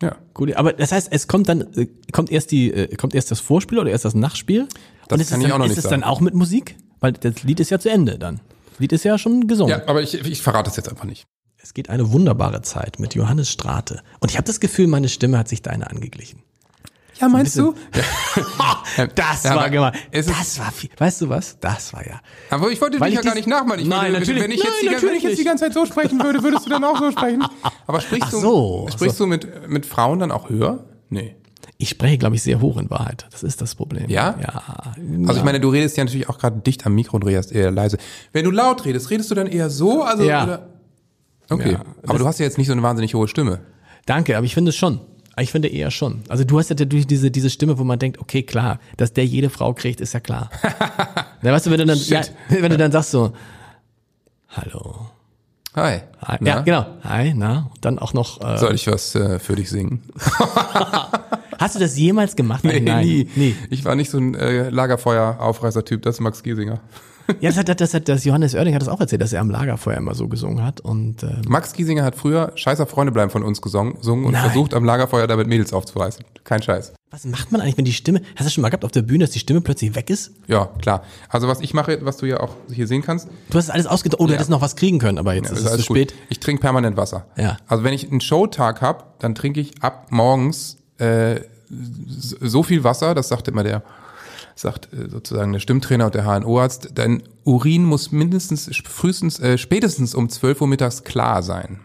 Ja. 0.00 0.16
Coole, 0.32 0.56
aber 0.56 0.72
das 0.72 0.92
heißt, 0.92 1.08
es 1.10 1.26
kommt 1.26 1.48
dann, 1.48 1.62
äh, 1.74 1.88
kommt 2.12 2.30
erst 2.30 2.52
die, 2.52 2.72
äh, 2.72 2.94
kommt 2.96 3.14
erst 3.14 3.30
das 3.30 3.40
Vorspiel 3.40 3.78
oder 3.78 3.90
erst 3.90 4.04
das 4.04 4.14
Nachspiel? 4.14 4.68
Das 5.08 5.16
Und 5.16 5.20
ist 5.20 5.30
kann 5.30 5.40
es 5.40 5.46
ich 5.46 5.50
dann, 5.50 5.52
auch 5.52 5.58
noch 5.58 5.64
ist 5.66 5.70
nicht 5.70 5.78
es 5.78 5.84
sagen. 5.84 6.02
dann 6.02 6.10
auch 6.10 6.20
mit 6.20 6.34
Musik? 6.34 6.76
Weil 7.00 7.12
das 7.12 7.42
Lied 7.42 7.58
ist 7.60 7.70
ja 7.70 7.78
zu 7.78 7.90
Ende 7.90 8.18
dann. 8.18 8.40
Das 8.70 8.78
Lied 8.78 8.92
ist 8.92 9.04
ja 9.04 9.18
schon 9.18 9.48
gesungen. 9.48 9.70
Ja, 9.70 9.88
aber 9.88 10.02
ich, 10.02 10.14
ich 10.14 10.40
verrate 10.40 10.70
es 10.70 10.76
jetzt 10.76 10.88
einfach 10.88 11.04
nicht. 11.04 11.26
Es 11.60 11.74
geht 11.74 11.90
eine 11.90 12.12
wunderbare 12.12 12.62
Zeit 12.62 13.00
mit 13.00 13.14
Johannes 13.14 13.50
Strate. 13.50 14.02
Und 14.20 14.30
ich 14.30 14.36
habe 14.36 14.46
das 14.46 14.60
Gefühl, 14.60 14.86
meine 14.86 15.08
Stimme 15.08 15.36
hat 15.36 15.48
sich 15.48 15.62
deine 15.62 15.90
angeglichen. 15.90 16.42
Ja, 17.20 17.28
meinst 17.28 17.56
du? 17.58 17.74
Das 19.14 19.44
Ja, 19.44 19.54
war 19.56 19.70
gemein. 19.70 19.92
Das 20.12 20.58
war 20.58 20.72
viel. 20.72 20.90
Weißt 20.96 21.20
du 21.20 21.28
was? 21.28 21.58
Das 21.60 21.92
war 21.92 22.04
ja. 22.06 22.20
Aber 22.50 22.70
ich 22.70 22.80
wollte 22.80 22.98
dich 22.98 23.14
ja 23.14 23.20
gar 23.20 23.34
nicht 23.34 23.46
nachmachen. 23.46 23.80
Ich 23.80 23.86
Nein, 23.86 24.12
würde, 24.12 24.20
natürlich- 24.20 24.42
wenn 24.42 24.50
ich, 24.50 24.58
jetzt 24.58 24.66
nein, 24.66 24.74
die, 24.82 24.86
wenn 24.86 24.92
ich 24.96 25.02
natürlich 25.02 25.22
jetzt 25.22 25.38
die 25.38 25.44
ganze 25.44 25.64
Zeit 25.64 25.74
so 25.74 25.86
sprechen 25.86 26.22
würde, 26.22 26.42
würdest 26.42 26.66
du 26.66 26.70
dann 26.70 26.82
auch 26.84 26.98
so 26.98 27.10
sprechen. 27.12 27.44
Aber 27.86 28.00
sprichst 28.00 28.32
du, 28.32 28.38
so, 28.40 28.86
ach 28.88 28.92
sprichst 28.94 29.18
so. 29.18 29.24
du 29.24 29.28
mit, 29.28 29.68
mit 29.68 29.86
Frauen 29.86 30.18
dann 30.18 30.30
auch 30.32 30.48
höher? 30.48 30.84
Nee. 31.10 31.36
Ich 31.76 31.90
spreche, 31.90 32.18
glaube 32.18 32.34
ich, 32.34 32.42
sehr 32.42 32.60
hoch 32.60 32.76
in 32.78 32.90
Wahrheit. 32.90 33.26
Das 33.30 33.42
ist 33.44 33.60
das 33.60 33.74
Problem. 33.76 34.08
Ja? 34.08 34.34
Ja. 34.40 34.62
Also 35.28 35.38
ich 35.40 35.44
meine, 35.44 35.60
du 35.60 35.68
redest 35.68 35.96
ja 35.96 36.04
natürlich 36.04 36.28
auch 36.28 36.38
gerade 36.38 36.58
dicht 36.60 36.84
am 36.86 36.94
Mikro 36.94 37.16
und 37.16 37.24
redest 37.24 37.52
eher 37.52 37.70
leise. 37.70 37.98
Wenn 38.32 38.44
du 38.44 38.50
laut 38.50 38.84
redest, 38.84 39.10
redest 39.10 39.30
du 39.30 39.36
dann 39.36 39.46
eher 39.46 39.70
so? 39.70 40.02
Also, 40.02 40.24
Ja. 40.24 40.42
Oder? 40.44 40.68
Okay. 41.50 41.72
Ja, 41.72 41.82
aber 42.06 42.18
du 42.18 42.26
hast 42.26 42.40
ja 42.40 42.46
jetzt 42.46 42.58
nicht 42.58 42.66
so 42.66 42.72
eine 42.72 42.82
wahnsinnig 42.82 43.14
hohe 43.14 43.28
Stimme. 43.28 43.60
Danke, 44.06 44.36
aber 44.36 44.44
ich 44.44 44.54
finde 44.54 44.70
es 44.70 44.76
schon. 44.76 45.00
Ich 45.40 45.50
finde 45.50 45.68
eher 45.68 45.90
schon. 45.90 46.22
Also 46.28 46.44
du 46.44 46.58
hast 46.58 46.70
ja 46.70 46.76
natürlich 46.78 47.06
diese, 47.06 47.30
diese 47.30 47.50
Stimme, 47.50 47.78
wo 47.78 47.84
man 47.84 47.98
denkt, 47.98 48.18
okay, 48.20 48.42
klar, 48.42 48.80
dass 48.96 49.12
der 49.12 49.24
jede 49.24 49.50
Frau 49.50 49.72
kriegt, 49.74 50.00
ist 50.00 50.14
ja 50.14 50.20
klar. 50.20 50.50
Na, 51.42 51.52
weißt 51.52 51.66
du, 51.66 51.70
wenn 51.70 51.78
du 51.78 51.86
dann, 51.86 51.98
ja, 51.98 52.22
wenn 52.48 52.70
du 52.70 52.76
dann 52.76 52.92
sagst 52.92 53.10
so, 53.10 53.32
hallo. 54.48 55.10
Hi. 55.76 56.00
Hi, 56.26 56.38
ja, 56.40 56.60
genau. 56.62 56.86
Hi, 57.04 57.32
na, 57.34 57.70
und 57.72 57.84
dann 57.84 57.98
auch 58.00 58.12
noch, 58.12 58.40
äh, 58.40 58.58
Soll 58.58 58.74
ich 58.74 58.88
was 58.88 59.14
äh, 59.14 59.38
für 59.38 59.54
dich 59.54 59.70
singen? 59.70 60.02
hast 61.58 61.74
du 61.74 61.78
das 61.78 61.96
jemals 61.98 62.34
gemacht? 62.36 62.64
Nee, 62.64 62.80
Nein, 62.80 63.06
nie. 63.06 63.28
nie. 63.36 63.54
Ich 63.70 63.84
war 63.84 63.94
nicht 63.94 64.10
so 64.10 64.18
ein 64.18 64.34
äh, 64.34 64.70
Lagerfeuer-Aufreißer-Typ, 64.70 66.02
das 66.02 66.16
ist 66.16 66.20
Max 66.20 66.42
Giesinger. 66.42 66.80
Ja, 67.40 67.50
das 67.50 67.58
hat, 67.58 67.78
das 67.78 67.92
hat, 67.92 68.08
das 68.08 68.24
Johannes 68.24 68.54
Oerding 68.54 68.72
hat 68.74 68.80
das 68.80 68.88
auch 68.88 69.00
erzählt, 69.02 69.20
dass 69.20 69.34
er 69.34 69.42
am 69.42 69.50
Lagerfeuer 69.50 69.98
immer 69.98 70.14
so 70.14 70.28
gesungen 70.28 70.64
hat 70.64 70.80
und, 70.80 71.22
ähm, 71.24 71.42
Max 71.46 71.74
Giesinger 71.74 72.02
hat 72.02 72.14
früher 72.16 72.52
Scheißer 72.54 72.86
Freunde 72.86 73.12
bleiben 73.12 73.30
von 73.30 73.42
uns 73.42 73.60
gesungen 73.60 73.96
gesungen 73.96 74.24
und 74.24 74.32
Nein. 74.32 74.44
versucht 74.44 74.72
am 74.72 74.82
Lagerfeuer 74.82 75.26
damit 75.26 75.46
Mädels 75.46 75.74
aufzureißen. 75.74 76.24
Kein 76.44 76.62
Scheiß. 76.62 76.94
was 77.10 77.26
macht 77.26 77.52
man 77.52 77.60
eigentlich, 77.60 77.76
wenn 77.76 77.84
die 77.84 77.92
Stimme, 77.92 78.20
hast 78.30 78.40
du 78.40 78.44
das 78.44 78.54
schon 78.54 78.62
mal 78.62 78.70
gehabt 78.70 78.82
auf 78.86 78.92
der 78.92 79.02
Bühne, 79.02 79.24
dass 79.24 79.32
die 79.32 79.40
Stimme 79.40 79.60
plötzlich 79.60 79.94
weg 79.94 80.08
ist? 80.08 80.30
Ja, 80.46 80.70
klar. 80.80 81.02
Also 81.28 81.48
was 81.48 81.60
ich 81.60 81.74
mache, 81.74 81.98
was 82.02 82.16
du 82.16 82.24
ja 82.24 82.40
auch 82.40 82.54
hier 82.72 82.86
sehen 82.86 83.02
kannst, 83.02 83.28
Du 83.50 83.58
hast 83.58 83.68
alles 83.68 83.84
ausgedacht, 83.86 84.20
oh, 84.20 84.24
du 84.24 84.30
Ja. 84.30 84.36
hättest 84.36 84.48
noch 84.48 84.62
was 84.62 84.74
kriegen 84.74 84.98
können, 84.98 85.18
aber 85.18 85.34
jetzt 85.34 85.50
ist 85.52 85.58
es 85.58 85.64
zu 85.64 85.70
alles 85.72 85.84
spät. 85.84 86.12
Gut. 86.12 86.20
Ich 86.30 86.40
trinke 86.40 86.62
permanent 86.62 86.96
Wasser. 86.96 87.26
Ja. 87.36 87.58
Also 87.66 87.84
wenn 87.84 87.92
ich 87.92 88.10
einen 88.10 88.22
Showtag 88.22 88.80
hab, 88.80 89.18
dann 89.20 89.34
trinke 89.34 89.60
ich 89.60 89.82
ab 89.82 90.06
morgens 90.08 90.77
äh, 90.98 91.40
so 91.70 92.62
viel 92.62 92.84
Wasser, 92.84 93.14
das 93.14 93.28
sagt 93.28 93.48
immer 93.48 93.62
der, 93.62 93.82
sagt 94.54 94.88
äh, 94.92 95.08
sozusagen 95.10 95.52
der 95.52 95.60
Stimmtrainer 95.60 96.06
und 96.06 96.14
der 96.14 96.24
HNO-Arzt, 96.24 96.90
dein 96.94 97.22
Urin 97.44 97.84
muss 97.84 98.12
mindestens, 98.12 98.70
frühestens, 98.84 99.38
äh, 99.40 99.58
spätestens 99.58 100.14
um 100.14 100.28
12 100.28 100.60
Uhr 100.60 100.66
mittags 100.66 101.04
klar 101.04 101.42
sein. 101.42 101.80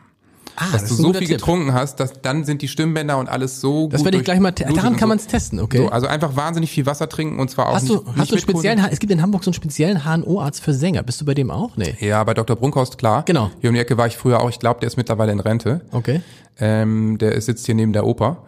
Ah, 0.55 0.65
dass 0.71 0.81
das 0.81 0.89
du 0.89 0.95
so 0.95 1.13
viel 1.13 1.21
Tipp. 1.21 1.37
getrunken 1.37 1.73
hast, 1.73 1.99
dass 1.99 2.21
dann 2.21 2.43
sind 2.43 2.61
die 2.61 2.67
Stimmbänder 2.67 3.17
und 3.17 3.27
alles 3.27 3.59
so 3.59 3.87
Das 3.87 3.99
gut 3.99 4.05
werde 4.05 4.17
ich 4.17 4.23
gleich 4.23 4.39
mal, 4.39 4.51
daran 4.51 4.95
kann 4.97 5.09
man 5.09 5.17
es 5.17 5.25
testen, 5.25 5.59
okay? 5.59 5.77
So, 5.77 5.89
also 5.89 6.05
einfach 6.05 6.35
wahnsinnig 6.35 6.69
viel 6.69 6.85
Wasser 6.85 7.09
trinken 7.09 7.39
und 7.39 7.49
zwar 7.49 7.69
auch 7.69 7.73
Hast 7.73 7.89
nicht, 7.89 7.95
du, 7.95 7.97
nicht 8.03 8.07
hast 8.07 8.15
du 8.29 8.35
einen 8.35 8.35
mit 8.35 8.41
speziellen, 8.41 8.87
es 8.91 8.99
gibt 8.99 9.11
in 9.11 9.21
Hamburg 9.23 9.43
so 9.43 9.49
einen 9.49 9.55
speziellen 9.55 10.03
HNO-Arzt 10.05 10.61
für 10.61 10.75
Sänger. 10.75 11.01
Bist 11.01 11.19
du 11.21 11.25
bei 11.25 11.33
dem 11.33 11.49
auch? 11.49 11.75
Nee. 11.75 11.95
Ja, 11.99 12.23
bei 12.23 12.35
Dr. 12.35 12.55
Brunkhorst, 12.55 12.99
klar. 12.99 13.23
Genau. 13.25 13.49
Hier 13.61 13.71
um 13.71 13.73
die 13.73 13.81
Ecke 13.81 13.97
war 13.97 14.05
ich 14.05 14.15
früher 14.15 14.41
auch. 14.41 14.49
Ich 14.49 14.59
glaube, 14.59 14.79
der 14.79 14.87
ist 14.87 14.97
mittlerweile 14.97 15.31
in 15.31 15.39
Rente. 15.39 15.81
Okay. 15.91 16.21
Ähm, 16.59 17.17
der 17.17 17.41
sitzt 17.41 17.65
hier 17.65 17.73
neben 17.73 17.93
der 17.93 18.05
Oper. 18.05 18.43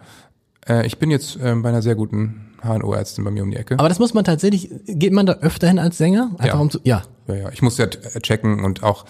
Äh, 0.68 0.86
ich 0.86 0.98
bin 0.98 1.10
jetzt 1.10 1.38
ähm, 1.42 1.62
bei 1.62 1.68
einer 1.70 1.82
sehr 1.82 1.94
guten 1.94 2.42
HNO-Ärztin 2.62 3.24
bei 3.24 3.30
mir 3.30 3.42
um 3.42 3.50
die 3.50 3.56
Ecke. 3.56 3.78
Aber 3.78 3.88
das 3.88 3.98
muss 3.98 4.14
man 4.14 4.24
tatsächlich, 4.24 4.70
geht 4.86 5.12
man 5.12 5.26
da 5.26 5.34
öfter 5.34 5.68
hin 5.68 5.78
als 5.78 5.98
Sänger? 5.98 6.30
Einfach 6.38 6.46
Ja. 6.46 6.60
um 6.60 6.70
zu, 6.70 6.80
ja. 6.84 7.02
ja, 7.28 7.34
ja. 7.34 7.48
Ich 7.52 7.62
musste 7.62 7.82
ja 7.84 7.88
t- 7.88 8.20
checken 8.20 8.64
und 8.64 8.82
auch 8.82 9.04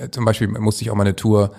äh, 0.00 0.08
zum 0.10 0.24
Beispiel 0.24 0.48
musste 0.48 0.82
ich 0.84 0.90
auch 0.90 0.94
mal 0.94 1.02
eine 1.04 1.16
Tour 1.16 1.52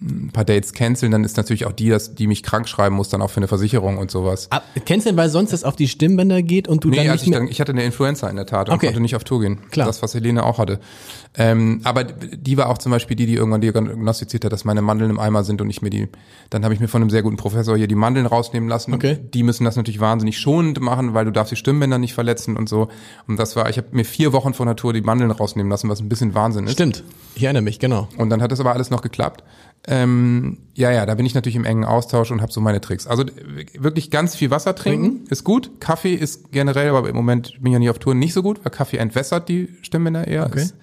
ein 0.00 0.30
paar 0.32 0.44
Dates 0.44 0.74
canceln, 0.74 1.10
dann 1.10 1.24
ist 1.24 1.36
natürlich 1.36 1.66
auch 1.66 1.72
die, 1.72 1.88
dass 1.88 2.14
die 2.14 2.28
mich 2.28 2.44
krank 2.44 2.68
schreiben 2.68 2.94
muss, 2.94 3.08
dann 3.08 3.20
auch 3.20 3.30
für 3.30 3.38
eine 3.38 3.48
Versicherung 3.48 3.98
und 3.98 4.12
sowas. 4.12 4.48
Du 4.76 4.80
denn, 4.84 5.16
weil 5.16 5.28
sonst 5.28 5.52
das 5.52 5.64
auf 5.64 5.74
die 5.74 5.88
Stimmbänder 5.88 6.40
geht 6.42 6.68
und 6.68 6.84
du 6.84 6.88
Nee, 6.90 6.98
dann 6.98 7.06
nicht 7.10 7.22
ich, 7.24 7.28
mehr, 7.28 7.40
dann, 7.40 7.48
ich 7.48 7.60
hatte 7.60 7.72
eine 7.72 7.82
Influenza 7.82 8.28
in 8.30 8.36
der 8.36 8.46
Tat 8.46 8.68
und 8.68 8.76
Okay. 8.76 8.86
konnte 8.86 9.00
nicht 9.00 9.16
auf 9.16 9.24
Tour 9.24 9.40
gehen. 9.40 9.58
Klar. 9.72 9.88
Das, 9.88 10.00
was 10.00 10.14
Helene 10.14 10.44
auch 10.44 10.58
hatte. 10.58 10.78
Ähm, 11.40 11.80
aber 11.84 12.02
die 12.02 12.56
war 12.56 12.68
auch 12.68 12.78
zum 12.78 12.90
Beispiel 12.90 13.16
die, 13.16 13.26
die 13.26 13.34
irgendwann 13.34 13.60
diagnostiziert 13.60 14.44
hat, 14.44 14.52
dass 14.52 14.64
meine 14.64 14.82
Mandeln 14.82 15.10
im 15.10 15.20
Eimer 15.20 15.44
sind 15.44 15.60
und 15.60 15.70
ich 15.70 15.82
mir 15.82 15.90
die, 15.90 16.08
dann 16.50 16.64
habe 16.64 16.74
ich 16.74 16.80
mir 16.80 16.88
von 16.88 17.00
einem 17.00 17.10
sehr 17.10 17.22
guten 17.22 17.36
Professor 17.36 17.76
hier 17.76 17.86
die 17.86 17.94
Mandeln 17.94 18.26
rausnehmen 18.26 18.68
lassen. 18.68 18.92
Okay. 18.92 19.18
Die 19.32 19.44
müssen 19.44 19.64
das 19.64 19.76
natürlich 19.76 20.00
wahnsinnig 20.00 20.38
schonend 20.38 20.80
machen, 20.80 21.14
weil 21.14 21.24
du 21.24 21.30
darfst 21.30 21.52
die 21.52 21.56
Stimmbänder 21.56 21.98
nicht 21.98 22.12
verletzen 22.12 22.56
und 22.56 22.68
so. 22.68 22.88
Und 23.28 23.38
das 23.38 23.54
war, 23.54 23.70
ich 23.70 23.76
habe 23.76 23.86
mir 23.92 24.04
vier 24.04 24.32
Wochen 24.32 24.52
vor 24.52 24.66
der 24.66 24.74
Tour 24.74 24.92
die 24.92 25.00
Mandeln 25.00 25.30
rausnehmen 25.30 25.70
lassen, 25.70 25.88
was 25.88 26.00
ein 26.00 26.08
bisschen 26.08 26.34
Wahnsinn 26.34 26.66
ist. 26.66 26.72
Stimmt. 26.72 27.04
Ich 27.36 27.44
erinnere 27.44 27.62
mich, 27.62 27.78
genau. 27.78 28.08
Und 28.16 28.30
dann 28.30 28.42
hat 28.42 28.50
das 28.50 28.58
aber 28.58 28.72
alles 28.72 28.90
noch 28.90 29.00
geklappt. 29.02 29.44
Ähm, 29.86 30.58
ja, 30.74 30.90
ja, 30.90 31.06
da 31.06 31.14
bin 31.14 31.24
ich 31.24 31.34
natürlich 31.34 31.54
im 31.54 31.64
engen 31.64 31.84
Austausch 31.84 32.32
und 32.32 32.42
habe 32.42 32.50
so 32.50 32.60
meine 32.60 32.80
Tricks. 32.80 33.06
Also 33.06 33.24
wirklich 33.78 34.10
ganz 34.10 34.34
viel 34.34 34.50
Wasser 34.50 34.74
trinken 34.74 35.24
ist 35.30 35.44
gut. 35.44 35.70
Kaffee 35.78 36.14
ist 36.14 36.50
generell, 36.50 36.88
aber 36.88 37.08
im 37.08 37.14
Moment 37.14 37.52
bin 37.60 37.66
ich 37.66 37.72
ja 37.74 37.78
nicht 37.78 37.90
auf 37.90 38.00
Tour, 38.00 38.16
nicht 38.16 38.34
so 38.34 38.42
gut, 38.42 38.58
weil 38.64 38.72
Kaffee 38.72 38.96
entwässert 38.96 39.48
die 39.48 39.68
Stimmbänder 39.82 40.26
eher. 40.26 40.46
Okay. 40.46 40.62
Ist, 40.62 40.74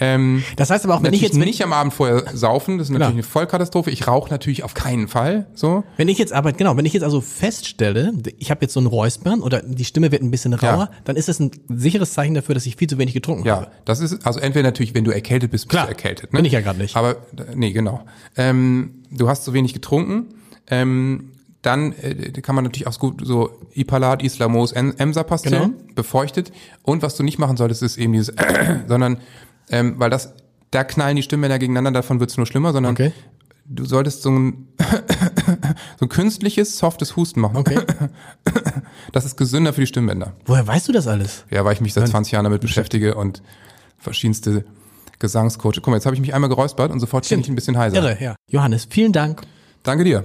Ähm, 0.00 0.42
Das 0.56 0.70
heißt 0.70 0.84
aber 0.84 0.96
auch, 0.96 1.02
wenn 1.02 1.12
ich 1.12 1.20
jetzt, 1.20 1.34
wenn, 1.38 1.44
nicht 1.46 1.62
am 1.62 1.72
Abend 1.72 1.92
vorher 1.92 2.24
saufen, 2.34 2.78
das 2.78 2.86
ist 2.86 2.90
natürlich 2.90 3.06
Klar. 3.08 3.12
eine 3.12 3.22
Vollkatastrophe. 3.22 3.90
Ich 3.90 4.06
rauche 4.08 4.30
natürlich 4.30 4.64
auf 4.64 4.72
keinen 4.74 5.08
Fall. 5.08 5.46
So. 5.54 5.84
wenn 5.98 6.08
ich 6.08 6.18
jetzt 6.18 6.32
aber, 6.32 6.52
genau, 6.52 6.76
wenn 6.76 6.86
ich 6.86 6.92
jetzt 6.94 7.02
also 7.02 7.20
feststelle, 7.20 8.12
ich 8.38 8.50
habe 8.50 8.62
jetzt 8.62 8.72
so 8.72 8.80
ein 8.80 8.86
Räuspern 8.86 9.40
oder 9.42 9.60
die 9.62 9.84
Stimme 9.84 10.10
wird 10.10 10.22
ein 10.22 10.30
bisschen 10.30 10.54
rauer, 10.54 10.68
Ja. 10.70 10.90
dann 11.04 11.16
ist 11.16 11.28
das 11.28 11.38
ein 11.40 11.50
sicheres 11.68 12.12
Zeichen 12.14 12.34
dafür, 12.34 12.54
dass 12.54 12.64
ich 12.66 12.76
viel 12.76 12.88
zu 12.88 12.96
wenig 12.98 13.12
getrunken 13.14 13.46
Ja, 13.46 13.56
habe. 13.56 13.66
das 13.84 14.00
ist, 14.00 14.26
also 14.26 14.40
entweder 14.40 14.62
natürlich, 14.68 14.94
wenn 14.94 15.04
du 15.04 15.10
erkältet 15.10 15.50
bist, 15.50 15.64
bist 15.64 15.70
Klar, 15.70 15.84
du 15.86 15.90
erkältet. 15.90 16.32
Ne? 16.32 16.38
bin 16.38 16.44
ich 16.46 16.52
ja 16.52 16.60
grad 16.62 16.78
nicht. 16.78 16.96
Aber, 16.96 17.16
nee, 17.54 17.72
genau. 17.72 18.00
Ähm, 18.36 19.02
du 19.10 19.28
hast 19.28 19.44
zu 19.44 19.52
wenig 19.52 19.74
getrunken, 19.74 20.26
ähm, 20.68 21.32
dann 21.62 21.92
äh, 21.92 22.32
kann 22.40 22.54
man 22.54 22.64
natürlich 22.64 22.86
auch 22.86 22.98
gut 22.98 23.20
so 23.22 23.50
Ipalat, 23.74 24.22
Islamos, 24.22 24.72
En- 24.72 24.98
Emsa-Pastillen, 24.98 25.62
Genau. 25.76 25.92
befeuchtet. 25.94 26.52
Und 26.82 27.02
was 27.02 27.16
du 27.16 27.22
nicht 27.22 27.38
machen 27.38 27.58
solltest, 27.58 27.82
ist 27.82 27.98
eben 27.98 28.14
dieses, 28.14 28.34
sondern, 28.88 29.18
ähm, 29.70 29.94
weil 29.98 30.10
das, 30.10 30.34
da 30.70 30.84
knallen 30.84 31.16
die 31.16 31.22
Stimmbänder 31.22 31.58
gegeneinander, 31.58 31.98
davon 32.00 32.20
wird's 32.20 32.36
nur 32.36 32.46
schlimmer, 32.46 32.72
sondern 32.72 32.92
Okay. 32.92 33.12
du 33.66 33.84
solltest 33.84 34.22
so 34.22 34.30
ein, 34.30 34.68
so 35.98 36.06
ein 36.06 36.08
künstliches, 36.08 36.78
softes 36.78 37.16
Husten 37.16 37.40
machen. 37.40 37.56
Okay. 37.56 37.78
Das 39.12 39.24
ist 39.24 39.36
gesünder 39.36 39.72
für 39.72 39.80
die 39.80 39.86
Stimmbänder. 39.88 40.34
Woher 40.44 40.64
weißt 40.66 40.86
du 40.88 40.92
das 40.92 41.08
alles? 41.08 41.44
Ja, 41.50 41.64
weil 41.64 41.72
ich 41.72 41.80
mich 41.80 41.94
seit 41.94 42.06
20 42.06 42.32
Jahren 42.32 42.44
damit 42.44 42.60
beschäftige 42.60 43.14
und 43.16 43.42
verschiedenste 43.98 44.64
Gesangscoach. 45.18 45.74
Guck 45.76 45.88
mal, 45.88 45.94
jetzt 45.94 46.06
habe 46.06 46.14
ich 46.14 46.20
mich 46.20 46.32
einmal 46.32 46.48
geräuspert 46.48 46.92
und 46.92 47.00
sofort 47.00 47.28
bin 47.28 47.40
ich 47.40 47.48
ein 47.48 47.54
bisschen 47.56 47.76
heiser. 47.76 47.96
Irre, 47.96 48.16
ja. 48.20 48.36
Johannes, 48.48 48.86
vielen 48.88 49.12
Dank. 49.12 49.42
Danke 49.82 50.04
dir. 50.04 50.24